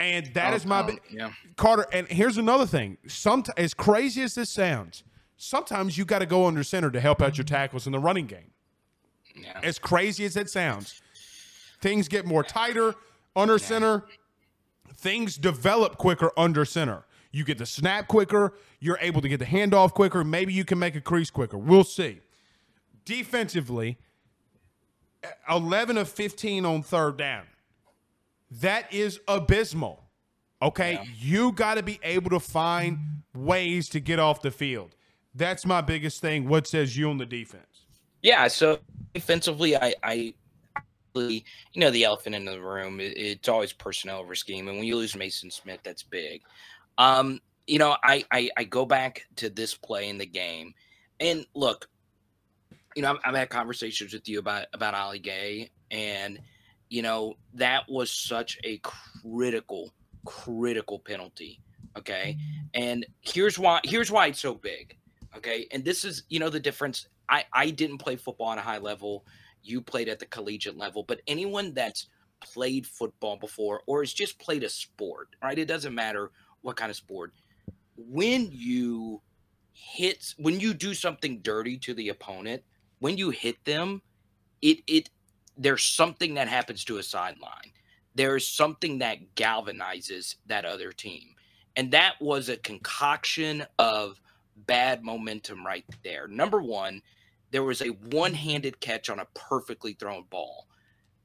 And 0.00 0.26
that 0.34 0.54
is 0.54 0.66
my 0.66 0.80
Um, 0.80 0.98
yeah. 1.10 1.32
Carter. 1.56 1.86
And 1.92 2.08
here's 2.08 2.38
another 2.38 2.66
thing. 2.66 2.98
Some 3.06 3.44
as 3.56 3.74
crazy 3.74 4.22
as 4.22 4.34
this 4.34 4.50
sounds, 4.50 5.04
sometimes 5.36 5.96
you 5.96 6.04
got 6.04 6.18
to 6.20 6.26
go 6.26 6.46
under 6.46 6.64
center 6.64 6.90
to 6.90 7.00
help 7.00 7.22
out 7.22 7.38
your 7.38 7.44
tackles 7.44 7.86
in 7.86 7.92
the 7.92 8.00
running 8.00 8.26
game. 8.26 8.50
Yeah. 9.36 9.60
As 9.62 9.78
crazy 9.78 10.24
as 10.24 10.36
it 10.36 10.50
sounds, 10.50 11.00
things 11.80 12.08
get 12.08 12.26
more 12.26 12.42
tighter 12.42 12.94
under 13.36 13.58
center. 13.58 14.04
Things 14.94 15.36
develop 15.36 15.98
quicker 15.98 16.32
under 16.36 16.64
center. 16.64 17.04
You 17.30 17.44
get 17.44 17.58
the 17.58 17.66
snap 17.66 18.08
quicker. 18.08 18.54
You're 18.80 18.98
able 19.00 19.20
to 19.20 19.28
get 19.28 19.38
the 19.38 19.46
handoff 19.46 19.92
quicker. 19.92 20.24
Maybe 20.24 20.52
you 20.52 20.64
can 20.64 20.78
make 20.78 20.96
a 20.96 21.00
crease 21.00 21.30
quicker. 21.30 21.58
We'll 21.58 21.84
see. 21.84 22.20
Defensively, 23.04 23.98
11 25.48 25.96
of 25.96 26.08
15 26.08 26.64
on 26.64 26.82
third 26.82 27.16
down. 27.16 27.44
That 28.60 28.92
is 28.92 29.18
abysmal. 29.26 30.04
Okay. 30.60 30.92
Yeah. 30.92 31.04
You 31.18 31.52
got 31.52 31.74
to 31.74 31.82
be 31.82 31.98
able 32.02 32.30
to 32.30 32.40
find 32.40 32.98
ways 33.34 33.88
to 33.90 34.00
get 34.00 34.18
off 34.18 34.42
the 34.42 34.50
field. 34.50 34.94
That's 35.34 35.64
my 35.64 35.80
biggest 35.80 36.20
thing. 36.20 36.46
What 36.46 36.66
says 36.66 36.96
you 36.96 37.08
on 37.08 37.16
the 37.16 37.26
defense? 37.26 37.86
Yeah, 38.22 38.46
so 38.48 38.78
defensively, 39.14 39.76
I, 39.76 39.94
I, 40.02 40.34
you 41.14 41.42
know, 41.74 41.90
the 41.90 42.04
elephant 42.04 42.34
in 42.34 42.44
the 42.44 42.60
room. 42.60 43.00
It, 43.00 43.16
it's 43.16 43.48
always 43.48 43.72
personnel 43.72 44.20
over 44.20 44.34
scheme, 44.34 44.68
and 44.68 44.76
when 44.76 44.86
you 44.86 44.96
lose 44.96 45.16
Mason 45.16 45.50
Smith, 45.50 45.80
that's 45.82 46.02
big. 46.02 46.42
Um, 46.98 47.40
you 47.66 47.78
know, 47.78 47.96
I, 48.04 48.24
I, 48.30 48.50
I 48.56 48.64
go 48.64 48.84
back 48.84 49.26
to 49.36 49.48
this 49.48 49.74
play 49.74 50.08
in 50.08 50.18
the 50.18 50.26
game, 50.26 50.74
and 51.18 51.46
look, 51.54 51.88
you 52.94 53.02
know, 53.02 53.12
I've, 53.12 53.18
I've 53.24 53.34
had 53.34 53.48
conversations 53.48 54.12
with 54.12 54.28
you 54.28 54.38
about 54.38 54.66
about 54.74 54.94
Ali 54.94 55.18
Gaye, 55.18 55.70
and 55.90 56.38
you 56.92 57.00
know 57.00 57.38
that 57.54 57.88
was 57.88 58.10
such 58.10 58.58
a 58.64 58.78
critical, 58.82 59.94
critical 60.26 60.98
penalty. 60.98 61.58
Okay, 61.96 62.36
and 62.74 63.06
here's 63.22 63.58
why. 63.58 63.80
Here's 63.82 64.10
why 64.10 64.26
it's 64.26 64.40
so 64.40 64.54
big. 64.54 64.98
Okay, 65.34 65.66
and 65.72 65.82
this 65.82 66.04
is 66.04 66.24
you 66.28 66.38
know 66.38 66.50
the 66.50 66.60
difference. 66.60 67.08
I 67.30 67.44
I 67.54 67.70
didn't 67.70 67.96
play 67.96 68.16
football 68.16 68.48
on 68.48 68.58
a 68.58 68.62
high 68.62 68.76
level. 68.76 69.24
You 69.62 69.80
played 69.80 70.10
at 70.10 70.18
the 70.18 70.26
collegiate 70.26 70.76
level, 70.76 71.02
but 71.02 71.22
anyone 71.26 71.72
that's 71.72 72.08
played 72.40 72.86
football 72.86 73.38
before 73.38 73.82
or 73.86 74.02
has 74.02 74.12
just 74.12 74.38
played 74.38 74.62
a 74.62 74.68
sport, 74.68 75.28
right? 75.42 75.58
It 75.58 75.68
doesn't 75.68 75.94
matter 75.94 76.30
what 76.60 76.76
kind 76.76 76.90
of 76.90 76.96
sport. 76.96 77.32
When 77.96 78.50
you 78.52 79.22
hit, 79.72 80.34
when 80.36 80.60
you 80.60 80.74
do 80.74 80.92
something 80.92 81.38
dirty 81.38 81.78
to 81.78 81.94
the 81.94 82.10
opponent, 82.10 82.64
when 82.98 83.16
you 83.16 83.30
hit 83.30 83.64
them, 83.64 84.02
it 84.60 84.80
it 84.86 85.08
there's 85.56 85.84
something 85.84 86.34
that 86.34 86.48
happens 86.48 86.84
to 86.84 86.98
a 86.98 87.02
sideline. 87.02 87.72
There's 88.14 88.46
something 88.46 88.98
that 88.98 89.34
galvanizes 89.34 90.36
that 90.46 90.64
other 90.64 90.92
team. 90.92 91.34
And 91.76 91.90
that 91.92 92.14
was 92.20 92.48
a 92.48 92.58
concoction 92.58 93.64
of 93.78 94.20
bad 94.66 95.02
momentum 95.02 95.64
right 95.64 95.84
there. 96.04 96.28
Number 96.28 96.60
one, 96.60 97.02
there 97.50 97.64
was 97.64 97.82
a 97.82 97.88
one 97.88 98.34
handed 98.34 98.80
catch 98.80 99.10
on 99.10 99.20
a 99.20 99.28
perfectly 99.34 99.94
thrown 99.94 100.24
ball. 100.30 100.66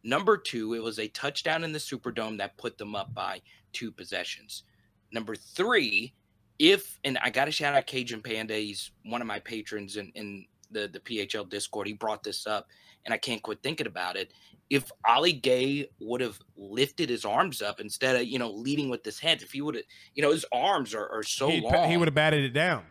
Number 0.04 0.38
two, 0.38 0.74
it 0.74 0.84
was 0.84 1.00
a 1.00 1.08
touchdown 1.10 1.64
in 1.64 1.74
the 1.74 1.80
Superdome 1.80 2.38
that 2.38 2.58
put 2.58 2.78
them 2.78 2.96
up 2.96 3.14
by 3.14 3.42
two 3.74 3.92
possessions. 3.92 4.64
Number 5.12 5.36
three, 5.36 6.14
if, 6.60 7.00
and 7.04 7.18
I 7.20 7.30
got 7.30 7.46
to 7.46 7.52
shout 7.52 7.76
out 7.76 7.88
Cajun 7.88 8.22
Panda, 8.22 8.56
he's 8.56 8.92
one 9.04 9.22
of 9.22 9.28
my 9.28 9.40
patrons 9.40 9.98
in, 9.98 10.12
in 10.16 10.46
the, 10.72 10.88
the 10.88 11.00
PHL 11.00 11.50
Discord. 11.50 11.88
He 11.88 11.94
brought 11.94 12.24
this 12.24 12.48
up, 12.48 12.68
and 13.08 13.14
I 13.14 13.18
can't 13.18 13.42
quit 13.42 13.64
thinking 13.64 13.88
about 13.88 14.18
it. 14.18 14.32
If 14.70 14.92
Ali 15.06 15.32
Gaye 15.32 15.88
would 16.02 16.20
have 16.20 16.38
lifted 16.58 17.10
his 17.10 17.24
arms 17.24 17.62
up 17.62 17.80
instead 17.80 18.18
of, 18.18 18.26
you 18.26 18.38
know, 18.38 18.52
leading 18.52 18.90
with 18.90 19.04
his 19.06 19.18
head, 19.18 19.42
if 19.42 19.54
he 19.54 19.62
would 19.62 19.76
have, 19.76 19.86
you 20.14 20.22
know, 20.22 20.32
his 20.32 20.46
arms 20.52 20.94
are, 20.94 21.08
are 21.08 21.24
so 21.24 21.48
he, 21.48 21.62
long. 21.62 21.90
he 21.90 21.96
would 21.96 22.10
have 22.10 22.16
batted 22.16 22.44
it 22.44 22.52
down. 22.52 22.84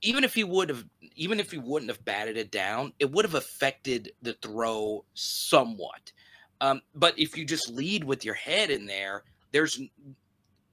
even 0.00 0.22
if 0.22 0.32
he 0.32 0.44
would 0.44 0.68
have 0.68 0.84
even 1.16 1.40
if 1.40 1.50
he 1.50 1.58
wouldn't 1.58 1.90
have 1.90 2.04
batted 2.04 2.36
it 2.36 2.52
down, 2.52 2.92
it 3.00 3.10
would 3.10 3.24
have 3.24 3.34
affected 3.34 4.12
the 4.22 4.34
throw 4.34 5.04
somewhat. 5.14 6.12
Um, 6.60 6.80
but 6.94 7.18
if 7.18 7.36
you 7.36 7.44
just 7.44 7.68
lead 7.70 8.04
with 8.04 8.24
your 8.24 8.34
head 8.34 8.70
in 8.70 8.86
there, 8.86 9.24
there's 9.52 9.80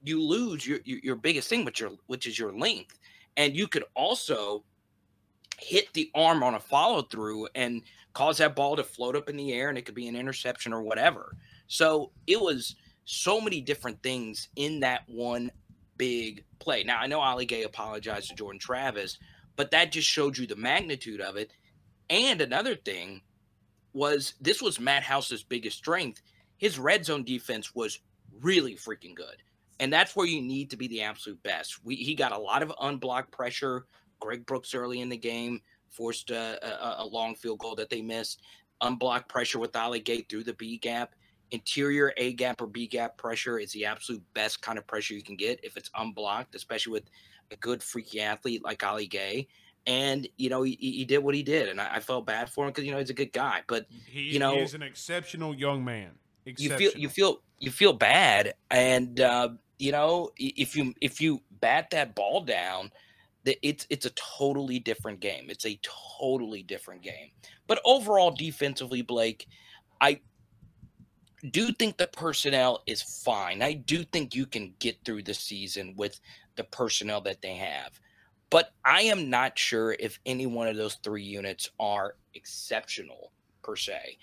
you 0.04 0.22
lose 0.22 0.66
your, 0.66 0.78
your 0.84 1.00
your 1.02 1.16
biggest 1.16 1.48
thing, 1.48 1.64
which 1.64 1.80
your 1.80 1.90
which 2.06 2.26
is 2.26 2.38
your 2.38 2.52
length, 2.52 3.00
and 3.36 3.56
you 3.56 3.66
could 3.66 3.84
also 3.94 4.62
hit 5.58 5.92
the 5.92 6.10
arm 6.14 6.42
on 6.42 6.54
a 6.54 6.60
follow 6.60 7.02
through 7.02 7.48
and 7.54 7.82
cause 8.12 8.38
that 8.38 8.56
ball 8.56 8.76
to 8.76 8.84
float 8.84 9.16
up 9.16 9.28
in 9.28 9.36
the 9.36 9.52
air, 9.52 9.68
and 9.68 9.78
it 9.78 9.82
could 9.82 9.94
be 9.94 10.08
an 10.08 10.16
interception 10.16 10.72
or 10.72 10.82
whatever. 10.82 11.36
So 11.66 12.12
it 12.26 12.40
was 12.40 12.76
so 13.04 13.40
many 13.40 13.60
different 13.60 14.02
things 14.02 14.48
in 14.56 14.80
that 14.80 15.02
one 15.06 15.50
big 15.96 16.44
play. 16.58 16.84
Now 16.84 16.98
I 17.00 17.06
know 17.06 17.20
Ali 17.20 17.46
Gaye 17.46 17.62
apologized 17.62 18.28
to 18.28 18.34
Jordan 18.34 18.60
Travis, 18.60 19.18
but 19.56 19.70
that 19.70 19.92
just 19.92 20.08
showed 20.08 20.38
you 20.38 20.46
the 20.46 20.56
magnitude 20.56 21.20
of 21.20 21.36
it. 21.36 21.52
And 22.10 22.40
another 22.40 22.74
thing 22.74 23.22
was 23.92 24.34
this 24.40 24.62
was 24.62 24.80
Matt 24.80 25.02
House's 25.02 25.42
biggest 25.42 25.78
strength. 25.78 26.22
His 26.58 26.78
red 26.78 27.04
zone 27.04 27.24
defense 27.24 27.74
was 27.74 28.00
really 28.40 28.74
freaking 28.74 29.14
good. 29.14 29.42
And 29.80 29.92
that's 29.92 30.14
where 30.14 30.26
you 30.26 30.40
need 30.40 30.70
to 30.70 30.76
be 30.76 30.86
the 30.88 31.02
absolute 31.02 31.42
best. 31.42 31.84
We, 31.84 31.96
he 31.96 32.14
got 32.14 32.32
a 32.32 32.38
lot 32.38 32.62
of 32.62 32.72
unblocked 32.80 33.32
pressure. 33.32 33.86
Greg 34.20 34.46
Brooks 34.46 34.74
early 34.74 35.00
in 35.00 35.08
the 35.08 35.16
game 35.16 35.60
forced 35.92 36.30
a, 36.30 36.58
a, 37.00 37.04
a 37.04 37.06
long 37.06 37.34
field 37.34 37.58
goal 37.60 37.74
that 37.76 37.90
they 37.90 38.02
missed. 38.02 38.40
Unblocked 38.80 39.28
pressure 39.28 39.58
with 39.60 39.76
Ali 39.76 40.00
Gaye 40.00 40.26
through 40.28 40.44
the 40.44 40.54
B 40.54 40.78
gap. 40.78 41.14
Interior 41.52 42.12
A 42.16 42.32
gap 42.32 42.60
or 42.62 42.66
B 42.66 42.86
gap 42.86 43.16
pressure 43.18 43.58
is 43.58 43.72
the 43.72 43.84
absolute 43.84 44.22
best 44.34 44.62
kind 44.62 44.78
of 44.78 44.86
pressure 44.86 45.14
you 45.14 45.22
can 45.22 45.36
get 45.36 45.60
if 45.62 45.76
it's 45.76 45.90
unblocked, 45.96 46.54
especially 46.54 46.92
with 46.92 47.04
a 47.50 47.56
good 47.56 47.82
freaky 47.82 48.20
athlete 48.22 48.64
like 48.64 48.82
Ali 48.82 49.06
Gaye. 49.06 49.46
And 49.86 50.26
you 50.38 50.48
know 50.48 50.62
he, 50.62 50.76
he 50.80 51.04
did 51.04 51.18
what 51.18 51.34
he 51.34 51.42
did, 51.42 51.68
and 51.68 51.80
I, 51.80 51.96
I 51.96 52.00
felt 52.00 52.24
bad 52.24 52.48
for 52.48 52.64
him 52.64 52.70
because 52.70 52.84
you 52.84 52.92
know 52.92 52.98
he's 52.98 53.10
a 53.10 53.14
good 53.14 53.32
guy. 53.32 53.60
But 53.66 53.86
He, 54.06 54.20
You 54.22 54.38
know- 54.38 54.54
he 54.56 54.62
is 54.62 54.74
an 54.74 54.82
exceptional 54.82 55.54
young 55.54 55.84
man. 55.84 56.12
you 56.44 56.70
feel 56.78 56.92
you 56.96 57.08
feel 57.08 57.42
you 57.58 57.70
feel 57.70 57.92
bad, 57.92 58.54
and 58.70 59.20
uh, 59.20 59.50
you 59.78 59.92
know 59.92 60.30
if 60.38 60.74
you 60.76 60.94
if 61.00 61.20
you 61.20 61.40
bat 61.60 61.90
that 61.90 62.14
ball 62.14 62.40
down, 62.42 62.90
it's 63.44 63.86
it's 63.90 64.06
a 64.06 64.10
totally 64.10 64.78
different 64.78 65.20
game. 65.20 65.46
It's 65.48 65.66
a 65.66 65.78
totally 66.20 66.62
different 66.62 67.02
game. 67.02 67.30
But 67.66 67.80
overall, 67.84 68.30
defensively, 68.30 69.02
Blake, 69.02 69.46
I 70.00 70.20
do 71.50 71.72
think 71.72 71.96
the 71.96 72.06
personnel 72.06 72.82
is 72.86 73.02
fine. 73.02 73.62
I 73.62 73.72
do 73.72 74.04
think 74.04 74.34
you 74.34 74.46
can 74.46 74.74
get 74.78 74.98
through 75.04 75.24
the 75.24 75.34
season 75.34 75.94
with 75.96 76.20
the 76.56 76.64
personnel 76.64 77.20
that 77.22 77.42
they 77.42 77.54
have. 77.54 77.98
But 78.50 78.72
I 78.84 79.02
am 79.02 79.30
not 79.30 79.58
sure 79.58 79.96
if 79.98 80.20
any 80.26 80.46
one 80.46 80.68
of 80.68 80.76
those 80.76 80.96
three 80.96 81.22
units 81.22 81.70
are 81.80 82.16
exceptional 82.34 83.32
per 83.62 83.76
se, 83.76 84.18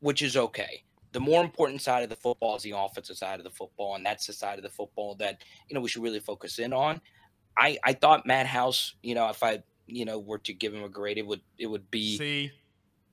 which 0.00 0.22
is 0.22 0.36
okay. 0.36 0.84
The 1.12 1.20
more 1.20 1.42
important 1.42 1.80
side 1.82 2.02
of 2.02 2.10
the 2.10 2.16
football 2.16 2.56
is 2.56 2.62
the 2.62 2.76
offensive 2.76 3.16
side 3.16 3.40
of 3.40 3.44
the 3.44 3.50
football, 3.50 3.96
and 3.96 4.04
that's 4.04 4.26
the 4.26 4.32
side 4.32 4.58
of 4.58 4.62
the 4.62 4.70
football 4.70 5.14
that 5.16 5.42
you 5.68 5.74
know 5.74 5.80
we 5.80 5.88
should 5.88 6.02
really 6.02 6.20
focus 6.20 6.58
in 6.58 6.72
on. 6.72 7.00
I 7.56 7.78
I 7.84 7.92
thought 7.92 8.26
Matt 8.26 8.46
House, 8.46 8.94
you 9.02 9.14
know, 9.14 9.28
if 9.28 9.42
I 9.42 9.62
you 9.86 10.04
know 10.04 10.18
were 10.18 10.38
to 10.38 10.52
give 10.52 10.74
him 10.74 10.84
a 10.84 10.88
grade, 10.88 11.18
it 11.18 11.26
would 11.26 11.40
it 11.58 11.66
would 11.66 11.90
be 11.90 12.16
C. 12.16 12.52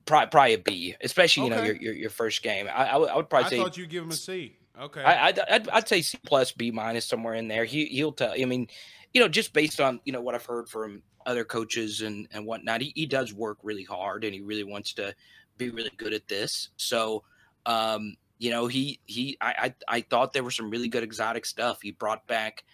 probably, 0.06 0.30
probably 0.30 0.54
a 0.54 0.58
B, 0.58 0.96
especially 1.02 1.44
you 1.44 1.50
know 1.50 1.62
your, 1.62 1.76
your 1.76 1.94
your 1.94 2.10
first 2.10 2.42
game. 2.42 2.68
I 2.68 2.86
I 2.86 2.96
would, 2.96 3.10
I 3.10 3.16
would 3.16 3.26
I 3.26 3.28
probably 3.28 3.50
say 3.50 3.58
thought 3.58 3.76
you'd 3.76 3.90
give 3.90 4.04
him 4.04 4.10
a 4.10 4.14
C. 4.14 4.56
Okay. 4.80 5.02
I, 5.02 5.26
I'd, 5.26 5.38
I'd, 5.40 5.68
I'd 5.68 5.88
say 5.88 6.00
C 6.00 6.18
plus 6.24 6.52
B 6.52 6.70
minus 6.70 7.04
somewhere 7.04 7.34
in 7.34 7.48
there. 7.48 7.64
He 7.64 7.86
he'll 7.86 8.12
tell. 8.12 8.36
You. 8.36 8.46
I 8.46 8.48
mean, 8.48 8.68
you 9.12 9.20
know, 9.20 9.28
just 9.28 9.52
based 9.52 9.80
on 9.80 10.00
you 10.04 10.12
know 10.12 10.22
what 10.22 10.34
I've 10.34 10.46
heard 10.46 10.68
from 10.68 11.02
other 11.26 11.44
coaches 11.44 12.00
and 12.00 12.26
and 12.32 12.46
whatnot, 12.46 12.80
he, 12.80 12.92
he 12.94 13.06
does 13.06 13.34
work 13.34 13.58
really 13.62 13.84
hard 13.84 14.24
and 14.24 14.32
he 14.32 14.40
really 14.40 14.64
wants 14.64 14.94
to 14.94 15.14
be 15.58 15.70
really 15.70 15.92
good 15.96 16.14
at 16.14 16.28
this. 16.28 16.70
So, 16.76 17.24
um, 17.66 18.16
you 18.38 18.50
know, 18.50 18.68
he 18.68 19.00
he 19.04 19.36
I 19.40 19.74
I, 19.88 19.96
I 19.96 20.00
thought 20.00 20.32
there 20.32 20.44
was 20.44 20.56
some 20.56 20.70
really 20.70 20.88
good 20.88 21.02
exotic 21.02 21.44
stuff. 21.44 21.82
He 21.82 21.90
brought 21.90 22.26
back 22.26 22.64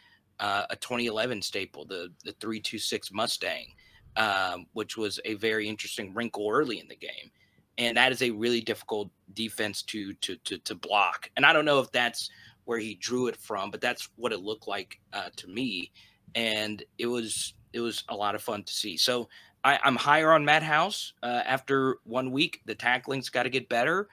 uh, 0.41 0.65
a 0.71 0.77
2011 0.77 1.43
staple, 1.43 1.85
the 1.85 2.11
the 2.25 2.33
three 2.41 2.61
two 2.61 2.79
six 2.79 3.13
Mustang, 3.13 3.67
um, 4.17 4.67
which 4.73 4.97
was 4.97 5.21
a 5.25 5.35
very 5.35 5.69
interesting 5.69 6.15
wrinkle 6.15 6.49
early 6.51 6.81
in 6.81 6.89
the 6.89 6.97
game 6.97 7.31
and 7.79 7.97
that 7.97 8.13
is 8.13 8.23
a 8.23 8.31
really 8.31 8.61
difficult 8.61 9.11
defense 9.35 9.83
to 9.83 10.15
to 10.15 10.37
to 10.37 10.59
to 10.59 10.75
block. 10.75 11.31
And 11.37 11.45
I 11.45 11.53
don't 11.53 11.65
know 11.65 11.81
if 11.81 11.91
that's 11.93 12.31
where 12.65 12.79
he 12.79 12.95
drew 12.95 13.29
it 13.29 13.37
from, 13.37 13.71
but 13.71 13.81
that's 13.81 14.09
what 14.17 14.33
it 14.33 14.41
looked 14.41 14.67
like 14.67 14.99
uh, 15.13 15.31
to 15.37 15.49
me, 15.49 15.93
and 16.35 16.83
it 16.99 17.07
was 17.07 17.55
it 17.73 17.81
was 17.81 18.05
a 18.09 18.17
lot 18.17 18.35
of 18.35 18.43
fun 18.43 18.63
to 18.65 18.73
see. 18.73 18.97
So 18.97 19.29
I, 19.65 19.79
I'm 19.85 19.97
higher 19.97 20.33
on 20.33 20.45
Matt 20.45 20.63
House 20.63 21.13
uh, 21.23 21.43
after 21.45 21.99
one 22.05 22.31
week. 22.31 22.61
The 22.65 22.75
tackling's 22.75 23.29
got 23.29 23.43
to 23.43 23.51
get 23.51 23.69
better. 23.69 24.09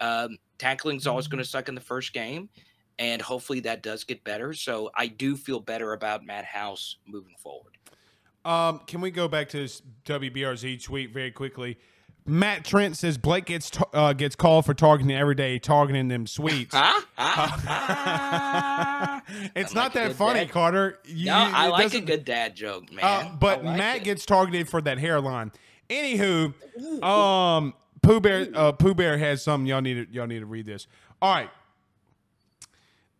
Um, 0.00 0.36
tackling's 0.58 1.06
always 1.06 1.26
going 1.26 1.42
to 1.42 1.48
suck 1.48 1.68
in 1.68 1.74
the 1.74 1.80
first 1.80 2.12
game, 2.12 2.50
and 2.98 3.22
hopefully 3.22 3.60
that 3.60 3.82
does 3.82 4.04
get 4.04 4.24
better. 4.24 4.52
So 4.52 4.90
I 4.94 5.06
do 5.06 5.36
feel 5.36 5.60
better 5.60 5.92
about 5.92 6.24
Matt 6.24 6.44
House 6.44 6.96
moving 7.06 7.34
forward. 7.38 7.72
Um, 8.44 8.80
can 8.86 9.00
we 9.00 9.10
go 9.10 9.26
back 9.28 9.48
to 9.50 9.58
this 9.58 9.82
WBRZ 10.04 10.82
tweet 10.82 11.12
very 11.12 11.30
quickly? 11.32 11.78
Matt 12.28 12.64
Trent 12.64 12.96
says 12.96 13.18
Blake 13.18 13.44
gets 13.46 13.70
ta- 13.70 13.88
uh, 13.92 14.12
gets 14.12 14.34
called 14.34 14.66
for 14.66 14.74
targeting 14.74 15.16
every 15.16 15.36
day, 15.36 15.60
targeting 15.60 16.08
them 16.08 16.26
sweets. 16.36 16.74
Huh? 16.74 17.00
Huh? 17.16 19.20
it's 19.54 19.72
I 19.72 19.74
not 19.74 19.84
like 19.84 19.92
that 19.94 20.12
funny, 20.14 20.40
dad. 20.40 20.50
Carter. 20.50 20.98
You- 21.04 21.26
no, 21.26 21.50
I 21.54 21.68
like 21.68 21.94
a 21.94 22.00
good 22.00 22.24
dad 22.24 22.56
joke, 22.56 22.92
man. 22.92 23.04
Uh, 23.04 23.36
but 23.38 23.64
like 23.64 23.78
Matt 23.78 23.96
it. 23.98 24.04
gets 24.04 24.26
targeted 24.26 24.68
for 24.68 24.80
that 24.82 24.98
hairline. 24.98 25.52
Anywho, 25.88 26.52
um, 27.02 27.74
Pooh 28.02 28.20
Bear, 28.20 28.48
uh, 28.54 28.72
Pooh 28.72 28.94
Bear 28.94 29.16
has 29.18 29.42
something 29.42 29.66
y'all 29.66 29.80
need 29.80 30.08
to 30.08 30.12
y'all 30.12 30.26
need 30.26 30.40
to 30.40 30.46
read 30.46 30.66
this. 30.66 30.88
All 31.22 31.32
right, 31.32 31.50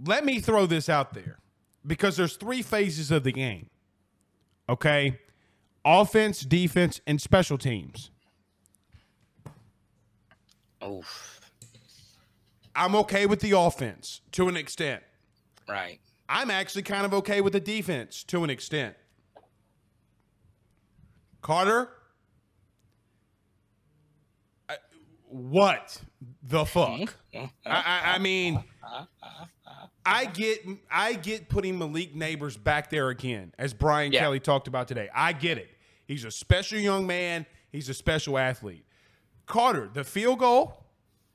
let 0.05 0.25
me 0.25 0.41
throw 0.41 0.67
this 0.67 0.89
out 0.89 1.15
there 1.15 1.39
because 1.87 2.17
there's 2.17 2.37
three 2.37 2.63
phases 2.63 3.11
of 3.11 3.25
the 3.25 3.33
game. 3.33 3.71
Okay, 4.69 5.21
offense, 5.85 6.41
defense, 6.41 7.01
and 7.07 7.21
special 7.21 7.57
teams. 7.57 8.11
Oh. 10.81 11.03
I'm 12.75 12.95
okay 12.97 13.25
with 13.27 13.41
the 13.41 13.53
offense 13.53 14.21
to 14.33 14.49
an 14.49 14.57
extent. 14.57 15.03
Right. 15.67 15.99
I'm 16.29 16.51
actually 16.51 16.83
kind 16.83 17.07
of 17.07 17.15
okay 17.15 17.41
with 17.41 17.55
the 17.55 17.61
defense 17.61 18.23
to 18.25 18.45
an 18.45 18.51
extent. 18.51 18.95
Carter, 21.41 21.91
uh, 24.69 24.75
what 25.29 26.03
the 26.43 26.67
fuck? 26.67 27.15
I, 27.35 27.49
I, 27.65 28.01
I 28.15 28.19
mean, 28.19 28.57
uh-huh. 28.57 29.45
I 30.07 30.27
get 30.27 30.65
I 30.91 31.15
get 31.15 31.49
putting 31.49 31.79
Malik 31.79 32.15
Nabers 32.15 32.63
back 32.63 32.91
there 32.91 33.09
again, 33.09 33.53
as 33.59 33.75
Brian 33.75 34.13
Yeah. 34.13 34.21
Kelly 34.21 34.41
talked 34.41 34.69
about 34.69 34.89
today. 34.89 35.09
I 35.15 35.33
get 35.33 35.59
it. 35.59 35.69
He's 36.07 36.25
a 36.25 36.31
special 36.31 36.79
young 36.79 37.07
man. 37.07 37.45
He's 37.73 37.89
a 37.89 37.95
special 37.95 38.39
athlete. 38.39 38.85
Carter, 39.47 39.91
the 39.93 40.05
field 40.05 40.39
goal, 40.39 40.85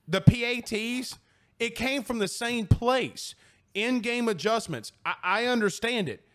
the 0.07 0.21
PATs, 0.21 1.17
it 1.59 1.75
came 1.75 2.03
from 2.03 2.19
the 2.19 2.27
same 2.27 2.65
place. 2.65 3.35
In-game 3.73 4.27
adjustments. 4.27 4.91
I, 5.05 5.15
I 5.23 5.45
understand 5.45 6.09
it. 6.09 6.25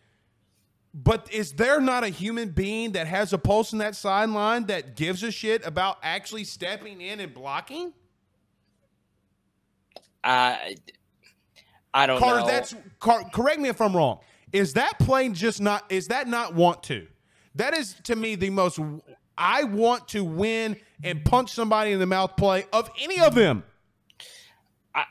But 0.93 1.31
is 1.31 1.53
there 1.53 1.79
not 1.79 2.03
a 2.03 2.09
human 2.09 2.49
being 2.49 2.93
that 2.93 3.05
has 3.05 3.31
a 3.33 3.37
pulse 3.37 3.73
in 3.73 3.79
that 3.79 3.95
sideline 3.95 4.65
that 4.67 4.95
gives 4.95 5.21
a 5.21 5.31
shit 5.31 5.63
about 5.65 5.97
actually 6.01 6.43
stepping 6.45 6.99
in 7.01 7.19
and 7.19 7.33
blocking? 7.33 7.93
I 10.23 10.75
I 11.93 12.05
don't 12.05 12.19
Carter, 12.19 12.41
know. 12.41 12.47
that's 12.47 12.75
Car, 12.99 13.23
correct 13.31 13.59
me 13.59 13.69
if 13.69 13.81
I'm 13.81 13.95
wrong. 13.95 14.19
Is 14.53 14.73
that 14.73 14.99
plane 14.99 15.33
just 15.33 15.61
not? 15.61 15.83
Is 15.91 16.07
that 16.07 16.27
not 16.27 16.53
want 16.53 16.83
to? 16.83 17.07
That 17.55 17.75
is 17.75 17.95
to 18.03 18.15
me 18.15 18.35
the 18.35 18.49
most. 18.49 18.79
I 19.37 19.63
want 19.63 20.07
to 20.09 20.23
win 20.23 20.77
and 21.03 21.23
punch 21.23 21.51
somebody 21.51 21.91
in 21.91 21.99
the 21.99 22.05
mouth 22.05 22.35
play 22.37 22.65
of 22.73 22.89
any 22.99 23.19
of 23.19 23.35
them. 23.35 23.63
I, 24.95 25.03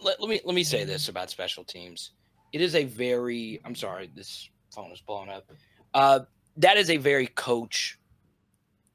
let, 0.00 0.20
let 0.20 0.28
me 0.28 0.40
let 0.44 0.54
me 0.54 0.64
say 0.64 0.84
this 0.84 1.08
about 1.08 1.30
special 1.30 1.64
teams. 1.64 2.12
It 2.52 2.60
is 2.60 2.74
a 2.74 2.84
very 2.84 3.60
I'm 3.64 3.74
sorry, 3.74 4.10
this 4.14 4.48
phone 4.74 4.90
is 4.90 5.00
blowing 5.00 5.28
up. 5.28 5.50
Uh, 5.94 6.20
that 6.56 6.76
is 6.76 6.90
a 6.90 6.96
very 6.96 7.26
coach 7.28 7.98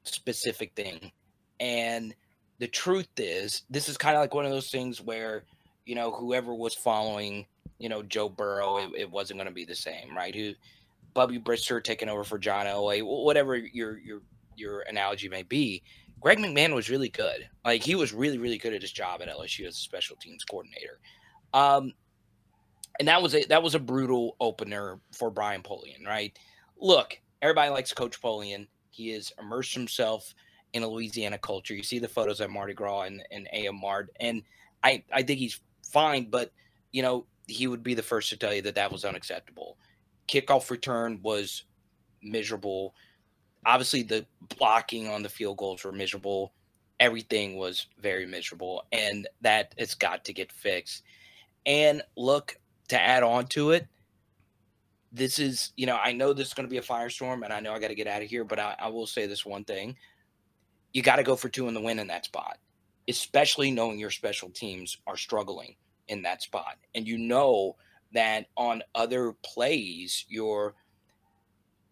specific 0.04 0.74
thing, 0.74 1.12
and 1.60 2.14
the 2.58 2.68
truth 2.68 3.08
is, 3.16 3.62
this 3.70 3.88
is 3.88 3.96
kind 3.96 4.16
of 4.16 4.20
like 4.20 4.34
one 4.34 4.44
of 4.44 4.50
those 4.50 4.70
things 4.70 5.00
where 5.00 5.44
you 5.86 5.94
know 5.94 6.10
whoever 6.10 6.54
was 6.54 6.74
following 6.74 7.46
you 7.78 7.88
know 7.88 8.02
Joe 8.02 8.28
Burrow, 8.28 8.78
it, 8.78 8.90
it 8.96 9.10
wasn't 9.10 9.38
going 9.38 9.48
to 9.48 9.54
be 9.54 9.64
the 9.64 9.74
same, 9.74 10.16
right? 10.16 10.34
Who 10.34 10.52
Bubby 11.14 11.38
Brister 11.38 11.82
taking 11.82 12.08
over 12.08 12.24
for 12.24 12.38
John 12.38 12.66
Elway, 12.66 13.02
whatever 13.02 13.56
your 13.56 13.98
your 13.98 14.22
your 14.56 14.80
analogy 14.82 15.28
may 15.28 15.42
be. 15.42 15.82
Greg 16.20 16.38
McMahon 16.38 16.74
was 16.74 16.88
really 16.88 17.10
good. 17.10 17.48
Like 17.64 17.82
he 17.82 17.94
was 17.94 18.12
really, 18.12 18.38
really 18.38 18.58
good 18.58 18.72
at 18.72 18.82
his 18.82 18.92
job 18.92 19.20
at 19.20 19.28
LSU 19.28 19.66
as 19.66 19.74
a 19.74 19.80
special 19.80 20.16
teams 20.16 20.42
coordinator. 20.44 20.98
Um, 21.52 21.92
and 22.98 23.08
that 23.08 23.20
was 23.20 23.34
a 23.34 23.44
that 23.46 23.62
was 23.62 23.74
a 23.74 23.80
brutal 23.80 24.36
opener 24.40 25.00
for 25.12 25.30
Brian 25.30 25.62
Polian, 25.62 26.06
right? 26.06 26.36
Look, 26.78 27.20
everybody 27.42 27.70
likes 27.70 27.92
Coach 27.92 28.20
Polian. 28.20 28.66
He 28.90 29.10
has 29.10 29.32
immersed 29.38 29.74
himself 29.74 30.34
in 30.72 30.82
a 30.82 30.88
Louisiana 30.88 31.38
culture. 31.38 31.74
You 31.74 31.82
see 31.82 31.98
the 31.98 32.08
photos 32.08 32.40
at 32.40 32.50
Mardi 32.50 32.74
Gras 32.74 33.02
and, 33.02 33.22
and 33.30 33.48
AM 33.52 33.80
Mart, 33.80 34.10
and 34.20 34.42
I 34.82 35.02
I 35.12 35.22
think 35.22 35.40
he's 35.40 35.60
fine, 35.94 36.26
but 36.28 36.52
you 36.92 37.02
know 37.02 37.26
he 37.46 37.66
would 37.66 37.82
be 37.82 37.94
the 37.94 38.02
first 38.02 38.30
to 38.30 38.36
tell 38.36 38.52
you 38.52 38.62
that 38.62 38.74
that 38.74 38.92
was 38.92 39.04
unacceptable. 39.04 39.78
Kickoff 40.28 40.70
return 40.70 41.20
was 41.22 41.64
miserable. 42.22 42.94
Obviously 43.66 44.02
the 44.02 44.26
blocking 44.58 45.08
on 45.08 45.22
the 45.22 45.28
field 45.28 45.58
goals 45.58 45.84
were 45.84 45.92
miserable. 45.92 46.52
Everything 47.00 47.56
was 47.56 47.86
very 48.00 48.26
miserable 48.26 48.84
and 48.92 49.28
that 49.42 49.74
has 49.78 49.94
got 49.94 50.24
to 50.24 50.32
get 50.32 50.52
fixed. 50.52 51.02
And 51.66 52.02
look 52.16 52.56
to 52.88 53.00
add 53.00 53.22
on 53.22 53.46
to 53.48 53.70
it 53.70 53.86
this 55.14 55.38
is 55.38 55.72
you 55.76 55.86
know 55.86 55.98
i 56.02 56.12
know 56.12 56.32
this 56.32 56.48
is 56.48 56.54
going 56.54 56.66
to 56.66 56.70
be 56.70 56.76
a 56.76 56.82
firestorm 56.82 57.44
and 57.44 57.52
i 57.52 57.60
know 57.60 57.72
i 57.72 57.78
got 57.78 57.88
to 57.88 57.94
get 57.94 58.08
out 58.08 58.20
of 58.20 58.28
here 58.28 58.44
but 58.44 58.58
I, 58.58 58.74
I 58.78 58.88
will 58.88 59.06
say 59.06 59.26
this 59.26 59.46
one 59.46 59.64
thing. 59.64 59.96
You 60.92 61.02
got 61.02 61.16
to 61.16 61.22
go 61.22 61.34
for 61.34 61.48
two 61.48 61.66
in 61.66 61.74
the 61.74 61.80
win 61.80 61.98
in 61.98 62.08
that 62.08 62.26
spot 62.26 62.58
especially 63.08 63.70
knowing 63.70 63.98
your 63.98 64.10
special 64.10 64.50
teams 64.50 64.98
are 65.06 65.16
struggling 65.16 65.76
in 66.08 66.22
that 66.22 66.42
spot 66.42 66.76
and 66.94 67.06
you 67.06 67.18
know 67.18 67.76
that 68.12 68.46
on 68.56 68.82
other 68.94 69.34
plays 69.42 70.24
your 70.28 70.74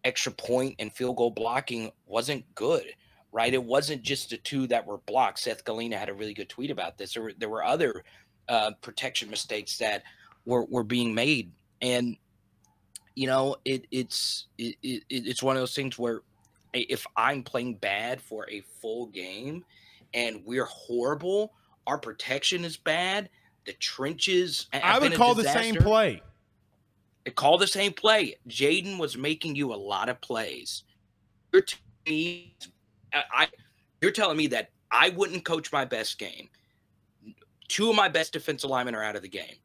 extra 0.03 0.31
point 0.31 0.75
and 0.79 0.91
field 0.91 1.17
goal 1.17 1.31
blocking 1.31 1.91
wasn't 2.05 2.43
good, 2.55 2.85
right? 3.31 3.53
It 3.53 3.63
wasn't 3.63 4.01
just 4.01 4.29
the 4.29 4.37
two 4.37 4.67
that 4.67 4.85
were 4.85 4.97
blocked. 4.99 5.39
Seth 5.39 5.63
Galina 5.63 5.97
had 5.97 6.09
a 6.09 6.13
really 6.13 6.33
good 6.33 6.49
tweet 6.49 6.71
about 6.71 6.97
this. 6.97 7.13
There 7.13 7.23
were, 7.23 7.33
there 7.37 7.49
were 7.49 7.63
other 7.63 8.03
uh, 8.49 8.71
protection 8.81 9.29
mistakes 9.29 9.77
that 9.77 10.03
were, 10.45 10.65
were 10.65 10.83
being 10.83 11.13
made. 11.13 11.51
And, 11.81 12.17
you 13.15 13.27
know, 13.27 13.57
it, 13.65 13.85
it's, 13.91 14.47
it, 14.57 14.75
it, 14.81 15.03
it's 15.09 15.43
one 15.43 15.55
of 15.55 15.61
those 15.61 15.75
things 15.75 15.97
where 15.99 16.21
if 16.73 17.05
I'm 17.15 17.43
playing 17.43 17.75
bad 17.75 18.21
for 18.21 18.49
a 18.49 18.61
full 18.81 19.07
game 19.07 19.63
and 20.13 20.41
we're 20.45 20.65
horrible, 20.65 21.53
our 21.85 21.97
protection 21.97 22.65
is 22.65 22.77
bad. 22.77 23.29
The 23.65 23.73
trenches. 23.73 24.67
I 24.73 24.99
would 24.99 25.13
call 25.15 25.35
the 25.35 25.43
same 25.43 25.75
play. 25.75 26.21
play. 27.25 27.31
Call 27.33 27.57
the 27.57 27.67
same 27.67 27.93
play. 27.93 28.35
Jayden 28.49 28.97
was 28.97 29.17
making 29.17 29.55
you 29.55 29.73
a 29.73 29.75
lot 29.75 30.09
of 30.09 30.19
plays. 30.21 30.83
You're 31.51 31.61
telling 31.61 31.83
me, 32.05 32.55
I, 33.13 33.23
I- 33.33 33.47
you're 34.01 34.11
telling 34.11 34.35
me 34.35 34.47
that 34.47 34.69
I 34.91 35.09
wouldn't 35.09 35.45
coach 35.45 35.71
my 35.71 35.85
best 35.85 36.19
game. 36.19 36.49
Two 37.69 37.89
of 37.89 37.95
my 37.95 38.09
best 38.09 38.33
defensive 38.33 38.69
linemen 38.69 38.95
are 38.95 39.03
out 39.03 39.15
of 39.15 39.21
the 39.21 39.29
game. 39.29 39.55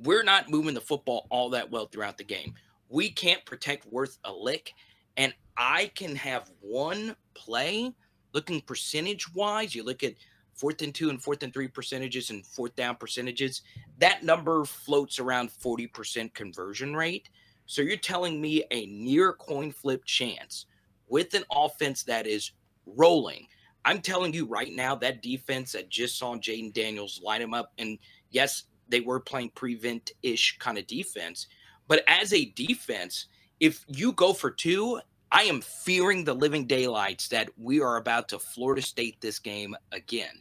We're 0.00 0.24
not 0.24 0.50
moving 0.50 0.74
the 0.74 0.80
football 0.80 1.28
all 1.30 1.48
that 1.50 1.70
well 1.70 1.86
throughout 1.86 2.18
the 2.18 2.24
game. 2.24 2.54
We 2.88 3.10
can't 3.10 3.44
protect 3.46 3.86
worth 3.86 4.18
a 4.24 4.32
lick. 4.32 4.72
And 5.16 5.32
I 5.56 5.92
can 5.94 6.16
have 6.16 6.50
one 6.60 7.14
play 7.34 7.92
looking 8.34 8.60
percentage 8.62 9.32
wise. 9.34 9.74
You 9.74 9.84
look 9.84 10.02
at 10.02 10.14
fourth 10.62 10.80
and 10.82 10.94
two 10.94 11.10
and 11.10 11.20
fourth 11.20 11.42
and 11.42 11.52
three 11.52 11.66
percentages 11.66 12.30
and 12.30 12.46
fourth 12.46 12.76
down 12.76 12.94
percentages 12.94 13.62
that 13.98 14.22
number 14.22 14.64
floats 14.64 15.18
around 15.18 15.50
40% 15.50 16.32
conversion 16.34 16.94
rate. 16.94 17.28
So 17.66 17.82
you're 17.82 17.96
telling 17.96 18.40
me 18.40 18.62
a 18.70 18.86
near 18.86 19.32
coin 19.32 19.72
flip 19.72 20.04
chance 20.04 20.66
with 21.08 21.34
an 21.34 21.42
offense 21.50 22.04
that 22.04 22.28
is 22.28 22.52
rolling. 22.86 23.48
I'm 23.84 24.00
telling 24.00 24.32
you 24.32 24.46
right 24.46 24.72
now, 24.72 24.94
that 24.94 25.20
defense 25.20 25.72
that 25.72 25.88
just 25.88 26.16
saw 26.16 26.36
Jayden 26.36 26.72
Daniels 26.72 27.20
line 27.24 27.42
him 27.42 27.54
up, 27.54 27.72
and 27.78 27.98
yes, 28.30 28.62
they 28.88 29.00
were 29.00 29.18
playing 29.18 29.50
prevent 29.56 30.12
ish 30.22 30.58
kind 30.60 30.78
of 30.78 30.86
defense, 30.86 31.48
but 31.88 32.04
as 32.06 32.32
a 32.32 32.52
defense, 32.54 33.26
if 33.58 33.84
you 33.88 34.12
go 34.12 34.32
for 34.32 34.52
two, 34.52 35.00
I 35.32 35.42
am 35.42 35.60
fearing 35.60 36.22
the 36.22 36.34
living 36.34 36.68
daylights 36.68 37.26
that 37.28 37.50
we 37.58 37.80
are 37.80 37.96
about 37.96 38.28
to 38.28 38.38
Florida 38.38 38.82
State 38.82 39.20
this 39.20 39.40
game 39.40 39.74
again 39.90 40.40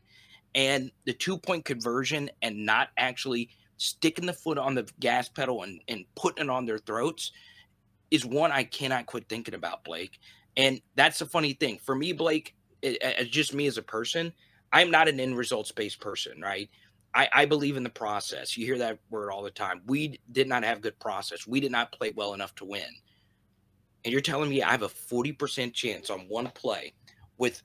and 0.56 0.92
the 1.06 1.14
two 1.14 1.38
point 1.38 1.66
conversion 1.66 2.30
and 2.42 2.66
not 2.66 2.90
actually 2.98 3.50
sticking 3.78 4.26
the 4.26 4.34
foot 4.34 4.58
on 4.58 4.76
the 4.76 4.88
gas 5.00 5.28
pedal 5.28 5.64
and, 5.64 5.82
and 5.88 6.06
putting 6.16 6.46
it 6.46 6.50
on 6.50 6.66
their 6.66 6.78
throats 6.78 7.32
is 8.12 8.26
one 8.26 8.52
I 8.52 8.64
cannot 8.64 9.06
quit 9.06 9.28
thinking 9.30 9.54
about, 9.54 9.84
Blake. 9.84 10.20
And 10.58 10.82
that's 10.96 11.20
the 11.20 11.26
funny 11.26 11.54
thing 11.54 11.80
for 11.84 11.96
me, 11.96 12.12
Blake. 12.12 12.54
It, 12.82 12.98
it's 13.02 13.30
just 13.30 13.54
me 13.54 13.68
as 13.68 13.78
a 13.78 13.82
person. 13.82 14.34
I'm 14.74 14.92
not 14.92 15.08
an 15.08 15.20
end 15.20 15.38
results 15.38 15.72
based 15.72 16.00
person, 16.00 16.40
right? 16.42 16.70
I, 17.14 17.28
I 17.34 17.46
believe 17.46 17.78
in 17.78 17.84
the 17.84 17.90
process. 17.90 18.56
You 18.56 18.66
hear 18.66 18.78
that 18.78 19.00
word 19.10 19.32
all 19.32 19.44
the 19.44 19.52
time. 19.52 19.82
We 19.86 20.20
did 20.32 20.48
not 20.48 20.64
have 20.64 20.82
good 20.82 21.00
process. 21.00 21.48
We 21.48 21.60
did 21.60 21.72
not 21.72 21.92
play 21.92 22.14
well 22.16 22.34
enough 22.34 22.56
to 22.56 22.66
win. 22.66 22.84
And 24.04 24.12
you're 24.12 24.22
telling 24.22 24.50
me 24.50 24.64
I 24.64 24.72
have 24.72 24.84
a 24.84 24.88
40% 24.88 25.74
chance 25.74 26.10
on 26.10 26.22
one 26.22 26.48
play 26.52 26.94
with 27.38 27.62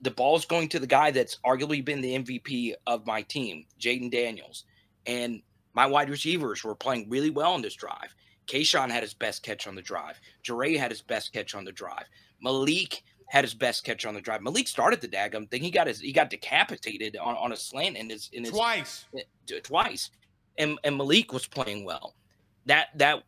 the 0.00 0.10
ball's 0.10 0.44
going 0.44 0.68
to 0.70 0.78
the 0.78 0.86
guy 0.86 1.10
that's 1.10 1.38
arguably 1.44 1.84
been 1.84 2.00
the 2.00 2.18
MVP 2.18 2.74
of 2.86 3.06
my 3.06 3.22
team, 3.22 3.64
Jayden 3.80 4.10
Daniels. 4.10 4.64
And 5.06 5.42
my 5.74 5.86
wide 5.86 6.10
receivers 6.10 6.62
were 6.62 6.74
playing 6.74 7.08
really 7.08 7.30
well 7.30 7.52
on 7.52 7.62
this 7.62 7.74
drive. 7.74 8.14
Kayshawn 8.46 8.90
had 8.90 9.02
his 9.02 9.14
best 9.14 9.42
catch 9.42 9.66
on 9.66 9.74
the 9.74 9.82
drive. 9.82 10.20
Jare 10.42 10.78
had 10.78 10.90
his 10.90 11.02
best 11.02 11.32
catch 11.32 11.54
on 11.54 11.64
the 11.64 11.72
drive. 11.72 12.04
Malik 12.40 13.02
had 13.28 13.44
his 13.44 13.54
best 13.54 13.84
catch 13.84 14.04
on 14.04 14.14
the 14.14 14.20
drive. 14.20 14.42
Malik 14.42 14.68
started 14.68 15.00
the 15.00 15.08
daggum 15.08 15.50
thing. 15.50 15.62
He 15.62 15.70
got 15.70 15.86
his 15.86 16.00
he 16.00 16.12
got 16.12 16.30
decapitated 16.30 17.16
on, 17.16 17.36
on 17.36 17.52
a 17.52 17.56
slant 17.56 17.96
in 17.96 18.10
his 18.10 18.28
in 18.32 18.44
his 18.44 18.52
Twice. 18.52 19.06
Eh, 19.16 19.60
twice, 19.62 20.10
and 20.58 20.78
and 20.84 20.96
Malik 20.96 21.32
was 21.32 21.46
playing 21.46 21.84
well. 21.84 22.14
That 22.66 22.88
that 22.96 23.22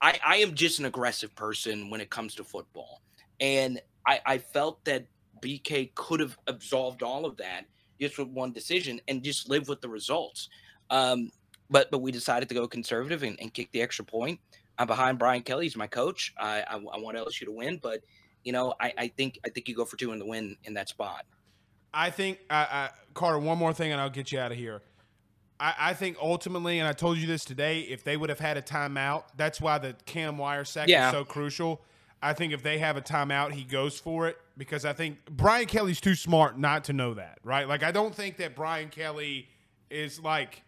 I 0.00 0.20
I 0.24 0.36
am 0.36 0.54
just 0.54 0.78
an 0.78 0.84
aggressive 0.84 1.34
person 1.34 1.90
when 1.90 2.00
it 2.00 2.10
comes 2.10 2.34
to 2.36 2.44
football, 2.44 3.02
and 3.40 3.80
I 4.06 4.20
I 4.24 4.38
felt 4.38 4.84
that 4.84 5.06
BK 5.40 5.94
could 5.94 6.20
have 6.20 6.36
absolved 6.46 7.02
all 7.02 7.24
of 7.26 7.36
that 7.38 7.64
just 8.00 8.18
with 8.18 8.28
one 8.28 8.52
decision 8.52 9.00
and 9.08 9.22
just 9.22 9.48
live 9.48 9.68
with 9.68 9.80
the 9.80 9.88
results. 9.88 10.48
Um, 10.90 11.30
but 11.70 11.90
but 11.90 11.98
we 11.98 12.12
decided 12.12 12.48
to 12.48 12.54
go 12.54 12.66
conservative 12.68 13.22
and, 13.22 13.38
and 13.40 13.52
kick 13.52 13.70
the 13.72 13.82
extra 13.82 14.04
point. 14.04 14.40
I'm 14.78 14.86
behind 14.86 15.18
Brian 15.18 15.42
Kelly. 15.42 15.64
He's 15.66 15.76
my 15.76 15.86
coach. 15.86 16.32
I, 16.38 16.62
I 16.68 16.74
I 16.76 16.98
want 16.98 17.16
LSU 17.16 17.44
to 17.44 17.52
win, 17.52 17.78
but 17.82 18.00
you 18.44 18.52
know 18.52 18.74
I 18.80 18.92
I 18.96 19.08
think 19.08 19.38
I 19.44 19.50
think 19.50 19.68
you 19.68 19.74
go 19.74 19.84
for 19.84 19.96
two 19.96 20.12
in 20.12 20.18
the 20.18 20.26
win 20.26 20.56
in 20.64 20.74
that 20.74 20.88
spot. 20.88 21.24
I 21.92 22.10
think, 22.10 22.38
I, 22.50 22.90
Carter, 23.14 23.38
one 23.38 23.56
more 23.58 23.72
thing 23.72 23.92
and 23.92 24.00
I'll 24.00 24.10
get 24.10 24.30
you 24.30 24.38
out 24.38 24.52
of 24.52 24.58
here. 24.58 24.82
I, 25.58 25.74
I 25.78 25.94
think 25.94 26.16
ultimately, 26.20 26.78
and 26.78 26.86
I 26.86 26.92
told 26.92 27.18
you 27.18 27.26
this 27.26 27.44
today, 27.44 27.80
if 27.80 28.04
they 28.04 28.16
would 28.16 28.28
have 28.28 28.38
had 28.38 28.56
a 28.56 28.62
timeout, 28.62 29.24
that's 29.36 29.60
why 29.60 29.78
the 29.78 29.96
Cam 30.06 30.38
Wire 30.38 30.64
sack 30.64 30.88
Yeah. 30.88 31.08
is 31.08 31.12
so 31.12 31.24
crucial. 31.24 31.82
I 32.22 32.32
think 32.32 32.52
if 32.52 32.62
they 32.62 32.78
have 32.78 32.96
a 32.96 33.00
timeout, 33.00 33.52
he 33.52 33.62
goes 33.62 33.98
for 33.98 34.26
it 34.26 34.38
because 34.56 34.84
I 34.84 34.92
think 34.92 35.18
Brian 35.30 35.66
Kelly's 35.66 36.00
too 36.00 36.14
smart 36.14 36.58
not 36.58 36.84
to 36.84 36.92
know 36.92 37.14
that, 37.14 37.38
right? 37.44 37.68
Like 37.68 37.82
I 37.82 37.92
don't 37.92 38.14
think 38.14 38.38
that 38.38 38.56
Brian 38.56 38.88
Kelly 38.88 39.48
is 39.90 40.20
like 40.20 40.62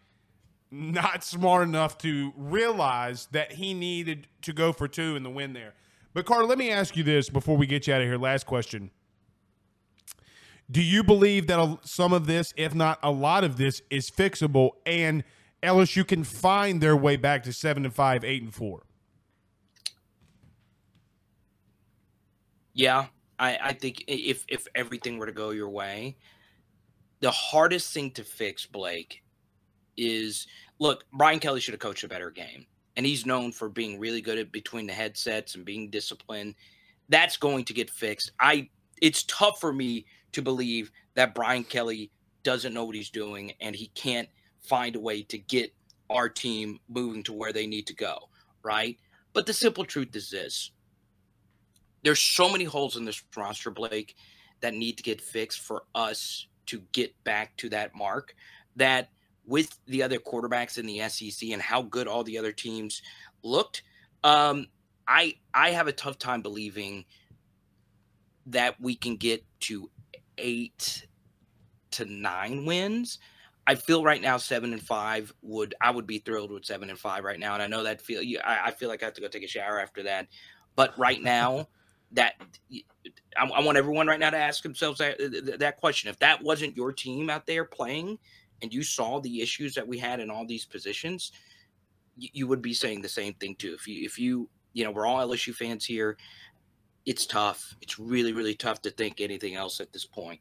not 0.71 1.23
smart 1.23 1.67
enough 1.67 1.97
to 1.99 2.31
realize 2.37 3.27
that 3.31 3.51
he 3.53 3.73
needed 3.73 4.27
to 4.43 4.53
go 4.53 4.71
for 4.71 4.87
two 4.87 5.15
in 5.15 5.23
the 5.23 5.29
win 5.29 5.51
there. 5.53 5.73
But 6.13 6.25
Carter, 6.25 6.45
let 6.45 6.57
me 6.57 6.71
ask 6.71 6.95
you 6.95 7.03
this 7.03 7.29
before 7.29 7.57
we 7.57 7.65
get 7.65 7.87
you 7.87 7.93
out 7.93 8.01
of 8.01 8.07
here. 8.07 8.17
Last 8.17 8.45
question. 8.45 8.91
Do 10.69 10.81
you 10.81 11.03
believe 11.03 11.47
that 11.47 11.79
some 11.83 12.13
of 12.13 12.27
this, 12.27 12.53
if 12.55 12.73
not 12.73 12.97
a 13.03 13.11
lot 13.11 13.43
of 13.43 13.57
this, 13.57 13.81
is 13.89 14.09
fixable 14.09 14.71
and 14.85 15.25
LSU 15.61 16.07
can 16.07 16.23
find 16.23 16.81
their 16.81 16.95
way 16.95 17.17
back 17.17 17.43
to 17.43 17.53
seven 17.53 17.83
and 17.83 17.93
five, 17.93 18.23
eight 18.23 18.41
and 18.41 18.53
four? 18.53 18.83
Yeah, 22.73 23.07
I, 23.37 23.57
I 23.61 23.73
think 23.73 24.03
if 24.07 24.45
if 24.47 24.67
everything 24.75 25.17
were 25.17 25.25
to 25.25 25.31
go 25.31 25.49
your 25.49 25.69
way, 25.69 26.17
the 27.19 27.31
hardest 27.31 27.93
thing 27.93 28.11
to 28.11 28.23
fix, 28.23 28.65
Blake, 28.65 29.23
is 29.97 30.47
look, 30.79 31.05
Brian 31.13 31.39
Kelly 31.39 31.59
should 31.59 31.73
have 31.73 31.81
coached 31.81 32.03
a 32.03 32.07
better 32.07 32.31
game. 32.31 32.65
And 32.97 33.05
he's 33.05 33.25
known 33.25 33.51
for 33.51 33.69
being 33.69 33.99
really 33.99 34.21
good 34.21 34.37
at 34.37 34.51
between 34.51 34.85
the 34.85 34.93
headsets 34.93 35.55
and 35.55 35.63
being 35.63 35.89
disciplined. 35.89 36.55
That's 37.07 37.37
going 37.37 37.65
to 37.65 37.73
get 37.73 37.89
fixed. 37.89 38.31
I 38.39 38.69
it's 39.01 39.23
tough 39.23 39.59
for 39.59 39.73
me 39.73 40.05
to 40.33 40.41
believe 40.41 40.91
that 41.15 41.33
Brian 41.35 41.63
Kelly 41.63 42.11
doesn't 42.43 42.73
know 42.73 42.85
what 42.85 42.95
he's 42.95 43.09
doing 43.09 43.53
and 43.59 43.75
he 43.75 43.87
can't 43.87 44.29
find 44.59 44.95
a 44.95 44.99
way 44.99 45.23
to 45.23 45.37
get 45.37 45.73
our 46.09 46.29
team 46.29 46.79
moving 46.89 47.23
to 47.23 47.33
where 47.33 47.53
they 47.53 47.67
need 47.67 47.87
to 47.87 47.95
go, 47.95 48.29
right? 48.63 48.97
But 49.33 49.45
the 49.45 49.53
simple 49.53 49.85
truth 49.85 50.15
is 50.15 50.29
this 50.29 50.71
there's 52.03 52.19
so 52.19 52.49
many 52.49 52.63
holes 52.63 52.97
in 52.97 53.05
this 53.05 53.23
roster, 53.35 53.71
Blake, 53.71 54.15
that 54.61 54.73
need 54.73 54.97
to 54.97 55.03
get 55.03 55.21
fixed 55.21 55.59
for 55.59 55.83
us 55.95 56.47
to 56.67 56.81
get 56.91 57.13
back 57.23 57.55
to 57.57 57.69
that 57.69 57.95
mark. 57.95 58.35
That 58.75 59.09
with 59.45 59.77
the 59.87 60.03
other 60.03 60.17
quarterbacks 60.17 60.77
in 60.77 60.85
the 60.85 61.07
SEC 61.09 61.49
and 61.49 61.61
how 61.61 61.81
good 61.81 62.07
all 62.07 62.23
the 62.23 62.37
other 62.37 62.51
teams 62.51 63.01
looked, 63.43 63.83
um, 64.23 64.67
I 65.07 65.35
I 65.53 65.71
have 65.71 65.87
a 65.87 65.91
tough 65.91 66.17
time 66.17 66.41
believing 66.41 67.05
that 68.47 68.79
we 68.79 68.95
can 68.95 69.17
get 69.17 69.43
to 69.61 69.89
eight 70.37 71.05
to 71.91 72.05
nine 72.05 72.65
wins. 72.65 73.19
I 73.67 73.75
feel 73.75 74.03
right 74.03 74.21
now 74.21 74.37
seven 74.37 74.73
and 74.73 74.81
five 74.81 75.31
would 75.41 75.75
I 75.81 75.91
would 75.91 76.07
be 76.07 76.19
thrilled 76.19 76.51
with 76.51 76.65
seven 76.65 76.89
and 76.89 76.97
five 76.97 77.23
right 77.23 77.39
now, 77.39 77.53
and 77.53 77.61
I 77.63 77.67
know 77.67 77.83
that 77.83 78.01
feel 78.01 78.21
I, 78.43 78.67
I 78.67 78.71
feel 78.71 78.89
like 78.89 79.03
I 79.03 79.05
have 79.05 79.13
to 79.15 79.21
go 79.21 79.27
take 79.27 79.43
a 79.43 79.47
shower 79.47 79.79
after 79.79 80.03
that. 80.03 80.27
But 80.75 80.97
right 80.97 81.21
now, 81.21 81.67
that 82.13 82.33
I, 83.37 83.45
I 83.45 83.61
want 83.61 83.77
everyone 83.77 84.07
right 84.07 84.19
now 84.19 84.29
to 84.29 84.37
ask 84.37 84.63
themselves 84.63 84.99
that 84.99 85.57
that 85.59 85.77
question. 85.77 86.09
If 86.09 86.19
that 86.19 86.41
wasn't 86.41 86.75
your 86.75 86.91
team 86.91 87.29
out 87.29 87.45
there 87.45 87.65
playing, 87.65 88.17
and 88.61 88.73
you 88.73 88.83
saw 88.83 89.19
the 89.19 89.41
issues 89.41 89.73
that 89.75 89.87
we 89.87 89.97
had 89.97 90.19
in 90.19 90.29
all 90.29 90.45
these 90.45 90.65
positions, 90.65 91.31
you, 92.17 92.29
you 92.33 92.47
would 92.47 92.61
be 92.61 92.73
saying 92.73 93.01
the 93.01 93.09
same 93.09 93.33
thing 93.35 93.55
too. 93.55 93.73
If 93.73 93.87
you 93.87 94.05
if 94.05 94.19
you 94.19 94.49
you 94.73 94.83
know 94.83 94.91
we're 94.91 95.05
all 95.05 95.27
LSU 95.27 95.53
fans 95.53 95.85
here, 95.85 96.17
it's 97.05 97.25
tough. 97.25 97.75
It's 97.81 97.99
really 97.99 98.33
really 98.33 98.55
tough 98.55 98.81
to 98.83 98.91
think 98.91 99.21
anything 99.21 99.55
else 99.55 99.79
at 99.79 99.93
this 99.93 100.05
point. 100.05 100.39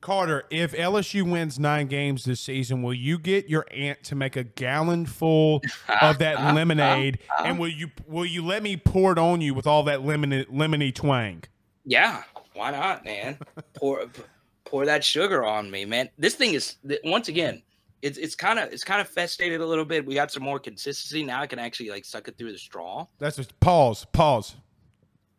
Carter, 0.00 0.44
if 0.50 0.72
LSU 0.72 1.30
wins 1.30 1.58
nine 1.58 1.86
games 1.86 2.24
this 2.24 2.40
season, 2.40 2.82
will 2.82 2.94
you 2.94 3.18
get 3.18 3.48
your 3.48 3.66
aunt 3.70 4.02
to 4.04 4.14
make 4.14 4.36
a 4.36 4.44
gallon 4.44 5.06
full 5.06 5.62
of 6.00 6.18
that 6.18 6.36
lemonade, 6.54 7.18
and 7.44 7.58
will 7.58 7.68
you 7.68 7.90
will 8.06 8.24
you 8.24 8.44
let 8.44 8.62
me 8.62 8.76
pour 8.76 9.12
it 9.12 9.18
on 9.18 9.40
you 9.40 9.54
with 9.54 9.66
all 9.66 9.82
that 9.84 10.04
lemon 10.04 10.30
lemony 10.50 10.94
twang? 10.94 11.44
Yeah, 11.84 12.22
why 12.54 12.70
not, 12.70 13.04
man? 13.04 13.38
pour 13.74 14.06
pour 14.64 14.86
that 14.86 15.04
sugar 15.04 15.44
on 15.44 15.70
me, 15.70 15.84
man. 15.84 16.08
This 16.18 16.34
thing 16.34 16.54
is 16.54 16.76
once 17.04 17.28
again, 17.28 17.62
it's 18.02 18.18
it's 18.18 18.34
kind 18.34 18.58
of 18.58 18.72
it's 18.72 18.84
kind 18.84 19.00
of 19.00 19.12
festated 19.12 19.60
a 19.60 19.66
little 19.66 19.84
bit. 19.84 20.06
We 20.06 20.14
got 20.14 20.30
some 20.30 20.42
more 20.42 20.58
consistency 20.58 21.24
now. 21.24 21.40
I 21.40 21.46
can 21.46 21.58
actually 21.58 21.90
like 21.90 22.04
suck 22.04 22.28
it 22.28 22.38
through 22.38 22.52
the 22.52 22.58
straw. 22.58 23.06
That's 23.18 23.36
just 23.36 23.58
pause, 23.60 24.06
pause, 24.12 24.56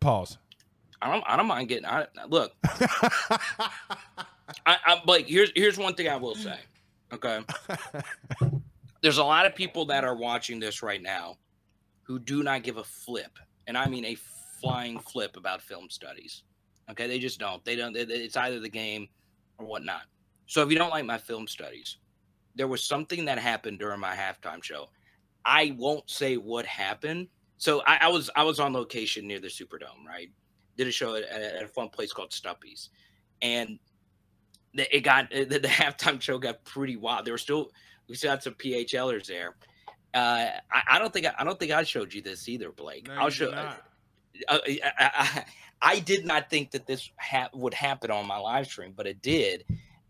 pause. 0.00 0.38
I 1.00 1.10
don't 1.10 1.24
I 1.26 1.36
don't 1.36 1.46
mind 1.46 1.68
getting. 1.68 1.86
I, 1.86 2.06
look, 2.28 2.52
I, 4.66 4.76
I'm 4.86 4.98
like 5.06 5.26
here's 5.26 5.52
here's 5.54 5.78
one 5.78 5.94
thing 5.94 6.08
I 6.08 6.16
will 6.16 6.34
say. 6.34 6.58
Okay, 7.12 7.40
there's 9.02 9.18
a 9.18 9.24
lot 9.24 9.46
of 9.46 9.54
people 9.54 9.84
that 9.86 10.04
are 10.04 10.16
watching 10.16 10.58
this 10.58 10.82
right 10.82 11.02
now 11.02 11.36
who 12.02 12.18
do 12.18 12.42
not 12.42 12.62
give 12.62 12.78
a 12.78 12.84
flip, 12.84 13.38
and 13.66 13.76
I 13.76 13.86
mean 13.86 14.04
a 14.04 14.16
flying 14.60 14.98
flip 14.98 15.36
about 15.36 15.62
film 15.62 15.90
studies. 15.90 16.42
Okay, 16.90 17.06
they 17.06 17.18
just 17.18 17.38
don't. 17.38 17.64
They 17.64 17.76
don't. 17.76 17.96
It's 17.96 18.36
either 18.36 18.60
the 18.60 18.68
game 18.68 19.08
or 19.58 19.66
whatnot. 19.66 20.02
So 20.46 20.62
if 20.62 20.70
you 20.70 20.78
don't 20.78 20.90
like 20.90 21.04
my 21.04 21.18
film 21.18 21.46
studies, 21.46 21.98
there 22.54 22.68
was 22.68 22.84
something 22.84 23.24
that 23.24 23.38
happened 23.38 23.78
during 23.78 24.00
my 24.00 24.14
halftime 24.14 24.62
show. 24.62 24.88
I 25.44 25.74
won't 25.78 26.08
say 26.08 26.36
what 26.36 26.66
happened. 26.66 27.28
So 27.56 27.82
I, 27.86 27.98
I 28.02 28.08
was 28.08 28.30
I 28.36 28.42
was 28.42 28.60
on 28.60 28.72
location 28.72 29.26
near 29.26 29.40
the 29.40 29.48
Superdome, 29.48 30.06
right? 30.06 30.30
Did 30.76 30.88
a 30.88 30.92
show 30.92 31.14
at, 31.14 31.24
at 31.24 31.62
a 31.62 31.68
fun 31.68 31.88
place 31.88 32.12
called 32.12 32.30
Stuppies, 32.30 32.88
and 33.40 33.78
it 34.74 35.00
got 35.00 35.30
the, 35.30 35.44
the 35.44 35.60
halftime 35.68 36.20
show 36.20 36.38
got 36.38 36.64
pretty 36.64 36.96
wild. 36.96 37.24
There 37.24 37.34
were 37.34 37.38
still 37.38 37.70
we 38.08 38.14
still 38.14 38.30
had 38.30 38.42
some 38.42 38.54
PHLers 38.54 39.26
there. 39.26 39.54
Uh, 40.14 40.50
I, 40.70 40.82
I 40.92 40.98
don't 40.98 41.12
think 41.12 41.26
I, 41.26 41.34
I 41.38 41.44
don't 41.44 41.58
think 41.58 41.72
I 41.72 41.82
showed 41.84 42.12
you 42.12 42.22
this 42.22 42.48
either, 42.48 42.70
Blake. 42.70 43.08
No, 43.08 43.14
I'll 43.14 43.30
show. 43.30 43.50
not. 43.50 43.82
uh, 44.48 44.58
I, 44.66 44.80
I, 44.98 45.44
I 45.80 45.98
did 46.00 46.24
not 46.24 46.50
think 46.50 46.70
that 46.72 46.86
this 46.86 47.10
ha- 47.18 47.50
would 47.54 47.74
happen 47.74 48.10
on 48.10 48.26
my 48.26 48.36
live 48.36 48.66
stream, 48.66 48.92
but 48.96 49.06
it 49.06 49.22
did, 49.22 49.64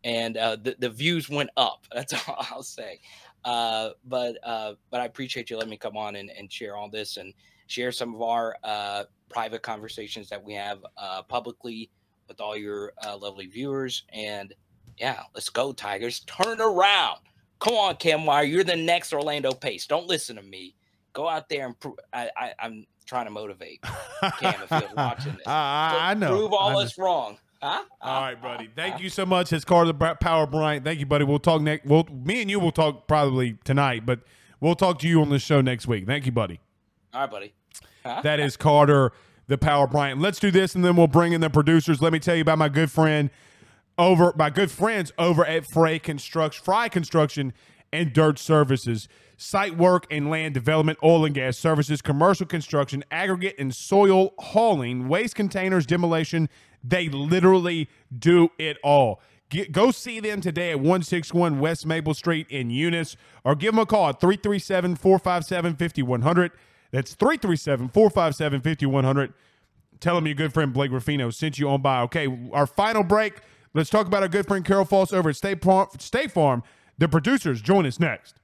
and 0.05 0.37
uh, 0.37 0.57
the 0.57 0.77
the 0.79 0.91
views 0.91 1.29
went 1.29 1.51
up. 1.57 1.87
That's 1.93 2.13
all 2.29 2.47
I'll 2.51 2.63
say. 2.63 3.01
Uh, 3.45 3.91
but 4.05 4.37
uh, 4.45 4.75
but 4.91 5.01
I 5.01 5.05
appreciate 5.07 5.51
you 5.51 5.57
letting 5.57 5.71
me 5.71 5.77
come 5.77 5.97
on 5.97 6.17
and, 6.17 6.31
and 6.31 6.53
share 6.53 6.77
all 6.77 6.89
this 6.89 7.17
and 7.17 7.33
share 7.67 7.91
some 7.91 8.15
of 8.15 8.23
our 8.23 8.57
uh, 8.63 9.05
private 9.29 9.63
conversations 9.63 10.29
that 10.29 10.43
we 10.45 10.53
have 10.55 10.85
uh, 10.97 11.23
publicly 11.23 11.91
with 12.33 12.41
all 12.41 12.57
your 12.57 12.95
uh, 13.07 13.15
lovely 13.17 13.47
viewers. 13.47 14.05
And 14.09 14.55
yeah, 14.97 15.21
let's 15.35 15.51
go 15.51 15.73
Tigers, 15.73 16.21
turn 16.21 16.61
around. 16.61 17.19
Come 17.61 17.75
on, 17.75 17.97
Cam 17.97 18.25
Wire, 18.25 18.45
you're 18.45 18.65
the 18.65 18.75
next 18.75 19.13
Orlando 19.13 19.53
Pace. 19.53 19.87
Don't 19.87 20.07
listen 20.07 20.37
to 20.37 20.43
me. 20.43 20.75
Go 21.13 21.29
out 21.29 21.51
there 21.51 21.67
and 21.67 21.79
pro- 21.79 21.97
I, 22.13 22.31
I, 22.35 22.53
I'm 22.59 22.87
trying 23.05 23.27
to 23.27 23.31
motivate. 23.31 23.83
Cam, 23.83 24.55
if 24.63 24.71
you're 24.71 24.95
watching 24.97 25.35
this. 25.35 25.43
I, 25.47 25.99
I 26.01 26.15
know. 26.15 26.31
Prove 26.31 26.53
all 26.55 26.79
us 26.79 26.97
wrong. 26.97 27.37
Huh? 27.63 27.85
All 28.01 28.23
right, 28.23 28.41
buddy. 28.41 28.71
Thank 28.75 29.01
you 29.01 29.11
so 29.11 29.27
much. 29.27 29.53
It's 29.53 29.65
Carter 29.65 29.93
Power 29.93 30.47
Bryant. 30.47 30.85
Thank 30.85 30.99
you, 30.99 31.07
buddy. 31.07 31.25
We'll 31.25 31.39
talk 31.39 31.61
next. 31.61 31.87
We'll 31.87 32.05
me 32.05 32.41
and 32.41 32.51
you 32.51 32.59
will 32.59 32.73
talk 32.73 33.07
probably 33.07 33.59
tonight, 33.65 34.05
but 34.07 34.21
we'll 34.61 34.75
talk 34.75 34.99
to 35.01 35.09
you 35.09 35.21
on 35.21 35.29
the 35.29 35.39
show 35.39 35.61
next 35.61 35.87
week. 35.87 36.07
Thank 36.07 36.27
you, 36.27 36.33
buddy. 36.33 36.59
All 37.15 37.21
right, 37.21 37.31
buddy. 37.31 37.55
Huh? 38.05 38.23
That 38.25 38.41
is 38.41 38.57
Carter 38.57 39.13
the 39.53 39.59
Power 39.59 39.87
Bryant. 39.87 40.21
Let's 40.21 40.41
do 40.41 40.51
this, 40.51 40.75
and 40.75 40.83
then 40.83 40.97
we'll 40.97 41.07
bring 41.07 41.35
in 41.35 41.43
the 41.43 41.51
producers. 41.51 42.01
Let 42.01 42.13
me 42.13 42.19
tell 42.19 42.35
you 42.35 42.41
about 42.41 42.59
my 42.59 42.71
good 42.71 42.91
friend 42.91 43.31
over 43.99 44.33
my 44.37 44.49
good 44.49 44.71
friends 44.71 45.13
over 45.19 45.45
at 45.45 45.67
Frey 45.67 45.99
Construction, 45.99 46.65
Fry 46.65 46.89
Construction 46.89 47.53
and 47.93 48.15
Dirt 48.15 48.39
Services. 48.39 49.09
Site 49.37 49.77
work 49.77 50.07
and 50.11 50.31
land 50.31 50.55
development, 50.55 50.99
oil 51.05 51.27
and 51.27 51.35
gas 51.35 51.59
services, 51.59 52.01
commercial 52.01 52.47
construction, 52.47 53.05
aggregate 53.11 53.55
and 53.59 53.75
soil 53.75 54.33
hauling, 54.39 55.09
waste 55.09 55.35
containers, 55.35 55.85
demolition. 55.85 56.49
They 56.83 57.09
literally 57.09 57.91
do 58.17 58.51
it 58.59 58.79
all. 58.83 59.21
Get, 59.51 59.71
go 59.71 59.91
see 59.91 60.21
them 60.21 60.41
today 60.41 60.71
at 60.71 60.79
161 60.79 61.61
West 61.61 61.85
Maple 61.85 62.15
Street 62.15 62.47
in 62.49 62.71
Eunice 62.71 63.17
or 63.45 63.55
give 63.55 63.75
them 63.75 63.81
a 63.81 63.87
call 63.87 64.09
at 64.09 64.21
337 64.21 64.97
457 64.97 65.77
5100. 65.77 66.53
That's 66.93 67.15
337 67.15 67.89
457 67.89 68.61
5100. 68.61 69.35
Tell 70.01 70.15
them 70.15 70.27
your 70.27 70.35
good 70.35 70.53
friend 70.53 70.73
Blake 70.73 70.91
Ruffino 70.91 71.31
sent 71.31 71.59
you 71.59 71.69
on 71.69 71.81
by. 71.81 72.03
Okay, 72.03 72.29
our 72.53 72.67
final 72.67 73.03
break. 73.03 73.41
Let's 73.75 73.89
talk 73.89 74.07
about 74.07 74.23
our 74.23 74.29
good 74.29 74.47
friend 74.47 74.65
Carol 74.65 74.85
Foss 74.85 75.13
over 75.13 75.31
at 75.31 75.37
State 75.37 75.63
Farm. 75.63 75.89
State 75.99 76.33
Farm. 76.33 76.63
The 76.99 77.09
producers 77.09 77.63
join 77.63 77.87
us 77.87 77.99
next. 77.99 78.37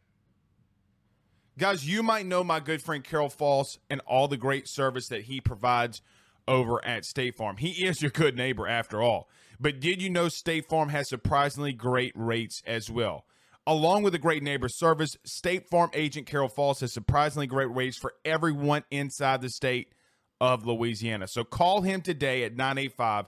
Guys, 1.58 1.86
you 1.86 2.02
might 2.02 2.24
know 2.24 2.42
my 2.42 2.60
good 2.60 2.80
friend 2.80 3.04
Carol 3.04 3.28
Foss 3.28 3.78
and 3.90 4.00
all 4.06 4.28
the 4.28 4.36
great 4.36 4.68
service 4.68 5.08
that 5.08 5.22
he 5.22 5.40
provides 5.40 6.00
over 6.46 6.82
at 6.84 7.04
State 7.04 7.36
Farm. 7.36 7.56
He 7.56 7.84
is 7.84 8.00
your 8.00 8.10
good 8.12 8.36
neighbor 8.36 8.66
after 8.66 9.02
all. 9.02 9.28
But 9.60 9.80
did 9.80 10.00
you 10.00 10.08
know 10.08 10.28
State 10.28 10.68
Farm 10.68 10.88
has 10.90 11.08
surprisingly 11.08 11.72
great 11.72 12.12
rates 12.14 12.62
as 12.66 12.88
well? 12.88 13.24
Along 13.68 14.02
with 14.02 14.14
a 14.14 14.18
great 14.18 14.42
neighbor 14.42 14.70
service, 14.70 15.18
State 15.26 15.68
Farm 15.68 15.90
agent 15.92 16.26
Carol 16.26 16.48
Foss 16.48 16.80
has 16.80 16.90
surprisingly 16.90 17.46
great 17.46 17.66
rates 17.66 17.98
for 17.98 18.14
everyone 18.24 18.82
inside 18.90 19.42
the 19.42 19.50
state 19.50 19.92
of 20.40 20.64
Louisiana. 20.64 21.28
So 21.28 21.44
call 21.44 21.82
him 21.82 22.00
today 22.00 22.44
at 22.44 22.56
985 22.56 23.26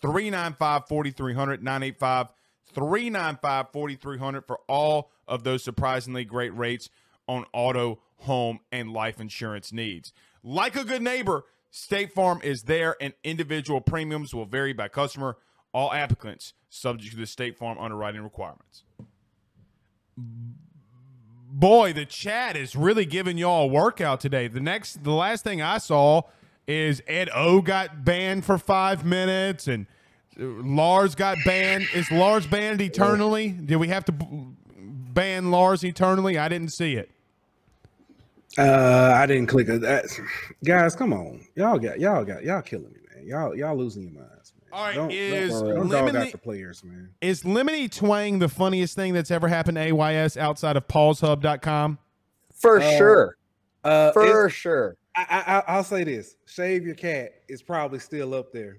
395 0.00 0.86
4300, 0.86 1.64
985 1.64 2.28
395 2.72 3.66
4300 3.72 4.46
for 4.46 4.60
all 4.68 5.10
of 5.26 5.42
those 5.42 5.64
surprisingly 5.64 6.24
great 6.24 6.56
rates 6.56 6.88
on 7.26 7.44
auto, 7.52 7.98
home, 8.18 8.60
and 8.70 8.92
life 8.92 9.20
insurance 9.20 9.72
needs. 9.72 10.12
Like 10.44 10.76
a 10.76 10.84
good 10.84 11.02
neighbor, 11.02 11.42
State 11.72 12.12
Farm 12.12 12.40
is 12.44 12.62
there, 12.62 12.94
and 13.00 13.12
individual 13.24 13.80
premiums 13.80 14.32
will 14.32 14.46
vary 14.46 14.72
by 14.72 14.86
customer. 14.86 15.36
All 15.74 15.92
applicants 15.92 16.52
subject 16.68 17.14
to 17.14 17.18
the 17.18 17.26
State 17.26 17.58
Farm 17.58 17.76
underwriting 17.76 18.22
requirements. 18.22 18.84
Boy, 21.52 21.92
the 21.92 22.06
chat 22.06 22.56
is 22.56 22.74
really 22.74 23.04
giving 23.04 23.36
y'all 23.36 23.64
a 23.64 23.66
workout 23.66 24.20
today. 24.20 24.48
The 24.48 24.60
next, 24.60 25.04
the 25.04 25.12
last 25.12 25.44
thing 25.44 25.60
I 25.60 25.78
saw 25.78 26.22
is 26.66 27.02
Ed 27.06 27.28
O 27.34 27.60
got 27.60 28.04
banned 28.04 28.44
for 28.44 28.56
five 28.56 29.04
minutes, 29.04 29.66
and 29.66 29.86
Lars 30.38 31.14
got 31.14 31.36
banned. 31.44 31.86
Is 31.94 32.10
Lars 32.10 32.46
banned 32.46 32.80
eternally? 32.80 33.48
Did 33.50 33.76
we 33.76 33.88
have 33.88 34.04
to 34.06 34.12
ban 34.12 35.50
Lars 35.50 35.84
eternally? 35.84 36.38
I 36.38 36.48
didn't 36.48 36.72
see 36.72 36.94
it. 36.94 37.10
Uh, 38.56 39.14
I 39.16 39.26
didn't 39.26 39.46
click. 39.46 39.66
That, 39.66 40.06
guys, 40.64 40.96
come 40.96 41.12
on, 41.12 41.46
y'all 41.54 41.78
got 41.78 42.00
y'all 42.00 42.24
got 42.24 42.42
y'all 42.42 42.62
killing 42.62 42.92
me, 42.92 43.00
man. 43.14 43.26
Y'all 43.26 43.54
y'all 43.54 43.76
losing 43.76 44.02
your 44.02 44.12
minds, 44.12 44.30
man. 44.30 44.39
All 44.72 44.84
right, 44.84 44.94
don't, 44.94 45.10
is 45.12 45.52
don't, 45.52 45.74
don't 45.74 45.88
dog 45.88 46.08
Lemony- 46.14 46.26
out 46.26 46.32
the 46.32 46.38
players, 46.38 46.84
man. 46.84 47.10
Is 47.20 47.42
Lemony 47.42 47.90
Twang 47.90 48.38
the 48.38 48.48
funniest 48.48 48.94
thing 48.94 49.12
that's 49.14 49.30
ever 49.30 49.48
happened 49.48 49.76
to 49.76 49.82
AYS 49.82 50.36
outside 50.36 50.76
of 50.76 50.86
PaulsHub.com? 50.88 51.98
For 52.54 52.80
Uh, 52.80 52.96
sure. 52.98 53.36
Uh, 53.82 54.12
For 54.12 54.48
sure. 54.50 54.96
I, 55.16 55.26
I, 55.28 55.54
I- 55.58 55.64
I'll 55.76 55.84
say 55.84 56.04
this: 56.04 56.36
Shave 56.46 56.84
your 56.84 56.94
cat 56.94 57.32
is 57.48 57.62
probably 57.62 57.98
still 57.98 58.34
up 58.34 58.52
there. 58.52 58.78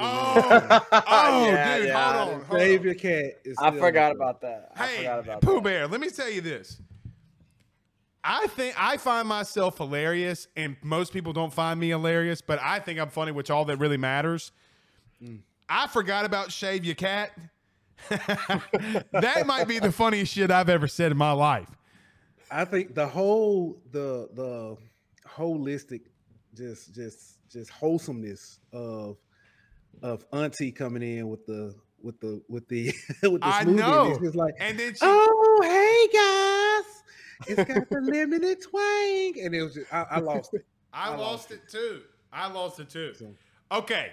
Oh, 0.00 0.80
oh, 0.92 1.44
Yeah, 1.46 1.78
dude, 1.78 1.86
yeah. 1.88 2.12
hold 2.22 2.34
on. 2.34 2.40
Hold 2.44 2.60
Shave 2.60 2.80
on. 2.80 2.86
your 2.86 2.94
cat 2.94 3.24
is. 3.44 3.56
I 3.58 3.70
forgot 3.72 4.12
up 4.12 4.16
there. 4.18 4.28
about 4.28 4.40
that. 4.42 4.72
I 4.76 4.86
Hey, 4.86 4.96
forgot 4.98 5.18
about 5.20 5.42
Pooh 5.42 5.54
that. 5.54 5.64
Bear, 5.64 5.86
let 5.88 6.00
me 6.00 6.08
tell 6.10 6.30
you 6.30 6.40
this. 6.40 6.80
I 8.24 8.46
think 8.48 8.74
I 8.78 8.96
find 8.96 9.28
myself 9.28 9.78
hilarious, 9.78 10.48
and 10.56 10.76
most 10.82 11.12
people 11.12 11.32
don't 11.32 11.52
find 11.52 11.78
me 11.78 11.88
hilarious, 11.90 12.40
but 12.40 12.58
I 12.62 12.78
think 12.80 12.98
I'm 12.98 13.08
funny, 13.10 13.32
which 13.32 13.50
all 13.50 13.64
that 13.66 13.78
really 13.78 13.96
matters. 13.96 14.52
I 15.68 15.86
forgot 15.88 16.24
about 16.24 16.50
shave 16.52 16.84
your 16.84 16.94
cat. 16.94 17.30
that 18.08 19.44
might 19.46 19.66
be 19.68 19.78
the 19.78 19.92
funniest 19.92 20.32
shit 20.32 20.50
I've 20.50 20.68
ever 20.68 20.88
said 20.88 21.12
in 21.12 21.18
my 21.18 21.32
life. 21.32 21.68
I 22.50 22.64
think 22.64 22.94
the 22.94 23.06
whole 23.06 23.80
the 23.90 24.28
the 24.34 24.76
holistic 25.28 26.02
just 26.54 26.94
just 26.94 27.38
just 27.50 27.70
wholesomeness 27.70 28.60
of 28.72 29.18
of 30.02 30.24
auntie 30.32 30.72
coming 30.72 31.02
in 31.02 31.28
with 31.28 31.44
the 31.46 31.74
with 32.00 32.18
the 32.20 32.40
with 32.48 32.66
the 32.68 32.86
with 33.22 33.40
the 33.40 33.46
I 33.46 33.64
smoothie. 33.64 33.74
know. 33.74 34.10
It's 34.10 34.20
just 34.20 34.36
like, 34.36 34.54
And 34.60 34.78
then 34.78 34.92
she, 34.94 35.00
oh 35.02 35.60
hey 35.62 36.86
guys, 37.48 37.48
it's 37.58 37.72
got 37.74 37.90
the 37.90 38.00
limited 38.00 38.62
twang, 38.62 39.34
and 39.44 39.54
it 39.54 39.62
was 39.62 39.74
just 39.74 39.92
I, 39.92 40.06
I 40.12 40.18
lost 40.20 40.54
it. 40.54 40.64
I, 40.92 41.08
I 41.08 41.10
lost 41.10 41.20
lost 41.20 41.50
it 41.50 41.68
too. 41.68 42.02
I 42.32 42.50
lost 42.50 42.80
it 42.80 42.88
too. 42.88 43.12
So- 43.14 43.34
Okay. 43.70 44.12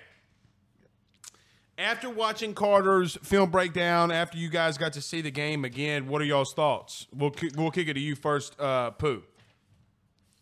After 1.78 2.10
watching 2.10 2.54
Carter's 2.54 3.18
film 3.22 3.52
breakdown, 3.52 4.10
after 4.10 4.38
you 4.38 4.48
guys 4.48 4.78
got 4.78 4.94
to 4.94 5.02
see 5.02 5.22
the 5.22 5.32
game 5.32 5.66
again, 5.66 6.08
what 6.08 6.22
are 6.22 6.26
y'all's 6.26 6.54
thoughts? 6.54 7.08
We'll 7.14 7.34
we'll 7.58 7.72
kick 7.72 7.90
it 7.90 7.96
to 7.96 8.00
you 8.00 8.16
first, 8.16 8.58
uh, 8.60 8.92
Pooh. 8.92 9.24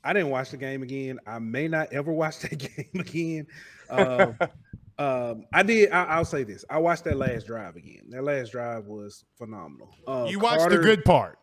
I 0.04 0.14
didn't 0.14 0.30
watch 0.30 0.52
the 0.52 0.58
game 0.58 0.84
again. 0.84 1.20
I 1.26 1.40
may 1.40 1.68
not 1.68 1.92
ever 1.92 2.12
watch 2.14 2.40
that 2.42 2.58
game 2.58 3.02
again. 3.02 3.48
Um, 3.90 4.38
um, 5.00 5.46
I 5.52 5.64
did. 5.64 5.92
I, 5.92 6.04
I'll 6.04 6.26
say 6.26 6.44
this: 6.44 6.66
I 6.70 6.78
watched 6.78 7.06
that 7.06 7.18
last 7.18 7.48
drive 7.48 7.78
again. 7.78 8.04
That 8.10 8.24
last 8.24 8.52
drive 8.52 8.86
was 8.86 9.26
phenomenal. 9.36 9.90
Uh, 10.08 10.28
you 10.30 10.40
watched 10.40 10.70
the 10.70 10.78
good 10.78 11.04
part. 11.04 11.40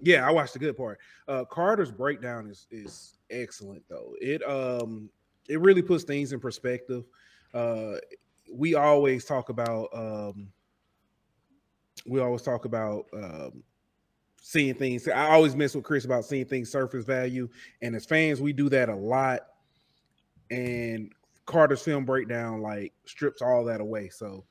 Yeah, 0.00 0.28
I 0.28 0.30
watched 0.30 0.52
the 0.52 0.60
good 0.60 0.76
part. 0.76 1.00
Uh, 1.26 1.44
Carter's 1.44 1.90
breakdown 1.90 2.46
is 2.46 2.68
is 2.70 3.18
excellent 3.30 3.82
though. 3.88 4.14
It 4.20 4.48
um 4.48 5.10
it 5.48 5.60
really 5.60 5.82
puts 5.82 6.04
things 6.04 6.32
in 6.32 6.38
perspective. 6.38 7.04
Uh, 7.52 7.94
we 8.52 8.74
always 8.74 9.24
talk 9.24 9.48
about 9.48 9.88
um 9.92 10.48
we 12.06 12.20
always 12.20 12.42
talk 12.42 12.64
about 12.64 13.06
um 13.12 13.62
seeing 14.40 14.74
things. 14.74 15.06
I 15.08 15.28
always 15.30 15.54
mess 15.56 15.74
with 15.74 15.84
Chris 15.84 16.04
about 16.04 16.24
seeing 16.24 16.46
things 16.46 16.70
surface 16.70 17.04
value, 17.04 17.48
and 17.82 17.94
as 17.94 18.06
fans, 18.06 18.40
we 18.40 18.52
do 18.52 18.68
that 18.70 18.88
a 18.88 18.94
lot. 18.94 19.40
And 20.50 21.12
Carter's 21.44 21.82
film 21.82 22.04
breakdown 22.04 22.62
like 22.62 22.92
strips 23.04 23.42
all 23.42 23.64
that 23.66 23.80
away. 23.80 24.08
So 24.08 24.44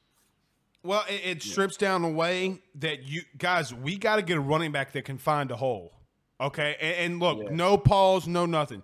Well, 0.83 1.03
it, 1.09 1.21
it 1.37 1.43
strips 1.43 1.77
down 1.77 2.01
the 2.03 2.09
way 2.09 2.61
that 2.75 3.03
you 3.03 3.23
guys. 3.37 3.73
We 3.73 3.97
got 3.97 4.17
to 4.17 4.21
get 4.21 4.37
a 4.37 4.41
running 4.41 4.71
back 4.71 4.91
that 4.93 5.05
can 5.05 5.17
find 5.17 5.49
a 5.51 5.55
hole. 5.55 5.93
Okay, 6.39 6.75
and, 6.79 6.95
and 7.13 7.19
look, 7.19 7.39
Yeah. 7.41 7.49
no 7.51 7.77
pause, 7.79 8.27
no 8.27 8.45
nothing. 8.45 8.83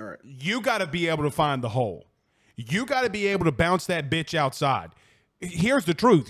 all 0.00 0.06
right. 0.06 0.18
you 0.24 0.62
got 0.62 0.78
to 0.78 0.86
be 0.86 1.08
able 1.08 1.24
to 1.24 1.30
find 1.30 1.62
the 1.62 1.68
hole. 1.68 2.06
You 2.60 2.84
got 2.86 3.02
to 3.02 3.10
be 3.10 3.28
able 3.28 3.44
to 3.44 3.52
bounce 3.52 3.86
that 3.86 4.10
bitch 4.10 4.34
outside. 4.34 4.90
Here's 5.40 5.84
the 5.84 5.94
truth. 5.94 6.28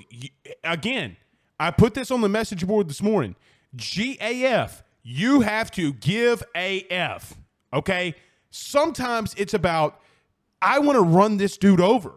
Again, 0.63 1.17
I 1.59 1.71
put 1.71 1.95
this 1.95 2.11
on 2.11 2.21
the 2.21 2.29
message 2.29 2.67
board 2.67 2.89
this 2.89 3.03
morning. 3.03 3.35
GAF, 3.75 4.83
you 5.03 5.41
have 5.41 5.71
to 5.73 5.95
give 5.95 6.43
AF. 6.55 7.35
Okay? 7.73 8.15
Sometimes 8.51 9.35
it's 9.39 9.55
about, 9.55 10.03
I 10.61 10.81
want 10.81 10.97
to 10.97 11.03
run 11.03 11.39
this 11.39 11.57
dude 11.57 11.81
over. 11.81 12.13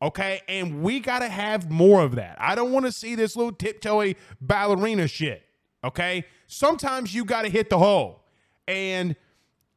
Okay? 0.00 0.40
And 0.48 0.82
we 0.82 0.98
got 0.98 1.18
to 1.18 1.28
have 1.28 1.70
more 1.70 2.02
of 2.02 2.14
that. 2.14 2.36
I 2.40 2.54
don't 2.54 2.72
want 2.72 2.86
to 2.86 2.92
see 2.92 3.14
this 3.14 3.36
little 3.36 3.52
tiptoey 3.52 4.16
ballerina 4.40 5.06
shit. 5.06 5.42
Okay? 5.84 6.24
Sometimes 6.46 7.14
you 7.14 7.26
got 7.26 7.42
to 7.42 7.50
hit 7.50 7.68
the 7.68 7.78
hole. 7.78 8.24
And 8.66 9.16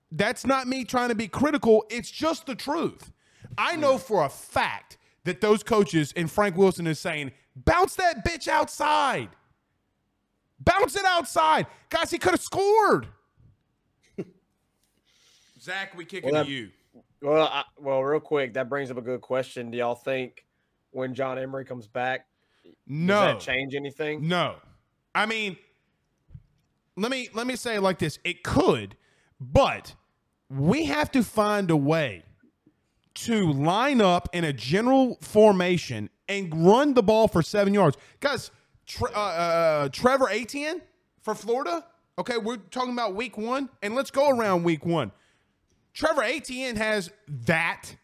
that's 0.10 0.46
not 0.46 0.68
me 0.68 0.86
trying 0.86 1.10
to 1.10 1.16
be 1.16 1.28
critical. 1.28 1.84
It's 1.90 2.10
just 2.10 2.46
the 2.46 2.56
truth. 2.56 3.12
I 3.58 3.76
know 3.76 3.98
for 3.98 4.24
a 4.26 4.30
fact 4.30 4.98
that 5.26 5.42
those 5.42 5.64
coaches 5.64 6.14
and 6.16 6.30
Frank 6.30 6.58
Wilson 6.58 6.88
is 6.88 7.00
saying, 7.00 7.32
bounce 7.56 7.96
that 7.96 8.26
bitch 8.26 8.48
outside. 8.48 9.30
Bounce 10.60 10.96
it 10.96 11.06
outside. 11.06 11.68
Guys, 11.90 12.12
he 12.12 12.18
could 12.18 12.32
have 12.32 12.42
scored. 12.42 13.08
Zach, 15.60 15.96
we 15.96 16.06
kick 16.06 16.24
Well, 16.26 16.34
it 16.36 16.38
that- 16.40 16.46
to 16.46 16.52
you. 16.52 16.70
Well, 17.22 17.48
I, 17.48 17.64
well, 17.80 18.04
real 18.04 18.20
quick, 18.20 18.54
that 18.56 18.68
brings 18.68 18.92
up 18.92 18.98
a 18.98 19.02
good 19.02 19.22
question. 19.22 19.72
Do 19.72 19.78
y'all 19.78 19.96
think 19.96 20.46
when 20.92 21.14
John 21.16 21.40
Emery 21.40 21.64
comes 21.64 21.88
back, 21.88 22.26
does 22.66 22.74
No. 22.86 23.22
that 23.22 23.40
change 23.40 23.76
anything? 23.76 24.28
No. 24.28 24.56
I 25.16 25.26
mean, 25.26 25.56
let 26.98 27.10
me 27.12 27.30
let 27.34 27.48
me 27.48 27.56
say 27.56 27.76
it 27.76 27.82
like 27.82 27.98
this. 28.00 28.20
It 28.26 28.44
could, 28.44 28.98
but 29.40 29.96
we 30.50 30.84
have 30.86 31.12
to 31.12 31.24
find 31.24 31.72
a 31.72 31.78
way 31.78 32.24
to 33.16 33.52
line 33.52 34.02
up 34.02 34.30
in 34.34 34.44
a 34.44 34.54
general 34.54 35.18
formation 35.22 36.10
and 36.28 36.66
run 36.66 36.94
the 36.94 37.04
ball 37.04 37.28
for 37.28 37.42
seven 37.42 37.74
yards. 37.74 37.98
Guys, 38.20 38.52
Tre- 38.86 39.12
uh, 39.14 39.20
uh, 39.20 39.90
Trevor 39.90 40.30
Etienne 40.30 40.82
for 41.22 41.36
Florida. 41.36 41.86
Okay, 42.18 42.38
we're 42.38 42.58
talking 42.58 42.94
about 42.94 43.16
week 43.16 43.38
one, 43.38 43.70
and 43.82 43.96
let's 43.96 44.12
go 44.12 44.30
around 44.30 44.64
week 44.64 44.86
one. 44.86 45.12
Trevor 45.94 46.24
Etienne 46.24 46.76
has 46.76 47.12
that 47.28 47.96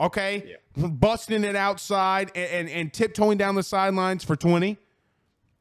okay? 0.00 0.56
Busting 0.76 1.44
it 1.44 1.56
outside 1.56 2.30
and, 2.34 2.50
and, 2.50 2.68
and 2.68 2.92
tiptoeing 2.92 3.38
down 3.38 3.54
the 3.54 3.62
sidelines 3.62 4.24
for 4.24 4.36
20. 4.36 4.76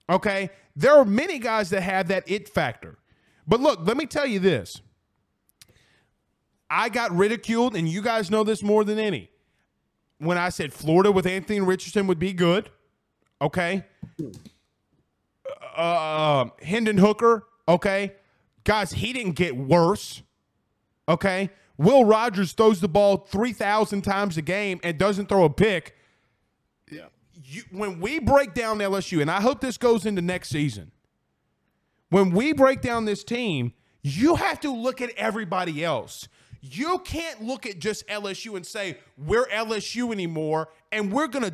Okay? 0.09 0.49
There 0.75 0.93
are 0.93 1.05
many 1.05 1.39
guys 1.39 1.69
that 1.69 1.81
have 1.81 2.09
that 2.09 2.29
it 2.29 2.49
factor. 2.49 2.97
But 3.47 3.61
look, 3.61 3.85
let 3.85 3.97
me 3.97 4.05
tell 4.05 4.25
you 4.25 4.39
this. 4.39 4.81
I 6.69 6.89
got 6.89 7.11
ridiculed, 7.15 7.75
and 7.75 7.87
you 7.87 8.01
guys 8.01 8.31
know 8.31 8.43
this 8.43 8.63
more 8.63 8.83
than 8.83 8.99
any. 8.99 9.29
When 10.17 10.37
I 10.37 10.49
said 10.49 10.73
Florida 10.73 11.11
with 11.11 11.25
Anthony 11.25 11.61
Richardson 11.61 12.07
would 12.07 12.19
be 12.19 12.33
good, 12.33 12.69
okay? 13.41 13.85
Uh, 15.75 16.45
Hendon 16.61 16.97
Hooker, 16.97 17.47
okay? 17.67 18.13
Guys, 18.63 18.93
he 18.93 19.13
didn't 19.13 19.33
get 19.33 19.55
worse. 19.55 20.23
Okay. 21.07 21.49
Will 21.77 22.05
Rogers 22.05 22.53
throws 22.53 22.79
the 22.79 22.87
ball 22.87 23.17
3,000 23.17 24.01
times 24.01 24.37
a 24.37 24.41
game 24.41 24.79
and 24.83 24.97
doesn't 24.97 25.27
throw 25.27 25.43
a 25.43 25.49
pick. 25.49 25.95
Yeah. 26.91 27.07
You, 27.43 27.63
when 27.71 27.99
we 27.99 28.19
break 28.19 28.53
down 28.53 28.79
LSU, 28.79 29.21
and 29.21 29.29
I 29.29 29.41
hope 29.41 29.61
this 29.61 29.77
goes 29.77 30.05
into 30.05 30.21
next 30.21 30.49
season, 30.49 30.91
when 32.09 32.31
we 32.31 32.53
break 32.53 32.81
down 32.81 33.05
this 33.05 33.23
team, 33.23 33.73
you 34.01 34.35
have 34.35 34.59
to 34.61 34.71
look 34.71 35.01
at 35.01 35.11
everybody 35.17 35.83
else. 35.83 36.27
You 36.71 36.99
can't 36.99 37.43
look 37.43 37.65
at 37.65 37.79
just 37.79 38.07
LSU 38.07 38.55
and 38.55 38.65
say, 38.65 38.97
we're 39.17 39.45
LSU 39.47 40.11
anymore 40.11 40.69
and 40.91 41.11
we're 41.11 41.27
going 41.27 41.45
to 41.45 41.53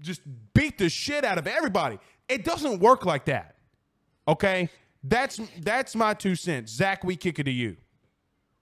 just 0.00 0.20
beat 0.52 0.76
the 0.78 0.88
shit 0.90 1.24
out 1.24 1.38
of 1.38 1.46
everybody. 1.46 1.98
It 2.28 2.44
doesn't 2.44 2.80
work 2.80 3.06
like 3.06 3.24
that. 3.26 3.56
Okay? 4.28 4.68
That's 5.02 5.40
that's 5.60 5.94
my 5.94 6.14
two 6.14 6.34
cents. 6.34 6.72
Zach, 6.72 7.04
we 7.04 7.16
kick 7.16 7.38
it 7.38 7.44
to 7.44 7.50
you. 7.50 7.76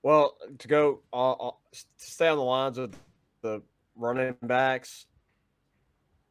Well, 0.02 0.36
to 0.58 0.68
go 0.68 1.00
uh, 1.12 1.32
uh, 1.32 1.50
stay 1.96 2.28
on 2.28 2.36
the 2.36 2.44
lines 2.44 2.76
of 2.76 2.94
the 3.40 3.62
running 3.96 4.36
backs, 4.42 5.06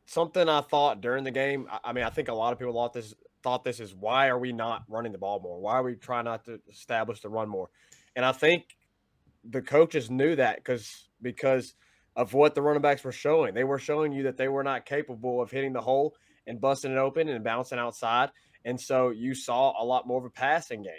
something 0.05 0.47
I 0.47 0.61
thought 0.61 1.01
during 1.01 1.23
the 1.23 1.31
game. 1.31 1.67
I, 1.71 1.79
I 1.85 1.93
mean, 1.93 2.03
I 2.03 2.11
think 2.11 2.27
a 2.27 2.33
lot 2.33 2.53
of 2.53 2.59
people 2.59 2.73
thought 2.73 2.93
this 2.93 3.15
thought 3.41 3.63
this 3.63 3.79
is 3.79 3.93
why 3.93 4.27
are 4.27 4.37
we 4.37 4.53
not 4.53 4.83
running 4.87 5.11
the 5.11 5.17
ball 5.17 5.39
more? 5.39 5.59
Why 5.59 5.73
are 5.73 5.83
we 5.83 5.95
trying 5.95 6.25
not 6.25 6.45
to 6.45 6.59
establish 6.69 7.21
the 7.21 7.29
run 7.29 7.49
more? 7.49 7.69
And 8.15 8.23
I 8.23 8.31
think 8.31 8.63
the 9.49 9.61
coaches 9.61 10.09
knew 10.09 10.35
that 10.35 10.57
because 10.57 11.09
because 11.21 11.75
of 12.15 12.33
what 12.33 12.55
the 12.55 12.61
running 12.61 12.81
backs 12.81 13.03
were 13.03 13.11
showing. 13.11 13.53
They 13.53 13.63
were 13.63 13.79
showing 13.79 14.11
you 14.11 14.23
that 14.23 14.37
they 14.37 14.47
were 14.47 14.63
not 14.63 14.85
capable 14.85 15.41
of 15.41 15.51
hitting 15.51 15.73
the 15.73 15.81
hole 15.81 16.15
and 16.45 16.61
busting 16.61 16.91
it 16.91 16.97
open 16.97 17.27
and 17.29 17.43
bouncing 17.43 17.79
outside. 17.79 18.29
And 18.65 18.79
so 18.79 19.09
you 19.09 19.33
saw 19.33 19.73
a 19.81 19.83
lot 19.83 20.07
more 20.07 20.19
of 20.19 20.25
a 20.25 20.29
passing 20.29 20.83
game. 20.83 20.93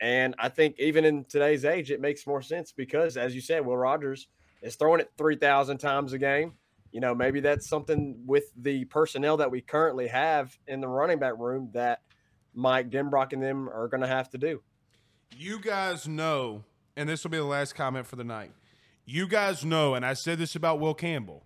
And 0.00 0.34
I 0.38 0.48
think 0.48 0.76
even 0.78 1.04
in 1.04 1.24
today's 1.24 1.64
age, 1.64 1.90
it 1.90 2.00
makes 2.00 2.26
more 2.26 2.42
sense 2.42 2.72
because, 2.72 3.16
as 3.16 3.34
you 3.34 3.40
said, 3.40 3.64
Will 3.64 3.76
Rogers 3.76 4.26
is 4.60 4.74
throwing 4.74 5.00
it 5.00 5.12
3,000 5.16 5.78
times 5.78 6.12
a 6.12 6.18
game. 6.18 6.54
You 6.90 7.00
know, 7.00 7.14
maybe 7.14 7.40
that's 7.40 7.68
something 7.68 8.16
with 8.26 8.52
the 8.56 8.84
personnel 8.86 9.36
that 9.36 9.50
we 9.50 9.60
currently 9.60 10.08
have 10.08 10.56
in 10.66 10.80
the 10.80 10.88
running 10.88 11.20
back 11.20 11.34
room 11.38 11.70
that 11.72 12.00
Mike 12.52 12.90
Denbrock 12.90 13.32
and 13.32 13.42
them 13.42 13.68
are 13.68 13.88
going 13.88 14.02
to 14.02 14.08
have 14.08 14.28
to 14.30 14.38
do. 14.38 14.60
You 15.36 15.60
guys 15.60 16.08
know, 16.08 16.64
and 16.96 17.08
this 17.08 17.24
will 17.24 17.30
be 17.30 17.38
the 17.38 17.44
last 17.44 17.74
comment 17.74 18.06
for 18.06 18.16
the 18.16 18.24
night. 18.24 18.52
You 19.04 19.26
guys 19.26 19.64
know, 19.64 19.94
and 19.94 20.06
I 20.06 20.14
said 20.14 20.38
this 20.38 20.54
about 20.54 20.78
Will 20.80 20.94
Campbell. 20.94 21.44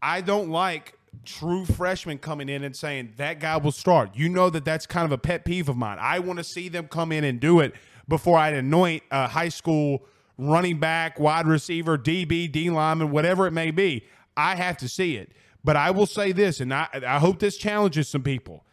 I 0.00 0.20
don't 0.20 0.50
like 0.50 0.98
true 1.24 1.64
freshmen 1.64 2.18
coming 2.18 2.48
in 2.48 2.64
and 2.64 2.74
saying 2.74 3.14
that 3.16 3.40
guy 3.40 3.56
will 3.56 3.72
start. 3.72 4.10
You 4.14 4.28
know 4.28 4.50
that 4.50 4.64
that's 4.64 4.86
kind 4.86 5.04
of 5.04 5.12
a 5.12 5.18
pet 5.18 5.44
peeve 5.44 5.68
of 5.68 5.76
mine. 5.76 5.98
I 6.00 6.18
want 6.18 6.38
to 6.38 6.44
see 6.44 6.68
them 6.68 6.88
come 6.88 7.12
in 7.12 7.24
and 7.24 7.40
do 7.40 7.60
it 7.60 7.74
before 8.08 8.38
I 8.38 8.50
anoint 8.50 9.02
a 9.10 9.28
high 9.28 9.48
school 9.48 10.04
running 10.36 10.78
back, 10.78 11.18
wide 11.18 11.46
receiver, 11.46 11.96
DB, 11.96 12.50
D 12.50 12.70
lineman, 12.70 13.10
whatever 13.10 13.46
it 13.46 13.52
may 13.52 13.70
be. 13.70 14.04
I 14.36 14.56
have 14.56 14.76
to 14.78 14.88
see 14.88 15.16
it. 15.16 15.32
But 15.62 15.76
I 15.76 15.90
will 15.90 16.06
say 16.06 16.32
this, 16.32 16.60
and 16.60 16.74
I, 16.74 16.88
I 17.06 17.18
hope 17.18 17.38
this 17.38 17.56
challenges 17.56 18.08
some 18.08 18.22
people. 18.22 18.64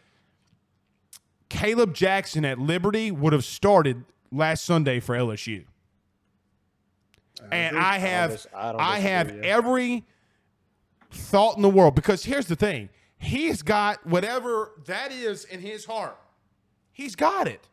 Kaleb 1.48 1.94
Jackson 1.94 2.44
at 2.44 2.58
Liberty 2.58 3.10
would 3.10 3.32
have 3.32 3.44
started 3.44 4.04
last 4.30 4.64
Sunday 4.64 5.00
for 5.00 5.14
LSU. 5.14 5.64
And 7.50 7.78
I 7.78 7.98
have 7.98 8.46
I 8.54 8.74
I 8.78 8.98
have 9.00 9.30
every 9.42 10.04
thought 11.10 11.56
in 11.56 11.62
the 11.62 11.70
world 11.70 11.94
because 11.94 12.24
here's 12.24 12.46
the 12.46 12.56
thing. 12.56 12.88
He's 13.18 13.62
got 13.62 14.06
whatever 14.06 14.72
that 14.86 15.12
is 15.12 15.44
in 15.44 15.60
his 15.60 15.84
heart. 15.84 16.18
He's 16.92 17.14
got 17.14 17.48
it. 17.48 17.68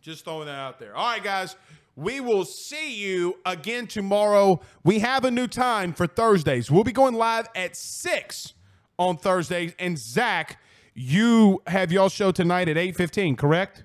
Just 0.00 0.24
throwing 0.24 0.46
that 0.46 0.58
out 0.58 0.78
there. 0.78 0.94
All 0.96 1.12
right, 1.12 1.22
guys. 1.22 1.56
We 1.96 2.20
will 2.20 2.46
see 2.46 2.94
you 2.94 3.38
again 3.44 3.86
tomorrow. 3.86 4.60
We 4.84 5.00
have 5.00 5.24
a 5.24 5.30
new 5.30 5.46
time 5.46 5.92
for 5.92 6.06
Thursdays. 6.06 6.70
We'll 6.70 6.84
be 6.84 6.92
going 6.92 7.14
live 7.14 7.48
at 7.54 7.76
6 7.76 8.54
on 8.98 9.18
Thursdays. 9.18 9.74
And 9.78 9.98
Zach, 9.98 10.58
you 10.94 11.60
have 11.66 11.92
y'all 11.92 12.08
show 12.08 12.32
tonight 12.32 12.68
at 12.68 12.76
8.15, 12.76 13.36
correct? 13.36 13.84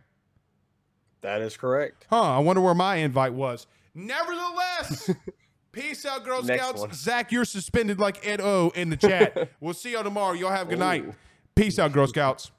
That 1.26 1.42
is 1.42 1.58
correct. 1.58 2.06
Huh, 2.08 2.22
I 2.22 2.38
wonder 2.38 2.62
where 2.62 2.76
my 2.76 2.98
invite 2.98 3.34
was. 3.34 3.66
Nevertheless, 3.96 5.10
peace 5.72 6.06
out, 6.06 6.24
Girl 6.24 6.44
Next 6.44 6.62
Scouts. 6.62 6.82
one. 6.82 6.94
Zach, 6.94 7.32
you're 7.32 7.46
suspended 7.46 8.00
like 8.00 8.26
Ed 8.28 8.42
O 8.42 8.72
in 8.76 8.92
the 8.92 8.96
chat. 8.96 9.50
we'll 9.60 9.74
see 9.74 9.94
y'all 9.94 10.04
tomorrow. 10.04 10.34
Y'all 10.34 10.52
have 10.52 10.68
a 10.68 10.70
good 10.70 10.78
night. 10.78 11.04
Peace 11.56 11.80
out, 11.80 11.94
Girl 11.94 12.06
Scouts. 12.06 12.52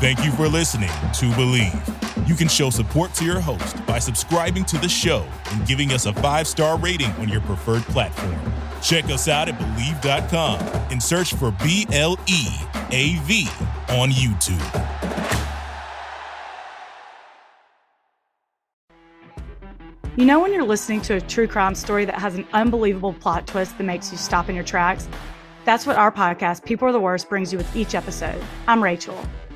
Thank 0.00 0.24
you 0.24 0.32
for 0.32 0.48
listening 0.48 0.88
to 0.88 1.26
Bleav. 1.32 2.26
You 2.26 2.34
can 2.34 2.48
show 2.48 2.70
support 2.70 3.12
to 3.16 3.24
your 3.26 3.38
host 3.38 3.84
by 3.84 3.98
subscribing 3.98 4.64
to 4.64 4.78
the 4.78 4.88
show 4.88 5.26
and 5.52 5.66
giving 5.66 5.92
us 5.92 6.06
a 6.06 6.14
five 6.14 6.48
star 6.48 6.78
rating 6.78 7.10
on 7.12 7.28
your 7.28 7.42
preferred 7.42 7.82
platform. 7.82 8.40
Check 8.82 9.04
us 9.06 9.28
out 9.28 9.48
at 9.48 9.58
Bleav.com 9.58 10.60
and 10.90 11.02
search 11.02 11.34
for 11.34 11.50
B 11.62 11.86
L 11.92 12.18
E 12.26 12.48
A 12.90 13.16
V 13.24 13.48
on 13.90 14.10
YouTube. 14.10 14.86
You 20.16 20.26
know, 20.26 20.40
when 20.40 20.52
you're 20.52 20.64
listening 20.64 21.00
to 21.02 21.14
a 21.14 21.20
true 21.20 21.46
crime 21.46 21.74
story 21.74 22.04
that 22.04 22.16
has 22.16 22.34
an 22.34 22.46
unbelievable 22.52 23.14
plot 23.14 23.46
twist 23.46 23.78
that 23.78 23.84
makes 23.84 24.10
you 24.12 24.18
stop 24.18 24.48
in 24.48 24.54
your 24.54 24.64
tracks? 24.64 25.08
That's 25.64 25.86
what 25.86 25.96
our 25.96 26.10
podcast, 26.10 26.64
People 26.64 26.88
Are 26.88 26.92
the 26.92 27.00
Worst, 27.00 27.28
brings 27.28 27.52
you 27.52 27.58
with 27.58 27.76
each 27.76 27.94
episode. 27.94 28.42
I'm 28.66 28.82
Rachel. 28.82 29.16